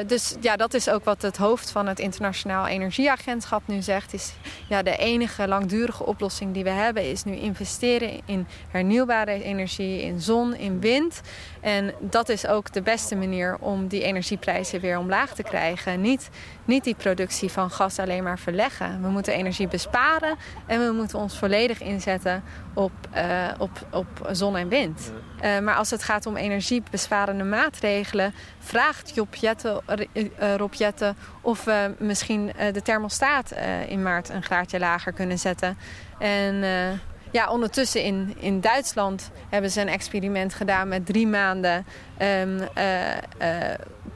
dus 0.06 0.34
ja, 0.40 0.56
dat 0.56 0.74
is 0.74 0.88
ook 0.88 1.04
wat 1.04 1.22
het 1.22 1.36
hoofd 1.36 1.70
van 1.70 1.86
het 1.86 1.98
Internationaal 1.98 2.66
Energieagentschap 2.66 3.62
nu 3.66 3.82
zegt. 3.82 4.12
Is, 4.12 4.34
ja, 4.68 4.82
de 4.82 4.96
enige 4.96 5.48
langdurige 5.48 6.06
oplossing 6.06 6.54
die 6.54 6.64
we 6.64 6.70
hebben 6.70 7.10
is 7.10 7.24
nu 7.24 7.36
investeren 7.36 8.20
in 8.24 8.46
hernieuwbare 8.68 9.42
energie, 9.42 10.02
in 10.02 10.20
zon, 10.20 10.56
in 10.56 10.80
wind. 10.80 11.20
En 11.60 11.94
dat 12.00 12.28
is 12.28 12.46
ook 12.46 12.72
de 12.72 12.82
beste 12.82 13.16
manier 13.16 13.56
om 13.60 13.88
die 13.88 14.02
energieprijzen 14.02 14.80
weer 14.80 14.98
omlaag 14.98 15.34
te 15.34 15.42
krijgen. 15.42 16.00
Niet, 16.00 16.30
niet 16.64 16.84
die 16.84 16.94
productie 16.94 17.50
van 17.50 17.70
gas 17.70 17.98
alleen 17.98 18.22
maar 18.22 18.38
verleggen. 18.38 19.02
We 19.02 19.08
moeten 19.08 19.34
energie 19.34 19.68
besparen 19.68 20.36
en 20.66 20.86
we 20.86 20.92
moeten 20.92 21.18
ons 21.18 21.38
volledig 21.38 21.80
inzetten 21.80 22.42
op, 22.74 22.92
uh, 23.16 23.48
op, 23.58 23.70
op 23.90 24.28
zon 24.32 24.56
en 24.56 24.68
wind. 24.68 25.12
Uh, 25.44 25.58
maar 25.58 25.74
als 25.74 25.90
het 25.90 26.02
gaat 26.02 26.26
om 26.26 26.36
energiebesparende 26.36 27.44
maatregelen, 27.44 28.34
vraagt 28.58 29.14
Job 29.14 29.34
Jette, 29.34 29.82
uh, 30.12 30.54
Rob 30.54 30.74
Jette 30.74 31.14
of 31.40 31.64
we 31.64 31.94
misschien 31.98 32.52
de 32.72 32.82
thermostaat 32.82 33.54
in 33.88 34.02
maart 34.02 34.28
een 34.28 34.42
graadje 34.42 34.78
lager 34.78 35.12
kunnen 35.12 35.38
zetten. 35.38 35.78
En 36.18 36.64
ja, 37.30 37.48
ondertussen 37.48 38.02
in, 38.02 38.34
in 38.38 38.60
Duitsland 38.60 39.30
hebben 39.48 39.70
ze 39.70 39.80
een 39.80 39.88
experiment 39.88 40.54
gedaan 40.54 40.88
met 40.88 41.06
drie 41.06 41.26
maanden 41.26 41.86
um, 42.18 42.60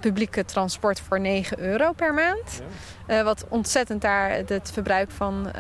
publieke 0.01 0.45
transport 0.45 1.01
voor 1.01 1.21
9 1.21 1.59
euro 1.61 1.93
per 1.93 2.15
maand. 2.15 2.63
Uh, 3.09 3.23
wat 3.23 3.47
ontzettend 3.49 4.03
daar 4.03 4.31
het 4.31 4.71
verbruik 4.73 5.11
van, 5.11 5.51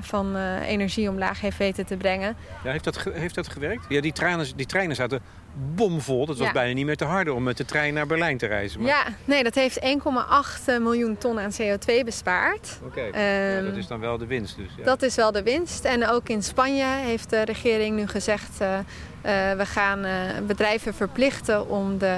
van 0.00 0.36
energie 0.60 1.08
omlaag 1.08 1.40
heeft 1.40 1.58
weten 1.58 1.86
te 1.86 1.96
brengen. 1.96 2.36
Ja, 2.64 2.70
heeft, 2.70 2.84
dat 2.84 3.02
heeft 3.12 3.34
dat 3.34 3.48
gewerkt? 3.48 3.84
Ja, 3.88 4.00
die 4.00 4.12
treinen, 4.12 4.46
die 4.56 4.66
treinen 4.66 4.96
zaten 4.96 5.20
bomvol. 5.54 6.26
Dat 6.26 6.38
was 6.38 6.52
bijna 6.52 6.74
niet 6.74 6.86
meer 6.86 6.96
te 6.96 7.04
harde 7.04 7.32
om 7.32 7.42
met 7.42 7.56
de 7.56 7.64
trein 7.64 7.94
naar 7.94 8.06
Berlijn 8.06 8.38
te 8.38 8.46
reizen. 8.46 8.80
Maar... 8.80 8.88
Ja, 8.88 9.04
nee, 9.24 9.42
dat 9.42 9.54
heeft 9.54 9.80
1,8 9.80 9.84
miljoen 10.80 11.18
ton 11.18 11.40
aan 11.40 11.52
CO2 11.52 12.04
bespaard. 12.04 12.78
Oké, 12.84 13.00
okay. 13.00 13.56
um, 13.56 13.64
dat 13.64 13.76
is 13.76 13.86
dan 13.86 14.00
wel 14.00 14.18
de 14.18 14.26
winst 14.26 14.56
dus. 14.56 14.70
Ja. 14.76 14.84
Dat 14.84 15.02
is 15.02 15.14
wel 15.14 15.32
de 15.32 15.42
winst. 15.42 15.84
En 15.84 16.08
ook 16.08 16.28
in 16.28 16.42
Spanje 16.42 16.84
heeft 16.84 17.30
de 17.30 17.42
regering 17.42 17.96
nu 17.96 18.06
gezegd... 18.06 18.60
Uh, 18.62 18.68
uh, 18.68 19.52
we 19.52 19.66
gaan 19.66 20.04
uh, 20.04 20.12
bedrijven 20.46 20.94
verplichten 20.94 21.68
om 21.68 21.98
de 21.98 22.16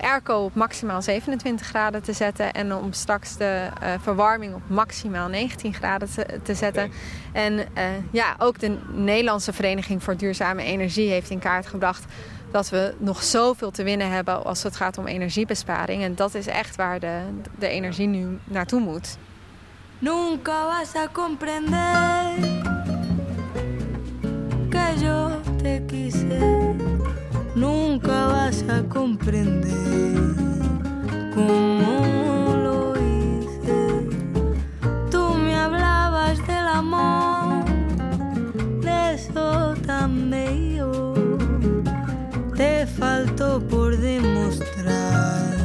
airco 0.00 0.34
op 0.34 0.54
maximaal 0.54 1.02
27 1.02 1.66
graden 1.66 2.02
te 2.02 2.12
zetten... 2.12 2.52
en 2.52 2.74
om 2.74 2.92
straks 2.92 3.36
de 3.36 3.68
verwarming 4.00 4.54
op 4.54 4.62
maximaal 4.66 5.28
19 5.28 5.74
graden 5.74 6.10
te, 6.10 6.26
te 6.42 6.54
zetten. 6.54 6.84
Okay. 6.84 7.44
En 7.44 7.66
ja, 8.10 8.34
ook 8.38 8.58
de 8.58 8.78
Nederlandse 8.92 9.52
Vereniging 9.52 10.02
voor 10.02 10.16
Duurzame 10.16 10.62
Energie 10.62 11.10
heeft 11.10 11.30
in 11.30 11.38
kaart 11.38 11.66
gebracht 11.66 12.04
dat 12.52 12.68
we 12.68 12.94
nog 12.98 13.22
zoveel 13.22 13.70
te 13.70 13.82
winnen 13.82 14.10
hebben 14.10 14.44
als 14.44 14.62
het 14.62 14.76
gaat 14.76 14.98
om 14.98 15.06
energiebesparing. 15.06 16.02
En 16.02 16.14
dat 16.14 16.34
is 16.34 16.46
echt 16.46 16.76
waar 16.76 17.00
de, 17.00 17.20
de 17.58 17.68
energie 17.68 18.06
nu 18.06 18.38
naartoe 18.44 18.80
moet. 18.80 19.16
Nunca 19.98 20.66
vas 20.66 20.94
a 20.96 21.06
comprender 21.12 22.34
que 24.68 24.98
yo 25.00 25.40
te 25.56 25.82
quise. 25.86 26.74
Nunca 27.54 28.26
vas 28.26 28.62
a 28.68 28.82
comprender 28.88 30.34
como 31.34 32.56
lo 32.56 32.94
hice. 32.96 34.08
Tú 35.10 35.34
me 35.36 35.54
hablabas 35.54 36.38
del 36.46 36.66
amor, 36.66 37.64
de 38.80 39.14
eso 39.14 39.74
tan 39.86 40.30
bello. 40.30 41.21
Te 42.54 42.86
faltó 42.98 43.60
por 43.60 43.96
demostrar 43.96 45.56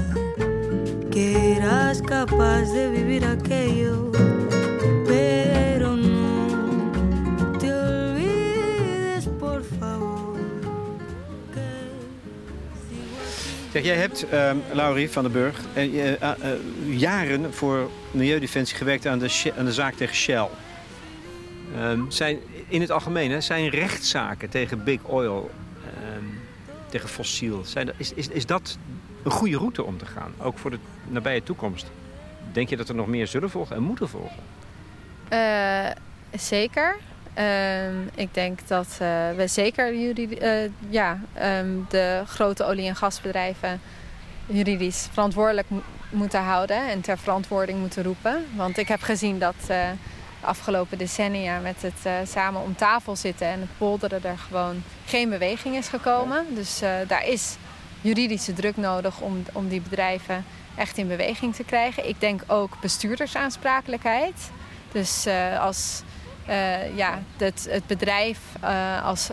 que 1.12 1.56
eras 1.58 2.02
capaz 2.02 2.72
de 2.72 2.90
vivir 2.90 3.26
aquello, 3.26 4.12
pero 5.06 5.96
no 5.96 7.58
te 7.60 7.72
olvides, 7.72 9.28
por 9.40 9.64
favor. 9.80 10.38
Zeg, 13.72 13.84
jij 13.84 13.96
hebt, 13.96 14.26
uh, 14.34 14.52
Laurie 14.74 15.10
van 15.10 15.24
den 15.24 15.32
Burg, 15.32 15.60
uh, 15.76 16.14
jaren 17.00 17.54
voor 17.54 17.90
Milieudefensie 18.12 18.78
gewerkt 18.78 19.06
aan 19.06 19.20
de, 19.20 19.54
aan 19.58 19.66
de 19.66 19.74
zaak 19.74 19.94
tegen 19.94 20.16
Shell. 20.16 20.48
Ehm, 21.76 22.00
zijn, 22.10 22.40
in 22.68 22.82
het 22.82 22.92
algemeen 22.92 23.32
hè, 23.32 23.42
zijn 23.42 23.70
rechtszaken 23.70 24.50
tegen 24.50 24.84
Big 24.84 25.04
Oil 25.04 25.52
tegen 26.98 27.16
fossiel. 27.16 27.64
Zijn, 27.66 27.92
is, 27.98 28.14
is, 28.14 28.28
is 28.28 28.46
dat 28.46 28.78
een 29.24 29.32
goede 29.32 29.58
route 29.58 29.84
om 29.84 29.98
te 29.98 30.06
gaan, 30.06 30.34
ook 30.38 30.58
voor 30.58 30.72
de 30.72 30.80
nabije 31.08 31.44
toekomst? 31.44 31.92
Denk 32.52 32.70
je 32.70 32.78
dat 32.78 32.90
er 32.90 32.96
nog 32.96 33.08
meer 33.08 33.28
zullen 33.28 33.50
volgen 33.50 33.76
en 33.76 33.82
moeten 33.82 34.10
volgen? 34.10 34.44
Uh, 35.34 35.90
zeker. 36.32 36.96
Uh, 37.38 38.02
ik 38.16 38.34
denk 38.34 38.68
dat 38.68 38.88
uh, 39.02 39.30
we 39.36 39.48
zeker 39.48 39.96
jullie, 39.96 40.42
uh, 40.42 40.72
ja, 40.90 41.20
um, 41.42 41.86
de 41.90 42.24
grote 42.26 42.64
olie- 42.64 42.88
en 42.88 42.96
gasbedrijven 42.96 43.82
juridisch 44.46 45.08
verantwoordelijk 45.12 45.68
moeten 46.10 46.42
houden 46.42 46.90
en 46.90 47.02
ter 47.02 47.18
verantwoording 47.18 47.80
moeten 47.80 48.04
roepen. 48.04 48.46
Want 48.56 48.78
ik 48.78 48.88
heb 48.88 49.02
gezien 49.02 49.40
dat 49.40 49.56
afgelopen 50.42 50.98
decennia 50.98 51.60
met 51.60 51.82
het 51.82 52.06
uh, 52.06 52.14
samen 52.26 52.62
om 52.62 52.76
tafel 52.76 53.16
zitten 53.16 53.48
en 53.48 53.60
het 53.60 53.78
polderen 53.78 54.24
er 54.24 54.38
gewoon 54.38 54.84
geen 55.06 55.30
beweging 55.30 55.76
is 55.76 55.88
gekomen. 55.88 56.46
Dus 56.56 56.82
uh, 56.84 56.90
daar 57.08 57.28
is 57.28 57.56
juridische 58.02 58.54
druk 58.54 58.78
nodig 58.78 59.20
om, 59.20 59.44
om 59.54 59.68
die 59.68 59.82
bedrijven 59.82 60.46
echt 60.76 60.98
in 60.98 61.08
beweging 61.08 61.56
te 61.56 61.64
krijgen. 61.64 62.08
Ik 62.10 62.20
denk 62.20 62.42
ook 62.48 62.80
bestuurdersaansprakelijkheid. 62.82 64.52
Dus 64.92 65.28
uh, 65.28 65.60
als 65.60 66.02
ja, 66.96 67.22
het, 67.38 67.68
het 67.70 67.88
bedrijf 67.88 68.40
als 69.04 69.30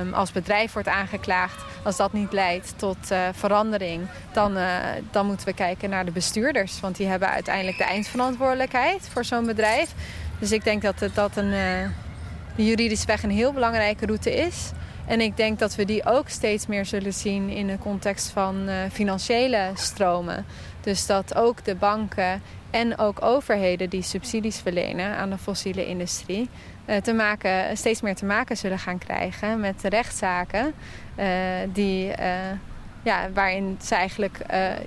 um, 0.00 0.14
als 0.14 0.32
bedrijf 0.32 0.72
wordt 0.72 0.88
aangeklaagd, 0.88 1.64
als 1.82 1.96
dat 1.96 2.12
niet 2.12 2.32
leidt 2.32 2.72
tot 2.76 2.96
uh, 3.12 3.18
verandering, 3.32 4.06
dan, 4.32 4.56
uh, 4.56 4.66
dan 5.10 5.26
moeten 5.26 5.46
we 5.46 5.52
kijken 5.52 5.90
naar 5.90 6.04
de 6.04 6.10
bestuurders. 6.10 6.80
Want 6.80 6.96
die 6.96 7.06
hebben 7.06 7.28
uiteindelijk 7.28 7.78
de 7.78 7.84
eindverantwoordelijkheid 7.84 9.08
voor 9.12 9.24
zo'n 9.24 9.46
bedrijf. 9.46 9.94
Dus 10.38 10.52
ik 10.52 10.64
denk 10.64 10.82
dat 10.82 10.94
dat 11.14 11.36
een, 11.36 11.52
uh, 11.52 11.88
juridische 12.54 13.06
weg 13.06 13.22
een 13.22 13.30
heel 13.30 13.52
belangrijke 13.52 14.06
route 14.06 14.34
is. 14.34 14.70
En 15.06 15.20
ik 15.20 15.36
denk 15.36 15.58
dat 15.58 15.74
we 15.74 15.84
die 15.84 16.06
ook 16.06 16.28
steeds 16.28 16.66
meer 16.66 16.86
zullen 16.86 17.14
zien 17.14 17.48
in 17.48 17.66
de 17.66 17.78
context 17.78 18.28
van 18.28 18.68
financiële 18.92 19.70
stromen. 19.74 20.44
Dus 20.80 21.06
dat 21.06 21.34
ook 21.34 21.64
de 21.64 21.74
banken 21.74 22.42
en 22.70 22.98
ook 22.98 23.22
overheden 23.22 23.90
die 23.90 24.02
subsidies 24.02 24.58
verlenen 24.58 25.16
aan 25.16 25.30
de 25.30 25.38
fossiele 25.38 25.86
industrie 25.86 26.40
eh, 26.42 26.69
te 27.02 27.12
maken, 27.12 27.76
steeds 27.76 28.00
meer 28.00 28.14
te 28.14 28.24
maken 28.24 28.56
zullen 28.56 28.78
gaan 28.78 28.98
krijgen 28.98 29.60
met 29.60 29.82
rechtszaken 29.82 30.72
uh, 31.18 31.26
die, 31.72 32.08
uh, 32.08 32.14
ja, 33.02 33.30
waarin 33.34 33.78
ze 33.82 33.94
eigenlijk 33.94 34.38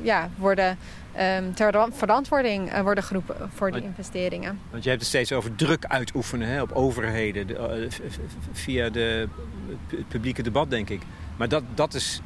ja, 0.02 0.30
worden 0.38 0.78
um, 1.20 1.54
ter 1.54 1.88
verantwoording 1.92 2.82
worden 2.82 3.04
geroepen 3.04 3.50
voor 3.54 3.72
die 3.72 3.84
investeringen. 3.84 4.60
Want 4.70 4.84
je 4.84 4.90
hebt 4.90 5.02
het 5.02 5.10
steeds 5.10 5.32
over 5.32 5.56
druk 5.56 5.86
uitoefenen 5.86 6.48
hè, 6.48 6.62
op 6.62 6.72
overheden 6.72 7.48
de, 7.48 7.88
via 8.52 8.90
de, 8.90 9.28
het 9.88 10.08
publieke 10.08 10.44
debat, 10.44 10.70
denk 10.70 10.90
ik. 10.90 11.02
Maar 11.38 11.50
dat, 11.50 11.64
dat 11.74 11.94
is, 11.94 12.22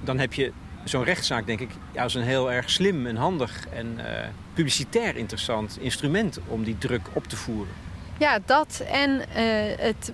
dan 0.00 0.18
heb 0.18 0.32
je 0.32 0.52
zo'n 0.84 1.04
rechtszaak, 1.04 1.46
denk 1.46 1.60
ik, 1.60 1.70
als 1.96 2.14
een 2.14 2.22
heel 2.22 2.52
erg 2.52 2.70
slim 2.70 3.06
en 3.06 3.16
handig 3.16 3.68
en 3.68 3.98
publicitair 4.54 5.16
interessant 5.16 5.78
instrument 5.80 6.38
om 6.48 6.64
die 6.64 6.78
druk 6.78 7.02
op 7.12 7.26
te 7.26 7.36
voeren. 7.36 7.72
Ja, 8.18 8.38
dat 8.44 8.82
en 8.90 9.10
uh, 9.10 9.24
het, 9.78 10.12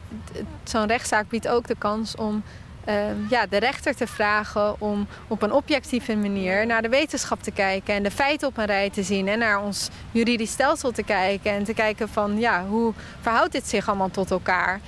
zo'n 0.64 0.86
rechtszaak 0.86 1.28
biedt 1.28 1.48
ook 1.48 1.66
de 1.66 1.76
kans 1.78 2.16
om 2.16 2.42
uh, 2.88 2.94
ja, 3.30 3.46
de 3.46 3.56
rechter 3.56 3.96
te 3.96 4.06
vragen 4.06 4.80
om 4.80 5.06
op 5.28 5.42
een 5.42 5.52
objectieve 5.52 6.16
manier 6.16 6.66
naar 6.66 6.82
de 6.82 6.88
wetenschap 6.88 7.42
te 7.42 7.50
kijken 7.50 7.94
en 7.94 8.02
de 8.02 8.10
feiten 8.10 8.48
op 8.48 8.58
een 8.58 8.64
rij 8.64 8.90
te 8.90 9.02
zien 9.02 9.28
en 9.28 9.38
naar 9.38 9.62
ons 9.62 9.88
juridisch 10.10 10.50
stelsel 10.50 10.90
te 10.90 11.02
kijken 11.02 11.52
en 11.52 11.64
te 11.64 11.74
kijken 11.74 12.08
van 12.08 12.38
ja, 12.38 12.64
hoe 12.66 12.92
verhoudt 13.20 13.52
dit 13.52 13.68
zich 13.68 13.88
allemaal 13.88 14.10
tot 14.10 14.30
elkaar. 14.30 14.80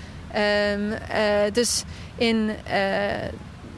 Um, 0.72 0.90
uh, 0.90 0.98
dus 1.52 1.84
in 2.16 2.50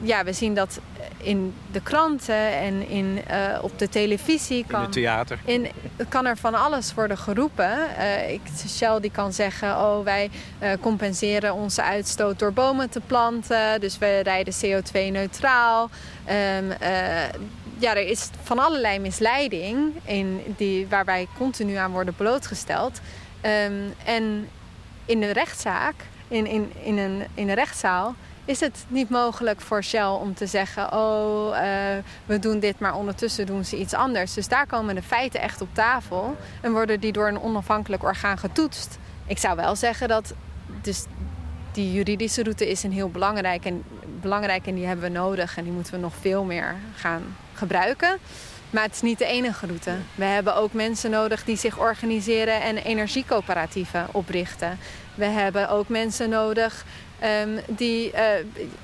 ja, 0.05 0.23
we 0.23 0.33
zien 0.33 0.55
dat 0.55 0.79
in 1.17 1.53
de 1.71 1.81
kranten 1.81 2.51
en 2.51 2.87
in, 2.89 3.21
uh, 3.31 3.57
op 3.61 3.79
de 3.79 3.89
televisie. 3.89 4.65
Kan, 4.67 4.79
in 4.79 4.85
het 4.85 4.93
theater. 4.93 5.39
In, 5.45 5.67
kan 6.09 6.25
er 6.25 6.37
van 6.37 6.55
alles 6.55 6.93
worden 6.93 7.17
geroepen. 7.17 7.77
Uh, 7.97 8.31
ik, 8.31 8.41
Shell 8.67 8.99
die 8.99 9.11
kan 9.11 9.33
zeggen, 9.33 9.69
oh 9.69 10.03
wij 10.03 10.29
uh, 10.61 10.69
compenseren 10.81 11.53
onze 11.53 11.83
uitstoot 11.83 12.39
door 12.39 12.53
bomen 12.53 12.89
te 12.89 13.01
planten. 13.07 13.79
Dus 13.79 13.97
we 13.97 14.19
rijden 14.19 14.53
CO2-neutraal. 14.53 15.83
Um, 15.83 16.71
ehm, 16.71 17.39
ja, 17.77 17.95
er 17.95 18.07
is 18.07 18.29
van 18.43 18.59
allerlei 18.59 18.99
misleiding 18.99 19.93
in 20.03 20.41
die, 20.57 20.87
waar 20.87 21.05
wij 21.05 21.27
continu 21.37 21.75
aan 21.75 21.91
worden 21.91 22.15
blootgesteld. 22.15 23.01
Um, 23.41 23.93
en 24.05 24.49
in 25.05 25.19
de 25.19 25.31
rechtszaak, 25.31 25.95
in, 26.27 26.45
in, 26.45 26.71
in, 26.83 26.97
een, 26.97 27.23
in 27.33 27.49
een 27.49 27.55
rechtszaal, 27.55 28.15
is 28.45 28.59
het 28.59 28.85
niet 28.87 29.09
mogelijk 29.09 29.61
voor 29.61 29.83
Shell 29.83 30.05
om 30.05 30.33
te 30.33 30.45
zeggen: 30.45 30.93
Oh, 30.93 31.49
uh, 31.49 31.59
we 32.25 32.39
doen 32.39 32.59
dit, 32.59 32.79
maar 32.79 32.95
ondertussen 32.95 33.45
doen 33.45 33.65
ze 33.65 33.77
iets 33.77 33.93
anders. 33.93 34.33
Dus 34.33 34.47
daar 34.47 34.67
komen 34.67 34.95
de 34.95 35.01
feiten 35.01 35.41
echt 35.41 35.61
op 35.61 35.69
tafel 35.71 36.35
en 36.61 36.71
worden 36.71 36.99
die 36.99 37.11
door 37.11 37.27
een 37.27 37.41
onafhankelijk 37.41 38.03
orgaan 38.03 38.37
getoetst. 38.37 38.97
Ik 39.25 39.37
zou 39.37 39.55
wel 39.55 39.75
zeggen 39.75 40.07
dat 40.07 40.33
dus 40.81 41.05
die 41.71 41.93
juridische 41.93 42.43
route 42.43 42.69
is 42.69 42.83
een 42.83 42.91
heel 42.91 43.09
belangrijk 43.09 43.65
en, 43.65 43.83
belangrijk 44.21 44.67
en 44.67 44.75
die 44.75 44.85
hebben 44.85 45.05
we 45.05 45.17
nodig 45.17 45.57
en 45.57 45.63
die 45.63 45.73
moeten 45.73 45.93
we 45.93 45.99
nog 45.99 46.13
veel 46.21 46.43
meer 46.43 46.75
gaan 46.95 47.35
gebruiken. 47.53 48.17
Maar 48.69 48.83
het 48.83 48.93
is 48.93 49.01
niet 49.01 49.17
de 49.17 49.25
enige 49.25 49.65
route. 49.65 49.91
We 50.15 50.23
hebben 50.23 50.55
ook 50.55 50.73
mensen 50.73 51.11
nodig 51.11 51.43
die 51.43 51.57
zich 51.57 51.79
organiseren 51.79 52.61
en 52.61 52.77
energiecoöperatieven 52.77 54.07
oprichten. 54.11 54.79
We 55.15 55.25
hebben 55.25 55.69
ook 55.69 55.87
mensen 55.87 56.29
nodig 56.29 56.85
um, 57.23 57.59
die 57.67 58.11
uh, 58.13 58.21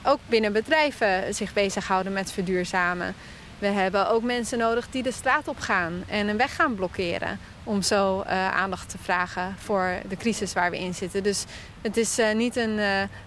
ook 0.03 0.19
binnen 0.25 0.53
bedrijven 0.53 1.33
zich 1.33 1.53
bezighouden 1.53 2.13
met 2.13 2.31
verduurzamen. 2.31 3.15
We 3.59 3.67
hebben 3.67 4.09
ook 4.09 4.23
mensen 4.23 4.57
nodig 4.57 4.87
die 4.89 5.03
de 5.03 5.11
straat 5.11 5.47
op 5.47 5.59
gaan 5.59 6.03
en 6.07 6.27
een 6.27 6.37
weg 6.37 6.55
gaan 6.55 6.75
blokkeren. 6.75 7.39
Om 7.63 7.81
zo 7.81 8.21
uh, 8.21 8.51
aandacht 8.51 8.89
te 8.89 8.97
vragen 8.97 9.55
voor 9.57 9.93
de 10.09 10.17
crisis 10.17 10.53
waar 10.53 10.71
we 10.71 10.79
in 10.79 10.93
zitten. 10.93 11.23
Dus 11.23 11.45
het 11.81 11.97
is 11.97 12.19
uh, 12.19 12.33
niet 12.33 12.55
een. 12.55 12.79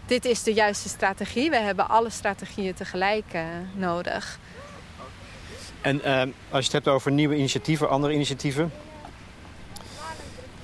dit 0.06 0.24
is 0.24 0.42
de 0.42 0.52
juiste 0.52 0.88
strategie. 0.88 1.50
We 1.50 1.56
hebben 1.56 1.88
alle 1.88 2.10
strategieën 2.10 2.74
tegelijk 2.74 3.24
nodig. 3.74 4.38
En 5.80 6.04
ehm, 6.04 6.28
als 6.50 6.66
je 6.66 6.72
het 6.72 6.84
hebt 6.84 6.88
over 6.88 7.12
nieuwe 7.12 7.36
initiatieven, 7.36 7.88
andere 7.88 8.12
initiatieven. 8.12 8.72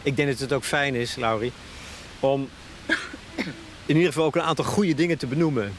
Ik 0.02 0.16
denk 0.16 0.28
dat 0.28 0.38
het 0.38 0.52
ook 0.52 0.64
fijn 0.64 0.94
is, 0.94 1.16
Laurie, 1.16 1.52
om 2.20 2.48
in 3.86 3.94
ieder 3.94 4.12
geval 4.12 4.26
ook 4.26 4.36
een 4.36 4.42
aantal 4.42 4.64
goede 4.64 4.94
dingen 4.94 5.18
te 5.18 5.26
benoemen. 5.26 5.72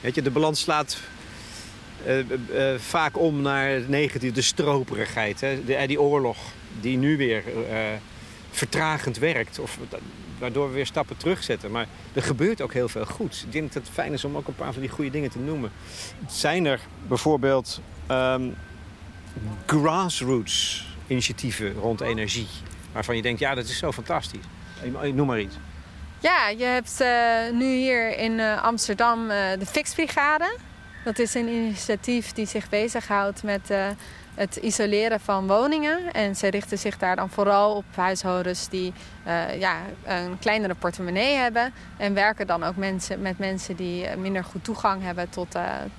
Weet 0.00 0.14
je, 0.14 0.22
de 0.22 0.30
balans 0.30 0.60
slaat 0.60 0.98
uh, 2.06 2.18
uh, 2.18 2.78
vaak 2.78 3.18
om 3.18 3.42
naar 3.42 3.80
negatieve, 3.86 4.34
de 4.34 4.42
stroperigheid. 4.42 5.40
Hè? 5.40 5.64
De, 5.64 5.84
die 5.86 6.00
oorlog 6.00 6.36
die 6.80 6.96
nu 6.96 7.16
weer 7.16 7.42
vertragend 8.50 9.18
werkt. 9.18 9.58
Of, 9.58 9.78
waardoor 10.38 10.68
we 10.68 10.74
weer 10.74 10.86
stappen 10.86 11.16
terugzetten. 11.16 11.70
Maar 11.70 11.86
er 12.12 12.22
gebeurt 12.22 12.60
ook 12.60 12.72
heel 12.72 12.88
veel 12.88 13.06
goed. 13.06 13.42
Ik 13.46 13.52
denk 13.52 13.72
dat 13.72 13.82
het 13.82 13.92
fijn 13.92 14.12
is 14.12 14.24
om 14.24 14.36
ook 14.36 14.48
een 14.48 14.54
paar 14.54 14.72
van 14.72 14.82
die 14.82 14.90
goede 14.90 15.10
dingen 15.10 15.30
te 15.30 15.38
noemen. 15.38 15.70
Zijn 16.28 16.64
er 16.64 16.80
bijvoorbeeld 17.08 17.80
um, 18.10 18.54
grassroots 19.66 20.86
initiatieven 21.06 21.72
rond 21.72 22.00
energie? 22.00 22.48
Waarvan 22.92 23.16
je 23.16 23.22
denkt, 23.22 23.40
ja, 23.40 23.54
dat 23.54 23.64
is 23.64 23.78
zo 23.78 23.92
fantastisch. 23.92 24.44
Noem 25.14 25.26
maar 25.26 25.40
iets. 25.40 25.54
Ja, 26.22 26.48
je 26.48 26.64
hebt 26.64 27.00
uh, 27.00 27.58
nu 27.58 27.64
hier 27.64 28.16
in 28.16 28.32
uh, 28.32 28.62
Amsterdam 28.62 29.30
uh, 29.30 29.36
de 29.58 29.66
Fixbrigade. 29.66 30.56
Dat 31.04 31.18
is 31.18 31.34
een 31.34 31.48
initiatief 31.48 32.32
die 32.32 32.46
zich 32.46 32.68
bezighoudt 32.68 33.42
met 33.42 33.72
het 34.34 34.56
isoleren 34.56 35.20
van 35.20 35.46
woningen. 35.46 36.12
En 36.12 36.36
ze 36.36 36.50
richten 36.50 36.78
zich 36.78 36.98
daar 36.98 37.16
dan 37.16 37.30
vooral 37.30 37.74
op 37.74 37.84
huishoudens 37.94 38.68
die 38.68 38.92
ja, 39.58 39.76
een 40.04 40.38
kleinere 40.38 40.74
portemonnee 40.74 41.34
hebben. 41.34 41.72
En 41.96 42.14
werken 42.14 42.46
dan 42.46 42.64
ook 42.64 42.76
mensen, 42.76 43.20
met 43.22 43.38
mensen 43.38 43.76
die 43.76 44.16
minder 44.16 44.44
goed 44.44 44.64
toegang 44.64 45.02
hebben 45.02 45.30
tot, 45.30 45.56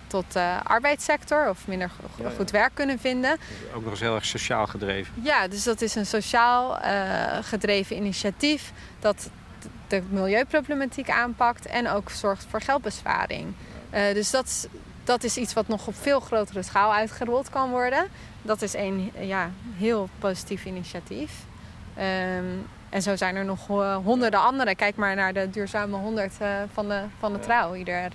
tot 0.07 0.33
de 0.33 0.55
arbeidssector 0.63 1.49
of 1.49 1.67
minder 1.67 1.91
goed 2.35 2.51
werk 2.51 2.71
kunnen 2.73 2.99
vinden. 2.99 3.37
Ook 3.73 3.81
nog 3.81 3.91
eens 3.91 3.99
heel 3.99 4.15
erg 4.15 4.25
sociaal 4.25 4.67
gedreven. 4.67 5.13
Ja, 5.21 5.47
dus 5.47 5.63
dat 5.63 5.81
is 5.81 5.95
een 5.95 6.05
sociaal 6.05 6.79
gedreven 7.41 7.95
initiatief 7.95 8.71
dat 8.99 9.29
de 9.91 10.01
milieuproblematiek 10.09 11.09
aanpakt 11.09 11.65
en 11.65 11.89
ook 11.89 12.09
zorgt 12.09 12.45
voor 12.49 12.61
geldbesparing. 12.61 13.53
Uh, 13.93 14.13
dus 14.13 14.31
dat, 14.31 14.67
dat 15.03 15.23
is 15.23 15.37
iets 15.37 15.53
wat 15.53 15.67
nog 15.67 15.87
op 15.87 15.95
veel 15.95 16.19
grotere 16.19 16.63
schaal 16.63 16.93
uitgerold 16.93 17.49
kan 17.49 17.69
worden. 17.69 18.07
Dat 18.41 18.61
is 18.61 18.73
een 18.73 19.11
ja, 19.19 19.51
heel 19.77 20.09
positief 20.19 20.65
initiatief. 20.65 21.31
Um, 21.97 22.67
en 22.89 23.01
zo 23.01 23.15
zijn 23.15 23.35
er 23.35 23.45
nog 23.45 23.69
uh, 23.69 23.95
honderden 23.95 24.39
andere. 24.39 24.75
Kijk 24.75 24.95
maar 24.95 25.15
naar 25.15 25.33
de 25.33 25.49
duurzame 25.49 25.97
100 25.97 26.33
uh, 26.41 26.61
eh, 26.61 26.69
van 26.73 26.87
de, 26.87 27.03
van 27.19 27.33
de 27.33 27.39
trouw 27.39 27.75
ieder, 27.75 28.11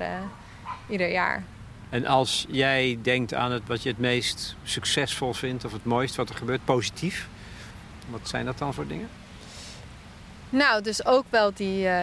ieder 0.89 1.11
jaar. 1.11 1.43
En 1.89 2.07
als 2.07 2.47
jij 2.49 2.99
denkt 3.03 3.35
aan 3.35 3.53
het, 3.53 3.63
wat 3.67 3.83
je 3.83 3.89
het 3.89 3.99
meest 3.99 4.57
succesvol 4.63 5.33
vindt 5.33 5.65
of 5.65 5.73
het 5.73 5.85
mooist 5.85 6.17
wat 6.17 6.29
er 6.29 6.35
gebeurt, 6.35 6.65
positief, 6.65 7.29
wat 8.11 8.29
zijn 8.29 8.45
dat 8.45 8.59
dan 8.59 8.75
voor 8.75 8.87
dingen? 8.87 9.09
Nou, 10.57 10.83
dus 10.83 11.07
ook 11.07 11.25
wel 11.31 11.53
die, 11.55 11.85
uh, 11.85 12.01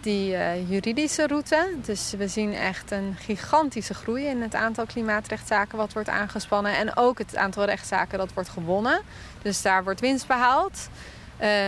die 0.00 0.32
uh, 0.32 0.70
juridische 0.70 1.26
route. 1.26 1.74
Dus 1.84 2.14
we 2.16 2.28
zien 2.28 2.54
echt 2.54 2.90
een 2.90 3.16
gigantische 3.18 3.94
groei 3.94 4.26
in 4.26 4.42
het 4.42 4.54
aantal 4.54 4.86
klimaatrechtszaken 4.86 5.78
wat 5.78 5.92
wordt 5.92 6.08
aangespannen. 6.08 6.76
En 6.76 6.96
ook 6.96 7.18
het 7.18 7.36
aantal 7.36 7.64
rechtszaken 7.64 8.18
dat 8.18 8.32
wordt 8.32 8.48
gewonnen. 8.48 9.00
Dus 9.42 9.62
daar 9.62 9.84
wordt 9.84 10.00
winst 10.00 10.26
behaald. 10.26 10.88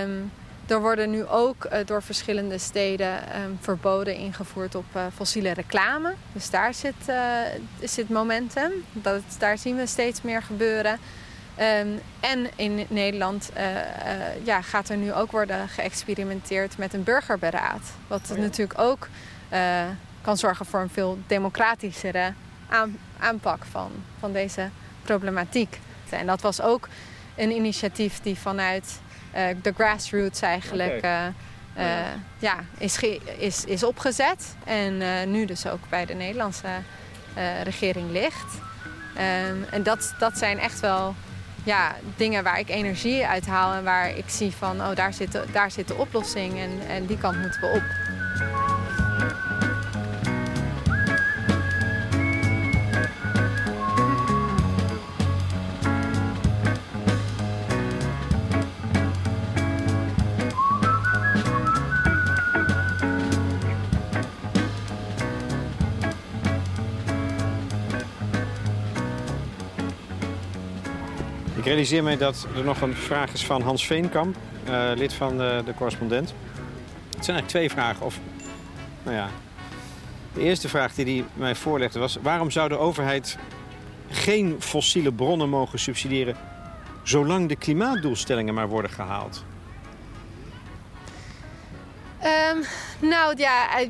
Um, 0.02 0.32
er 0.66 0.80
worden 0.80 1.10
nu 1.10 1.26
ook 1.26 1.64
uh, 1.64 1.78
door 1.84 2.02
verschillende 2.02 2.58
steden 2.58 3.42
um, 3.42 3.58
verboden 3.60 4.16
ingevoerd 4.16 4.74
op 4.74 4.84
fossiele 5.14 5.52
reclame. 5.52 6.14
Dus 6.32 6.50
daar 6.50 6.74
zit, 6.74 6.94
zit 7.82 8.08
momentum. 8.08 8.72
Dat, 8.92 9.22
daar 9.38 9.58
zien 9.58 9.76
we 9.76 9.86
steeds 9.86 10.22
meer 10.22 10.42
gebeuren. 10.42 10.98
Um, 11.60 12.00
en 12.20 12.48
in 12.56 12.86
Nederland 12.88 13.50
uh, 13.56 13.64
uh, 13.64 13.80
ja, 14.44 14.62
gaat 14.62 14.88
er 14.88 14.96
nu 14.96 15.12
ook 15.12 15.30
worden 15.30 15.68
geëxperimenteerd 15.68 16.78
met 16.78 16.94
een 16.94 17.02
burgerberaad. 17.02 17.92
Wat 18.06 18.30
oh 18.30 18.38
natuurlijk 18.38 18.78
ook 18.78 19.08
uh, 19.52 19.82
kan 20.22 20.36
zorgen 20.36 20.66
voor 20.66 20.80
een 20.80 20.90
veel 20.90 21.18
democratischere 21.26 22.32
aan, 22.68 22.98
aanpak 23.18 23.64
van, 23.70 23.90
van 24.18 24.32
deze 24.32 24.68
problematiek. 25.02 25.80
En 26.10 26.26
dat 26.26 26.40
was 26.40 26.60
ook 26.60 26.88
een 27.36 27.50
initiatief 27.50 28.20
die 28.20 28.38
vanuit 28.38 29.00
de 29.62 29.72
grassroots 29.74 30.40
eigenlijk 30.40 30.96
okay. 30.96 31.32
ja. 31.76 32.14
ja. 32.38 32.56
is, 32.78 32.98
is, 33.38 33.64
is 33.64 33.82
opgezet. 33.82 34.56
En 34.64 35.30
nu 35.30 35.44
dus 35.44 35.66
ook 35.66 35.88
bij 35.88 36.04
de 36.06 36.14
Nederlandse 36.14 36.68
regering 37.62 38.10
ligt. 38.10 38.54
Um, 39.16 39.64
en 39.70 39.82
dat, 39.82 40.14
dat 40.18 40.38
zijn 40.38 40.58
echt 40.58 40.80
wel 40.80 41.14
ja, 41.64 41.94
dingen 42.16 42.44
waar 42.44 42.58
ik 42.58 42.68
energie 42.68 43.26
uit 43.26 43.46
haal 43.46 43.72
en 43.72 43.84
waar 43.84 44.16
ik 44.16 44.24
zie 44.26 44.52
van, 44.52 44.80
oh, 44.80 44.94
daar 44.94 45.14
zit 45.14 45.38
daar 45.52 45.70
zit 45.70 45.88
de 45.88 45.94
oplossing 45.94 46.58
en, 46.58 46.70
en 46.88 47.06
die 47.06 47.18
kant 47.18 47.40
moeten 47.40 47.60
we 47.60 47.66
op. 47.66 47.82
Ik 71.64 71.70
realiseer 71.70 72.02
me 72.02 72.16
dat 72.16 72.46
er 72.56 72.64
nog 72.64 72.80
een 72.80 72.94
vraag 72.94 73.32
is 73.32 73.44
van 73.44 73.62
Hans 73.62 73.86
Veenkamp, 73.86 74.36
uh, 74.68 74.90
lid 74.94 75.12
van 75.12 75.38
de, 75.38 75.62
de, 75.64 75.74
correspondent. 75.74 76.28
Het 76.28 77.24
zijn 77.24 77.36
eigenlijk 77.36 77.48
twee 77.48 77.70
vragen. 77.70 78.06
Of, 78.06 78.18
nou 79.02 79.16
ja, 79.16 79.28
de 80.34 80.40
eerste 80.40 80.68
vraag 80.68 80.94
die 80.94 81.04
hij 81.04 81.24
mij 81.34 81.54
voorlegde 81.54 81.98
was... 81.98 82.18
waarom 82.22 82.50
zou 82.50 82.68
de 82.68 82.78
overheid 82.78 83.38
geen 84.10 84.56
fossiele 84.58 85.12
bronnen 85.12 85.48
mogen 85.48 85.78
subsidiëren... 85.78 86.36
zolang 87.02 87.48
de 87.48 87.56
klimaatdoelstellingen 87.56 88.54
maar 88.54 88.68
worden 88.68 88.90
gehaald? 88.90 89.44
Um, 92.22 92.64
nou 93.08 93.34
ja, 93.36 93.78
eh, 93.78 93.88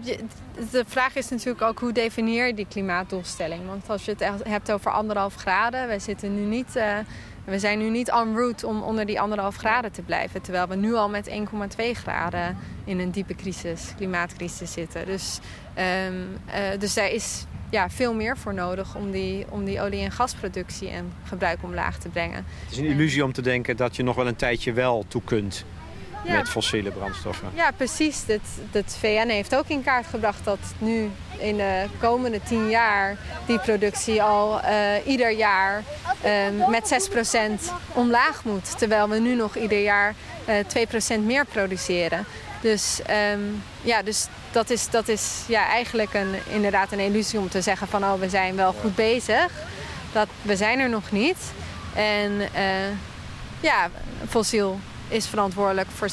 de 0.70 0.84
vraag 0.86 1.14
is 1.14 1.28
natuurlijk 1.28 1.62
ook 1.62 1.78
hoe 1.78 1.92
definieer 1.92 2.46
je 2.46 2.54
die 2.54 2.66
klimaatdoelstelling? 2.68 3.66
Want 3.66 3.90
als 3.90 4.04
je 4.04 4.14
het 4.18 4.48
hebt 4.48 4.72
over 4.72 4.90
anderhalf 4.90 5.34
graden, 5.34 5.86
wij 5.86 5.98
zitten 5.98 6.34
nu 6.34 6.56
niet... 6.56 6.76
Uh, 6.76 6.98
we 7.44 7.58
zijn 7.58 7.78
nu 7.78 7.90
niet 7.90 8.10
en 8.10 8.34
route 8.34 8.66
om 8.66 8.82
onder 8.82 9.06
die 9.06 9.20
anderhalf 9.20 9.56
graden 9.56 9.92
te 9.92 10.02
blijven. 10.02 10.42
Terwijl 10.42 10.68
we 10.68 10.76
nu 10.76 10.94
al 10.94 11.08
met 11.08 11.28
1,2 11.28 11.34
graden 11.92 12.56
in 12.84 12.98
een 12.98 13.10
diepe 13.10 13.34
crisis, 13.34 13.92
klimaatcrisis 13.96 14.72
zitten. 14.72 15.06
Dus, 15.06 15.38
um, 16.08 16.38
uh, 16.46 16.78
dus 16.78 16.94
daar 16.94 17.10
is, 17.10 17.44
ja, 17.70 17.90
veel 17.90 18.14
meer 18.14 18.36
voor 18.36 18.54
nodig 18.54 18.96
om 18.96 19.10
die, 19.10 19.46
om 19.48 19.64
die 19.64 19.80
olie- 19.80 20.02
en 20.02 20.10
gasproductie 20.10 20.88
en 20.88 21.12
gebruik 21.24 21.58
omlaag 21.62 21.98
te 21.98 22.08
brengen. 22.08 22.44
Het 22.62 22.72
is 22.72 22.78
een 22.78 22.84
illusie 22.84 23.24
om 23.24 23.32
te 23.32 23.42
denken 23.42 23.76
dat 23.76 23.96
je 23.96 24.02
nog 24.02 24.16
wel 24.16 24.26
een 24.26 24.36
tijdje 24.36 24.72
wel 24.72 25.04
toe 25.08 25.22
kunt 25.24 25.64
met 26.26 26.48
fossiele 26.48 26.90
brandstoffen. 26.90 27.50
Ja, 27.54 27.70
precies. 27.76 28.22
Het 28.70 28.96
VN 28.98 29.28
heeft 29.28 29.56
ook 29.56 29.68
in 29.68 29.82
kaart 29.82 30.06
gebracht 30.06 30.44
dat 30.44 30.58
nu 30.78 31.10
in 31.38 31.56
de 31.56 31.84
komende 32.00 32.40
tien 32.42 32.70
jaar 32.70 33.16
die 33.46 33.58
productie 33.58 34.22
al 34.22 34.60
uh, 34.60 35.06
ieder 35.06 35.30
jaar 35.30 35.82
uh, 36.24 36.68
met 36.68 37.10
6% 37.60 37.72
omlaag 37.92 38.44
moet. 38.44 38.78
Terwijl 38.78 39.08
we 39.08 39.18
nu 39.18 39.34
nog 39.34 39.56
ieder 39.56 39.82
jaar 39.82 40.14
uh, 40.48 40.58
eh, 40.58 41.18
2% 41.18 41.20
meer 41.20 41.44
produceren. 41.46 42.24
Dus, 42.60 43.00
um, 43.32 43.62
ja, 43.82 44.02
dus 44.02 44.26
dat 44.52 44.70
is, 44.70 44.90
dat 44.90 45.08
is 45.08 45.42
ja, 45.46 45.66
eigenlijk 45.66 46.14
een, 46.14 46.34
inderdaad 46.48 46.92
een 46.92 46.98
illusie 46.98 47.38
om 47.38 47.48
te 47.48 47.60
zeggen 47.60 47.88
van 47.88 48.04
oh, 48.04 48.14
we 48.14 48.28
zijn 48.28 48.56
wel 48.56 48.74
goed 48.80 48.94
bezig. 48.94 49.50
Dat, 50.12 50.28
we 50.42 50.56
zijn 50.56 50.78
er 50.78 50.88
nog 50.88 51.10
niet. 51.10 51.36
En 51.94 52.30
uh, 52.32 52.48
ja, 53.60 53.90
fossiel 54.28 54.80
is 55.08 55.26
verantwoordelijk 55.26 55.88
voor 55.90 56.08
86% 56.08 56.12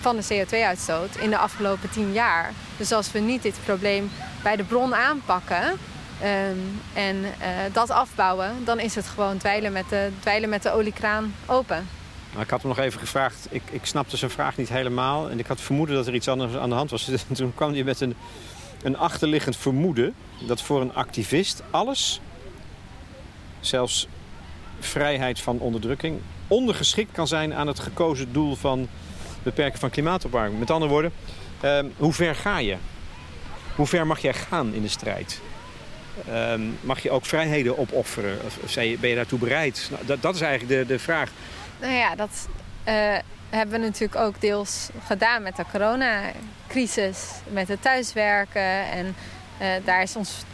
van 0.00 0.16
de 0.16 0.24
CO2-uitstoot 0.24 1.16
in 1.16 1.30
de 1.30 1.38
afgelopen 1.38 1.90
10 1.90 2.12
jaar. 2.12 2.52
Dus 2.76 2.92
als 2.92 3.12
we 3.12 3.18
niet 3.18 3.42
dit 3.42 3.54
probleem 3.64 4.10
bij 4.42 4.56
de 4.56 4.64
bron 4.64 4.94
aanpakken 4.94 5.64
um, 6.22 6.80
en 6.92 7.16
uh, 7.16 7.26
dat 7.72 7.90
afbouwen, 7.90 8.64
dan 8.64 8.80
is 8.80 8.94
het 8.94 9.06
gewoon 9.06 9.36
dweilen 9.36 9.72
met 9.72 9.88
de, 9.88 10.10
dweilen 10.20 10.48
met 10.48 10.62
de 10.62 10.72
oliekraan 10.72 11.34
open. 11.46 11.88
Nou, 12.30 12.42
ik 12.42 12.50
had 12.50 12.60
hem 12.60 12.70
nog 12.70 12.78
even 12.78 13.00
gevraagd. 13.00 13.46
Ik, 13.50 13.62
ik 13.70 13.86
snapte 13.86 14.16
zijn 14.16 14.30
vraag 14.30 14.56
niet 14.56 14.68
helemaal. 14.68 15.30
En 15.30 15.38
ik 15.38 15.46
had 15.46 15.60
vermoeden 15.60 15.96
dat 15.96 16.06
er 16.06 16.14
iets 16.14 16.28
anders 16.28 16.56
aan 16.56 16.68
de 16.68 16.74
hand 16.74 16.90
was. 16.90 17.10
toen 17.32 17.54
kwam 17.54 17.72
hij 17.72 17.84
met 17.84 18.00
een, 18.00 18.14
een 18.82 18.96
achterliggend 18.96 19.56
vermoeden 19.56 20.14
dat 20.46 20.62
voor 20.62 20.80
een 20.80 20.94
activist 20.94 21.62
alles, 21.70 22.20
zelfs 23.60 24.08
vrijheid 24.84 25.40
van 25.40 25.58
onderdrukking, 25.58 26.20
ondergeschikt 26.48 27.12
kan 27.12 27.26
zijn 27.26 27.54
aan 27.54 27.66
het 27.66 27.78
gekozen 27.78 28.32
doel 28.32 28.56
van 28.56 28.88
beperken 29.42 29.78
van 29.78 29.90
klimaatopwarming. 29.90 30.58
Met 30.58 30.70
andere 30.70 30.90
woorden, 30.90 31.12
uh, 31.64 31.78
hoe 31.96 32.12
ver 32.12 32.34
ga 32.34 32.58
je? 32.58 32.76
Hoe 33.76 33.86
ver 33.86 34.06
mag 34.06 34.18
jij 34.18 34.34
gaan 34.34 34.74
in 34.74 34.82
de 34.82 34.88
strijd? 34.88 35.40
Uh, 36.28 36.54
mag 36.80 37.02
je 37.02 37.10
ook 37.10 37.24
vrijheden 37.24 37.78
opofferen? 37.78 38.38
Of, 38.44 38.58
of 38.62 38.74
ben 38.74 39.08
je 39.08 39.14
daartoe 39.14 39.38
bereid? 39.38 39.88
Nou, 39.90 40.06
dat, 40.06 40.22
dat, 40.22 40.34
is 40.34 40.40
eigenlijk 40.40 40.80
de, 40.80 40.94
de 40.94 40.98
vraag. 40.98 41.30
Nou 41.80 41.92
ja, 41.92 42.14
dat 42.14 42.48
uh, 42.88 42.94
hebben 43.50 43.80
we 43.80 43.86
natuurlijk 43.86 44.20
ook 44.20 44.40
deels 44.40 44.88
gedaan 45.06 45.42
met 45.42 45.56
de 45.56 45.64
coronacrisis, 45.72 47.30
met 47.48 47.68
het 47.68 47.82
thuiswerken. 47.82 48.90
En 48.90 49.14
uh, 49.60 49.68
daar 49.84 50.02
is 50.02 50.16
ons, 50.16 50.44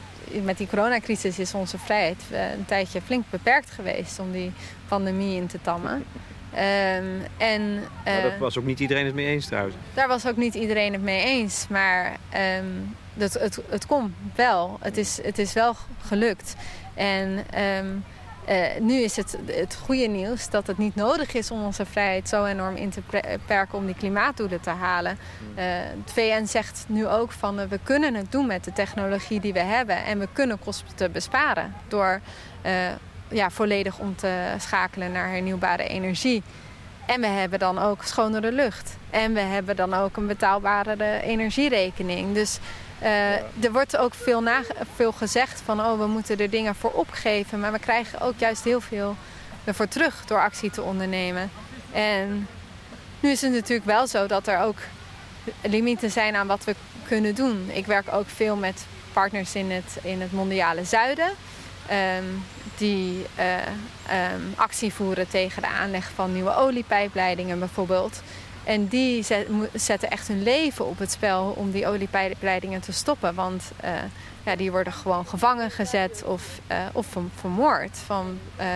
met 0.42 0.58
die 0.58 0.66
coronacrisis 0.66 1.38
is 1.38 1.54
onze 1.54 1.78
vrijheid 1.78 2.22
uh, 2.32 2.52
een 2.52 2.64
tijdje 2.64 3.00
flink 3.00 3.24
beperkt 3.30 3.70
geweest 3.70 4.18
om 4.18 4.32
die 4.32 4.52
pandemie 4.88 5.36
in 5.36 5.46
te 5.46 5.58
tammen. 5.62 6.04
Um, 6.52 7.22
en, 7.36 7.74
maar 8.04 8.22
daar 8.22 8.38
was 8.38 8.58
ook 8.58 8.64
niet 8.64 8.80
iedereen 8.80 9.04
het 9.04 9.14
mee 9.14 9.26
eens 9.26 9.46
trouwens. 9.46 9.76
Daar 9.94 10.08
was 10.08 10.26
ook 10.26 10.36
niet 10.36 10.54
iedereen 10.54 10.92
het 10.92 11.02
mee 11.02 11.24
eens. 11.24 11.66
Maar 11.68 12.16
um, 12.58 12.96
het, 13.14 13.34
het, 13.34 13.58
het 13.68 13.86
komt 13.86 14.14
wel. 14.34 14.78
Het 14.80 14.96
is, 14.96 15.18
het 15.22 15.38
is 15.38 15.52
wel 15.52 15.74
gelukt. 16.00 16.54
En 16.94 17.44
um, 17.78 18.04
uh, 18.48 18.80
nu 18.80 18.94
is 18.94 19.16
het 19.16 19.38
het 19.46 19.78
goede 19.84 20.06
nieuws 20.06 20.50
dat 20.50 20.66
het 20.66 20.78
niet 20.78 20.94
nodig 20.94 21.34
is 21.34 21.50
om 21.50 21.64
onze 21.64 21.86
vrijheid 21.86 22.28
zo 22.28 22.44
enorm 22.44 22.76
in 22.76 22.90
te 22.90 23.02
perken 23.46 23.78
om 23.78 23.86
die 23.86 23.94
klimaatdoelen 23.94 24.60
te 24.60 24.70
halen. 24.70 25.12
Uh, 25.12 25.64
het 26.04 26.12
VN 26.12 26.44
zegt 26.44 26.84
nu 26.88 27.06
ook 27.06 27.32
van 27.32 27.60
uh, 27.60 27.66
we 27.66 27.78
kunnen 27.82 28.14
het 28.14 28.32
doen 28.32 28.46
met 28.46 28.64
de 28.64 28.72
technologie 28.72 29.40
die 29.40 29.52
we 29.52 29.60
hebben 29.60 30.04
en 30.04 30.18
we 30.18 30.28
kunnen 30.32 30.58
kosten 30.58 31.12
besparen 31.12 31.74
door 31.88 32.20
ja, 33.28 33.50
volledig 33.50 33.98
om 33.98 34.16
te 34.16 34.54
schakelen 34.58 35.12
naar 35.12 35.30
hernieuwbare 35.30 35.86
energie. 35.86 36.42
En 37.06 37.20
we 37.20 37.26
hebben 37.26 37.58
dan 37.58 37.78
ook 37.78 38.02
schonere 38.02 38.52
lucht. 38.52 38.96
En 39.10 39.32
we 39.32 39.40
hebben 39.40 39.76
dan 39.76 39.94
ook 39.94 40.16
een 40.16 40.26
betaalbare 40.26 41.20
energierekening. 41.22 42.34
Dus 42.34 42.58
uh, 43.02 43.64
er 43.64 43.72
wordt 43.72 43.96
ook 43.96 44.14
veel, 44.14 44.42
veel 44.94 45.12
gezegd 45.12 45.62
van 45.64 45.80
oh, 45.80 45.98
we 45.98 46.06
moeten 46.06 46.38
er 46.38 46.50
dingen 46.50 46.74
voor 46.74 46.92
opgeven. 46.92 47.60
Maar 47.60 47.72
we 47.72 47.78
krijgen 47.78 48.20
ook 48.20 48.34
juist 48.38 48.64
heel 48.64 48.80
veel 48.80 49.16
ervoor 49.64 49.88
terug 49.88 50.24
door 50.26 50.40
actie 50.40 50.70
te 50.70 50.82
ondernemen. 50.82 51.50
En 51.92 52.48
nu 53.20 53.30
is 53.30 53.40
het 53.40 53.52
natuurlijk 53.52 53.86
wel 53.86 54.06
zo 54.06 54.26
dat 54.26 54.46
er 54.46 54.60
ook 54.60 54.78
limieten 55.62 56.10
zijn 56.10 56.36
aan 56.36 56.46
wat 56.46 56.64
we 56.64 56.74
kunnen 57.06 57.34
doen. 57.34 57.70
Ik 57.72 57.86
werk 57.86 58.12
ook 58.12 58.28
veel 58.28 58.56
met 58.56 58.86
partners 59.12 59.54
in 59.54 59.70
het, 59.70 59.96
in 60.02 60.20
het 60.20 60.32
mondiale 60.32 60.84
zuiden. 60.84 61.30
Um, 61.90 62.44
die 62.76 63.26
uh, 63.38 64.32
um, 64.34 64.54
actie 64.56 64.92
voeren 64.92 65.28
tegen 65.28 65.62
de 65.62 65.68
aanleg 65.68 66.10
van 66.14 66.32
nieuwe 66.32 66.56
oliepijpleidingen 66.56 67.58
bijvoorbeeld. 67.58 68.22
En 68.66 68.86
die 68.86 69.24
zetten 69.74 70.10
echt 70.10 70.28
hun 70.28 70.42
leven 70.42 70.86
op 70.86 70.98
het 70.98 71.12
spel 71.12 71.54
om 71.56 71.70
die 71.70 71.86
oliepijpleidingen 71.86 72.80
te 72.80 72.92
stoppen. 72.92 73.34
Want 73.34 73.62
uh, 73.84 73.90
ja, 74.44 74.56
die 74.56 74.70
worden 74.70 74.92
gewoon 74.92 75.26
gevangen 75.26 75.70
gezet 75.70 76.22
of, 76.24 76.60
uh, 76.70 76.76
of 76.92 77.06
vermoord 77.34 77.98
van, 78.06 78.38
uh, 78.60 78.66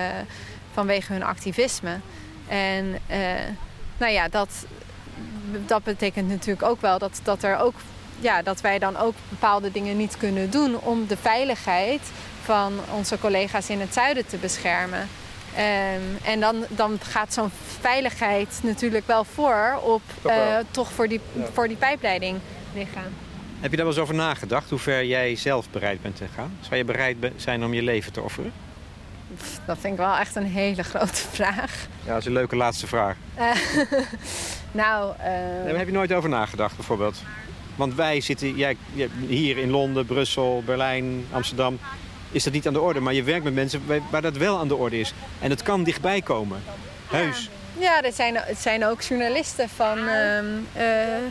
vanwege 0.73 1.13
hun 1.13 1.23
activisme. 1.23 1.99
En 2.49 2.99
nou 3.99 4.13
ja, 4.13 4.29
dat, 4.29 4.67
dat 5.67 5.83
betekent 5.83 6.29
natuurlijk 6.29 6.63
ook 6.63 6.81
wel 6.81 6.99
dat, 6.99 7.21
dat, 7.23 7.43
er 7.43 7.59
ook, 7.59 7.75
ja, 8.19 8.43
dat 8.43 8.61
wij 8.61 8.79
dan 8.79 8.97
ook 8.97 9.15
bepaalde 9.29 9.73
dingen 9.73 9.97
niet 9.97 10.17
kunnen 10.17 10.51
doen 10.51 10.81
om 10.81 11.07
de 11.07 11.17
veiligheid 11.17 12.01
van 12.43 12.73
onze 12.95 13.19
collega's 13.19 13.69
in 13.69 13.81
het 13.81 13.95
zuiden 13.95 14.27
te 14.27 14.37
beschermen. 14.37 15.09
Um, 15.57 16.17
en 16.25 16.41
dan, 16.41 16.65
dan 16.69 16.99
gaat 17.03 17.33
zo'n 17.33 17.51
veiligheid 17.81 18.61
natuurlijk 18.63 19.07
wel 19.07 19.25
voor 19.25 19.81
op 19.83 20.03
toch, 20.23 20.33
uh, 20.33 20.57
toch 20.71 20.93
voor, 20.93 21.09
die, 21.09 21.21
ja. 21.33 21.45
voor 21.53 21.69
die 21.69 21.77
pijpleiding 21.77 22.39
liggen. 22.75 23.03
Heb 23.61 23.71
je 23.71 23.77
daar 23.77 23.87
wel 23.87 23.95
eens 23.95 24.03
over 24.03 24.15
nagedacht, 24.15 24.71
hoe 24.71 24.79
ver 24.79 25.05
jij 25.05 25.37
zelf 25.37 25.71
bereid 25.71 26.03
bent 26.03 26.17
te 26.17 26.27
gaan? 26.35 26.59
Zou 26.61 26.77
je 26.77 26.85
bereid 26.85 27.17
zijn 27.37 27.65
om 27.65 27.75
je 27.75 27.83
leven 27.83 28.13
te 28.13 28.21
offeren? 28.21 28.53
Dat 29.67 29.79
vind 29.79 29.93
ik 29.93 29.99
wel 29.99 30.17
echt 30.17 30.37
een 30.37 30.47
hele 30.47 30.83
grote 30.93 31.15
vraag. 31.31 31.87
Ja, 32.05 32.09
dat 32.13 32.19
is 32.19 32.27
een 32.27 32.33
leuke 32.33 32.57
laatste 32.57 32.87
vraag. 32.87 33.17
Uh, 33.39 33.51
nou... 34.73 35.15
Uh... 35.19 35.65
Nee, 35.65 35.77
heb 35.77 35.87
je 35.87 35.93
nooit 35.93 36.13
over 36.13 36.29
nagedacht 36.29 36.77
bijvoorbeeld? 36.77 37.23
Want 37.77 37.95
wij 37.95 38.21
zitten 38.21 38.57
jij, 38.57 38.77
hier 39.27 39.59
in 39.59 39.71
Londen, 39.71 40.07
Brussel, 40.07 40.63
Berlijn, 40.67 41.25
Amsterdam 41.31 41.79
is 42.33 42.45
dat 42.45 42.53
niet 42.53 42.67
aan 42.67 42.73
de 42.73 42.81
orde. 42.81 43.01
Maar 43.01 43.15
je 43.15 43.23
werkt 43.23 43.45
met 43.45 43.55
mensen 43.55 43.83
waar 44.11 44.23
dat 44.23 44.37
wel 44.37 44.59
aan 44.59 44.69
de 44.69 44.77
orde 44.77 45.01
is. 45.01 45.15
En 45.41 45.51
het 45.51 45.63
kan 45.63 45.85
dichtbij 45.85 46.23
komen. 46.23 46.63
Heus. 47.09 47.51
Ja, 47.79 48.03
er 48.03 48.13
zijn, 48.13 48.37
het 48.37 48.59
zijn 48.59 48.85
ook 48.85 49.03
journalisten 49.03 49.69
van, 49.69 49.99
uh, 49.99 50.43
uh, 50.43 50.53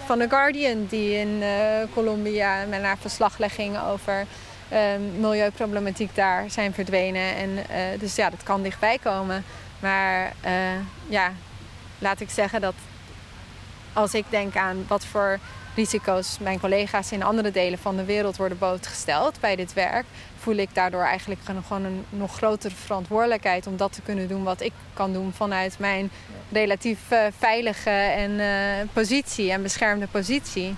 van 0.06 0.20
The 0.20 0.30
Guardian 0.30 0.86
die 0.90 1.18
in 1.18 1.42
uh, 1.42 1.48
Colombia 1.94 2.66
met 2.70 2.82
naar 2.82 2.98
verslaglegging 2.98 3.80
over 3.80 4.26
ehm, 4.70 5.02
milieuproblematiek 5.20 6.16
daar 6.16 6.46
zijn 6.50 6.74
verdwenen. 6.74 7.36
En, 7.36 7.50
eh, 7.70 8.00
dus 8.00 8.16
ja, 8.16 8.30
dat 8.30 8.44
kan 8.44 8.62
dichtbij 8.62 8.98
komen. 8.98 9.44
Maar 9.80 10.34
ja, 11.08 11.32
laat 12.00 12.20
ik 12.20 12.30
zeggen 12.30 12.62
dat 12.62 12.74
als 13.94 14.14
ik 14.14 14.26
denk 14.30 14.56
aan 14.56 14.86
wat 14.88 15.06
voor 15.06 15.40
risico's 15.76 16.38
mijn 16.40 16.60
collega's 16.60 17.12
in 17.12 17.24
andere 17.24 17.52
delen 17.52 17.80
van 17.80 17.96
de 17.96 18.06
wereld 18.06 18.38
worden 18.38 18.58
blootgesteld 18.58 19.40
bij 19.40 19.56
dit 19.56 19.74
werk, 19.74 20.06
voel 20.50 20.58
ik 20.58 20.74
daardoor 20.74 21.04
eigenlijk 21.04 21.42
gewoon 21.68 21.84
een 21.84 22.06
nog 22.10 22.36
grotere 22.36 22.76
verantwoordelijkheid 22.76 23.68
om 23.68 23.78
dat 23.78 23.94
te 23.94 24.02
kunnen 24.02 24.28
doen 24.28 24.44
wat 24.44 24.62
ik 24.62 24.72
kan 24.94 25.14
doen 25.14 25.34
vanuit 25.34 25.80
mijn 25.80 26.12
relatief 26.52 27.00
uh, 27.12 27.26
veilige 27.38 27.90
en, 27.90 28.32
uh, 28.32 28.48
positie 28.94 29.52
en 29.52 29.62
beschermde 29.62 30.08
positie. 30.08 30.76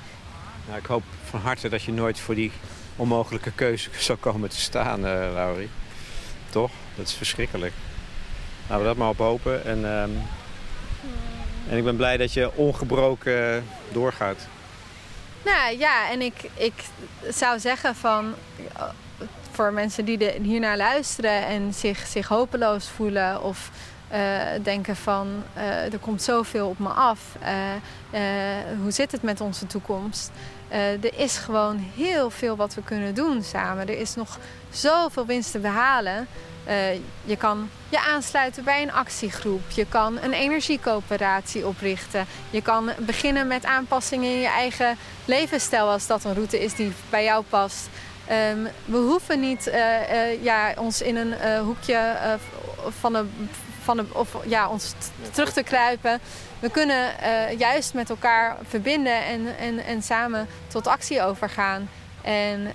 Nou, 0.67 0.79
ik 0.79 0.85
hoop 0.85 1.03
van 1.23 1.39
harte 1.39 1.69
dat 1.69 1.83
je 1.83 1.91
nooit 1.91 2.19
voor 2.19 2.35
die 2.35 2.51
onmogelijke 2.95 3.51
keuze 3.51 3.89
zal 4.07 4.15
komen 4.15 4.49
te 4.49 4.59
staan, 4.59 4.99
uh, 4.99 5.05
Laurie. 5.33 5.69
Toch? 6.49 6.71
Dat 6.95 7.07
is 7.07 7.13
verschrikkelijk. 7.13 7.73
Laten 8.61 8.77
we 8.77 8.89
dat 8.89 8.97
maar 8.97 9.09
op 9.09 9.17
hopen. 9.17 9.65
En, 9.65 9.79
uh, 9.79 10.03
en 11.69 11.77
ik 11.77 11.83
ben 11.83 11.95
blij 11.95 12.17
dat 12.17 12.33
je 12.33 12.55
ongebroken 12.55 13.65
doorgaat. 13.91 14.47
Nou 15.45 15.77
ja, 15.77 16.09
en 16.09 16.21
ik, 16.21 16.35
ik 16.53 16.73
zou 17.29 17.59
zeggen 17.59 17.95
van 17.95 18.33
voor 19.51 19.73
mensen 19.73 20.05
die 20.05 20.17
de, 20.17 20.37
hiernaar 20.41 20.77
luisteren 20.77 21.45
en 21.45 21.73
zich, 21.73 22.07
zich 22.07 22.27
hopeloos 22.27 22.89
voelen 22.89 23.43
of 23.43 23.71
uh, 24.11 24.63
denken 24.63 24.95
van 24.95 25.43
uh, 25.57 25.93
er 25.93 25.99
komt 25.99 26.21
zoveel 26.21 26.67
op 26.67 26.79
me 26.79 26.89
af. 26.89 27.35
Uh, 27.41 28.19
hoe 28.81 28.91
zit 28.91 29.11
het 29.11 29.21
met 29.21 29.41
onze 29.41 29.67
toekomst? 29.67 30.31
er 31.01 31.19
is 31.19 31.37
gewoon 31.37 31.91
heel 31.95 32.29
veel 32.29 32.55
wat 32.55 32.73
we 32.73 32.83
kunnen 32.83 33.15
doen 33.15 33.43
samen. 33.43 33.87
Er 33.87 33.99
is 33.99 34.15
nog 34.15 34.39
zoveel 34.69 35.25
winst 35.25 35.51
te 35.51 35.59
behalen. 35.59 36.27
je 37.23 37.37
kan 37.37 37.69
je 37.89 37.99
aansluiten 37.99 38.63
bij 38.63 38.81
een 38.81 38.91
actiegroep. 38.91 39.69
Je 39.69 39.85
kan 39.85 40.19
een 40.21 40.33
energiecoöperatie 40.33 41.67
oprichten. 41.67 42.25
Je 42.49 42.61
kan 42.61 42.89
beginnen 42.99 43.47
met 43.47 43.65
aanpassingen 43.65 44.29
in 44.29 44.39
je 44.39 44.47
eigen 44.47 44.97
levensstijl 45.25 45.89
als 45.89 46.07
dat 46.07 46.23
een 46.23 46.33
route 46.33 46.63
is 46.63 46.75
die 46.75 46.93
bij 47.09 47.23
jou 47.23 47.43
past. 47.49 47.89
Ehm, 48.27 48.63
we 48.85 48.97
hoeven 48.97 49.39
niet 49.39 49.71
ja, 50.41 50.73
ons 50.77 51.01
in 51.01 51.15
een 51.15 51.59
hoekje 51.59 52.17
van 52.99 53.13
de, 53.13 53.25
van 53.83 53.97
de, 53.97 54.05
of, 54.11 54.35
ja, 54.45 54.69
ons 54.69 54.93
terug 55.31 55.53
te 55.53 55.63
kruipen. 55.63 56.19
We 56.59 56.69
kunnen 56.69 57.11
juist 57.57 57.93
met 57.93 58.09
elkaar 58.09 58.57
verbinden 58.67 59.25
en, 59.25 59.57
en, 59.57 59.79
en 59.79 60.01
samen 60.01 60.47
tot 60.67 60.87
actie 60.87 61.21
overgaan. 61.21 61.89
En 62.21 62.71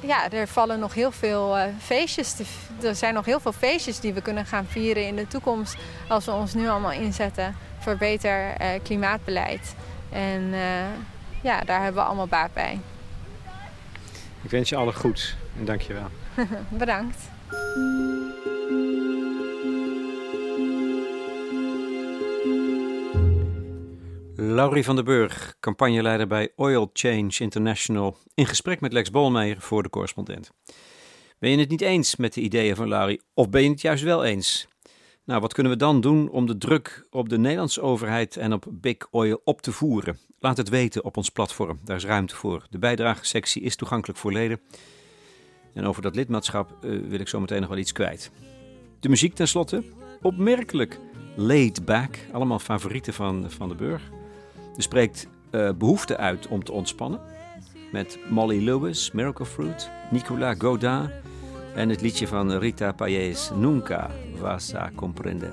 ja, 0.00 0.30
er 0.30 0.48
vallen 0.48 0.78
nog 0.78 0.94
heel 0.94 1.12
veel 1.12 1.56
feestjes. 1.80 2.32
Te, 2.32 2.44
er 2.82 2.94
zijn 2.94 3.14
nog 3.14 3.24
heel 3.24 3.40
veel 3.40 3.52
feestjes 3.52 4.00
die 4.00 4.12
we 4.12 4.22
kunnen 4.22 4.46
gaan 4.46 4.66
vieren 4.66 5.06
in 5.06 5.16
de 5.16 5.28
toekomst. 5.28 5.76
Als 6.08 6.24
we 6.24 6.32
ons 6.32 6.54
nu 6.54 6.68
allemaal 6.68 6.92
inzetten 6.92 7.56
voor 7.78 7.96
beter 7.96 8.52
klimaatbeleid. 8.82 9.74
En 10.12 10.54
ja, 11.40 11.60
daar 11.60 11.82
hebben 11.82 12.02
we 12.02 12.08
allemaal 12.08 12.26
baat 12.26 12.52
bij. 12.52 12.80
Ik 14.44 14.50
wens 14.50 14.68
je 14.68 14.76
alle 14.76 14.92
goeds 14.92 15.36
en 15.58 15.64
dank 15.64 15.80
je 15.80 15.92
wel. 15.92 16.08
Bedankt. 16.78 17.16
Laurie 24.36 24.84
van 24.84 24.94
der 24.94 25.04
Burg, 25.04 25.56
campagneleider 25.60 26.26
bij 26.26 26.52
Oil 26.56 26.90
Change 26.92 27.32
International, 27.38 28.16
in 28.34 28.46
gesprek 28.46 28.80
met 28.80 28.92
Lex 28.92 29.10
Bolmeijer 29.10 29.60
voor 29.60 29.82
de 29.82 29.90
correspondent. 29.90 30.50
Ben 31.38 31.50
je 31.50 31.58
het 31.58 31.68
niet 31.68 31.80
eens 31.80 32.16
met 32.16 32.34
de 32.34 32.40
ideeën 32.40 32.76
van 32.76 32.88
Laurie, 32.88 33.20
of 33.34 33.50
ben 33.50 33.62
je 33.62 33.70
het 33.70 33.80
juist 33.80 34.02
wel 34.02 34.24
eens? 34.24 34.68
Nou, 35.24 35.40
wat 35.40 35.52
kunnen 35.52 35.72
we 35.72 35.78
dan 35.78 36.00
doen 36.00 36.30
om 36.30 36.46
de 36.46 36.58
druk 36.58 37.06
op 37.10 37.28
de 37.28 37.38
Nederlandse 37.38 37.80
overheid 37.80 38.36
en 38.36 38.52
op 38.52 38.66
Big 38.70 38.96
Oil 39.10 39.40
op 39.44 39.62
te 39.62 39.72
voeren? 39.72 40.18
Laat 40.44 40.56
het 40.56 40.68
weten 40.68 41.04
op 41.04 41.16
ons 41.16 41.30
platform, 41.30 41.78
daar 41.84 41.96
is 41.96 42.04
ruimte 42.04 42.36
voor. 42.36 42.66
De 42.70 42.78
bijdragesectie 42.78 43.62
is 43.62 43.76
toegankelijk 43.76 44.18
voor 44.18 44.32
leden. 44.32 44.60
En 45.74 45.86
over 45.86 46.02
dat 46.02 46.14
lidmaatschap 46.14 46.76
uh, 46.80 47.08
wil 47.08 47.20
ik 47.20 47.28
zo 47.28 47.40
meteen 47.40 47.60
nog 47.60 47.68
wel 47.68 47.78
iets 47.78 47.92
kwijt. 47.92 48.30
De 49.00 49.08
muziek 49.08 49.34
tenslotte, 49.34 49.82
opmerkelijk 50.22 50.98
laid 51.36 51.84
back, 51.84 52.18
allemaal 52.32 52.58
favorieten 52.58 53.14
van, 53.14 53.50
van 53.50 53.68
de 53.68 53.74
Burg. 53.74 54.02
Er 54.76 54.82
spreekt 54.82 55.28
uh, 55.50 55.70
behoefte 55.72 56.16
uit 56.16 56.46
om 56.46 56.64
te 56.64 56.72
ontspannen. 56.72 57.20
Met 57.92 58.18
Molly 58.30 58.64
Lewis, 58.64 59.10
Miracle 59.10 59.46
Fruit, 59.46 59.90
Nicolas 60.10 60.56
Godin 60.58 61.10
en 61.74 61.88
het 61.88 62.00
liedje 62.00 62.26
van 62.26 62.52
Rita 62.52 62.92
Payés, 62.92 63.50
Nunca 63.54 64.10
vas 64.36 64.74
a 64.74 64.90
comprender. 64.94 65.52